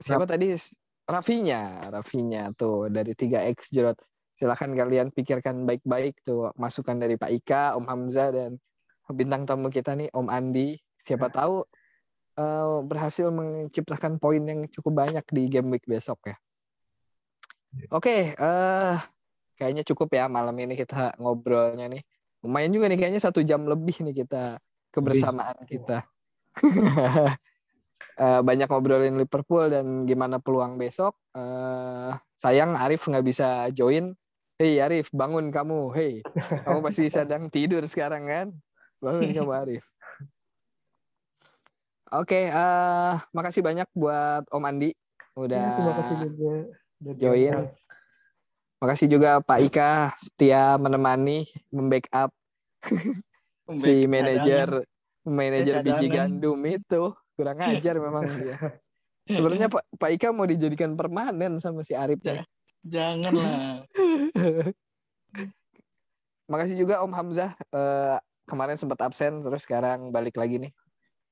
[0.00, 0.56] siapa tadi?
[1.06, 3.94] Rafinya, Rafinya tuh dari 3X Jerot.
[4.36, 8.50] Silahkan kalian pikirkan baik-baik tuh masukan dari Pak Ika, Om Hamzah dan
[9.14, 10.74] bintang tamu kita nih Om Andi.
[11.06, 11.62] Siapa tahu
[12.36, 16.36] eh, berhasil menciptakan poin yang cukup banyak di game week besok ya.
[17.94, 18.96] Oke, eh
[19.56, 22.02] kayaknya cukup ya malam ini kita ngobrolnya nih.
[22.44, 24.58] Lumayan juga nih kayaknya satu jam lebih nih kita
[24.90, 26.04] kebersamaan kita.
[28.16, 31.20] Eh, banyak ngobrolin Liverpool dan gimana peluang besok.
[31.36, 34.16] Eh, sayang Arif nggak bisa join.
[34.56, 35.92] Hei Arif, bangun kamu.
[35.92, 36.24] Hei,
[36.64, 38.46] kamu pasti sedang tidur sekarang kan?
[39.04, 39.84] Bangun kamu Arif.
[42.14, 44.94] Oke, eh, makasih banyak buat Om Andi
[45.34, 46.52] udah Ya, terima kasih juga.
[47.02, 47.34] udah join.
[47.50, 47.68] diundang.
[48.76, 49.90] Makasih juga Pak Ika
[50.22, 52.30] setia menemani, membackup
[53.82, 54.86] si manajer
[55.26, 57.02] manajer biji gandum itu
[57.34, 58.56] kurang ajar memang dia.
[59.26, 62.22] Sebenarnya Pak Pak Ika mau dijadikan permanen sama si Arif.
[62.22, 62.46] nih.
[62.86, 63.82] Jangan lah.
[66.52, 68.16] Makasih juga Om Hamzah eh,
[68.46, 70.72] kemarin sempat absen terus sekarang balik lagi nih.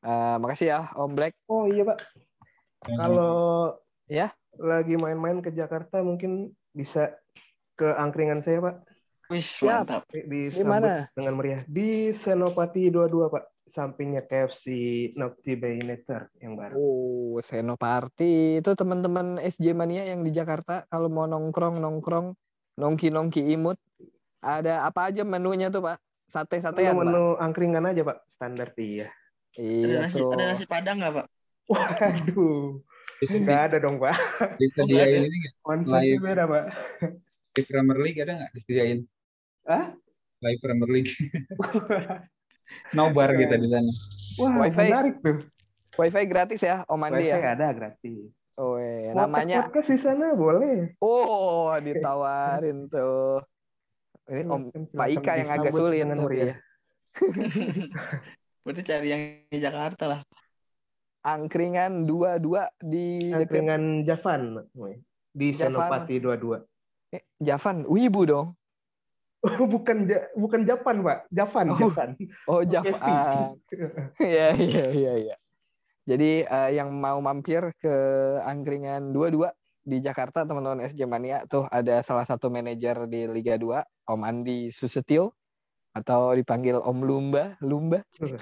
[0.04, 1.32] Eh, makasih ya Om Black.
[1.48, 1.98] Oh iya Pak.
[2.84, 3.72] Kalau
[4.04, 4.36] Ya?
[4.60, 7.16] lagi main-main ke Jakarta mungkin bisa
[7.74, 8.76] ke angkringan saya Pak.
[9.32, 9.88] Wih, Siap.
[9.88, 10.02] mantap.
[10.12, 11.08] Di mana?
[11.16, 13.44] dengan meriah di Senopati 22 Pak.
[13.64, 14.66] Sampingnya KFC
[15.16, 16.76] Nocti Baynetter yang baru.
[16.76, 22.36] Oh, Senoparty itu teman-teman SJ Mania yang di Jakarta kalau mau nongkrong nongkrong
[22.76, 23.80] nongki nongki imut
[24.44, 25.96] ada apa aja menunya tuh Pak?
[26.28, 27.08] Sate satean Pak.
[27.08, 29.08] Menu angkringan aja Pak, standar iya.
[29.54, 30.30] Ada Iya nasi, tuh.
[30.34, 31.26] ada nasi padang nggak, Pak?
[31.64, 32.82] Waduh,
[33.22, 34.14] nggak ada dong Pak.
[34.60, 35.54] disediain ini nggak?
[35.62, 36.20] Konsepnya Live.
[36.20, 36.64] beda Pak.
[37.54, 38.98] Live Premier League ada nggak disediain?
[39.64, 39.94] Hah?
[40.42, 41.12] Live Premier League.
[42.96, 43.90] Nobar kita di sana.
[44.42, 44.88] Wah, Wifi.
[44.90, 45.38] menarik tuh.
[45.94, 47.54] Wifi gratis ya Om Andi Wifi ya.
[47.54, 48.28] ada gratis.
[48.54, 49.10] Oh, iya.
[49.14, 50.94] Mau namanya podcast di sana boleh.
[50.98, 53.40] Oh, ditawarin tuh.
[54.26, 56.54] Ini Om Silakan, Pak Ika yang agak sulit tapi ya.
[58.64, 60.20] Berarti cari yang di Jakarta lah.
[61.24, 64.42] Angkringan dua-dua di dekat Angkringan Javan
[65.32, 65.72] di Javan.
[65.72, 66.60] Senopati 22.
[67.12, 68.46] eh, Javan, Wibu dong.
[69.44, 71.18] Oh, bukan Ja- bukan Japan, Pak.
[71.28, 72.08] Javan, Oh, Javan.
[72.48, 72.60] Oh.
[72.64, 73.56] Javan.
[74.20, 75.36] Iya, iya, iya, iya.
[76.04, 77.94] Jadi eh, yang mau mampir ke
[78.44, 83.80] angkringan dua-dua di Jakarta teman-teman SJ Mania tuh ada salah satu manajer di Liga 2,
[84.08, 85.36] Om Andi Susetio
[85.94, 88.02] atau dipanggil Om Lumba, Lumba.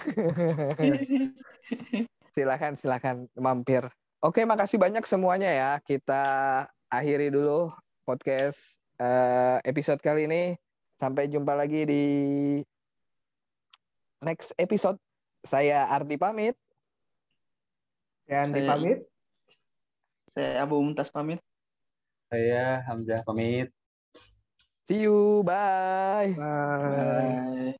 [2.34, 3.84] silakan, silakan mampir.
[4.24, 5.70] Oke, makasih banyak semuanya ya.
[5.84, 6.22] Kita
[6.88, 7.68] akhiri dulu
[8.08, 10.56] podcast eh, episode kali ini.
[10.96, 12.04] Sampai jumpa lagi di
[14.24, 14.96] next episode.
[15.44, 16.56] Saya Ardi pamit.
[18.30, 18.98] Ya, Andi Saya- pamit.
[20.30, 21.42] Saya Abu Mumtaz pamit.
[22.32, 23.68] Saya Hamzah pamit.
[24.86, 25.42] See you.
[25.44, 26.42] Bye.
[26.78, 27.38] Bye.
[27.56, 27.76] Bye.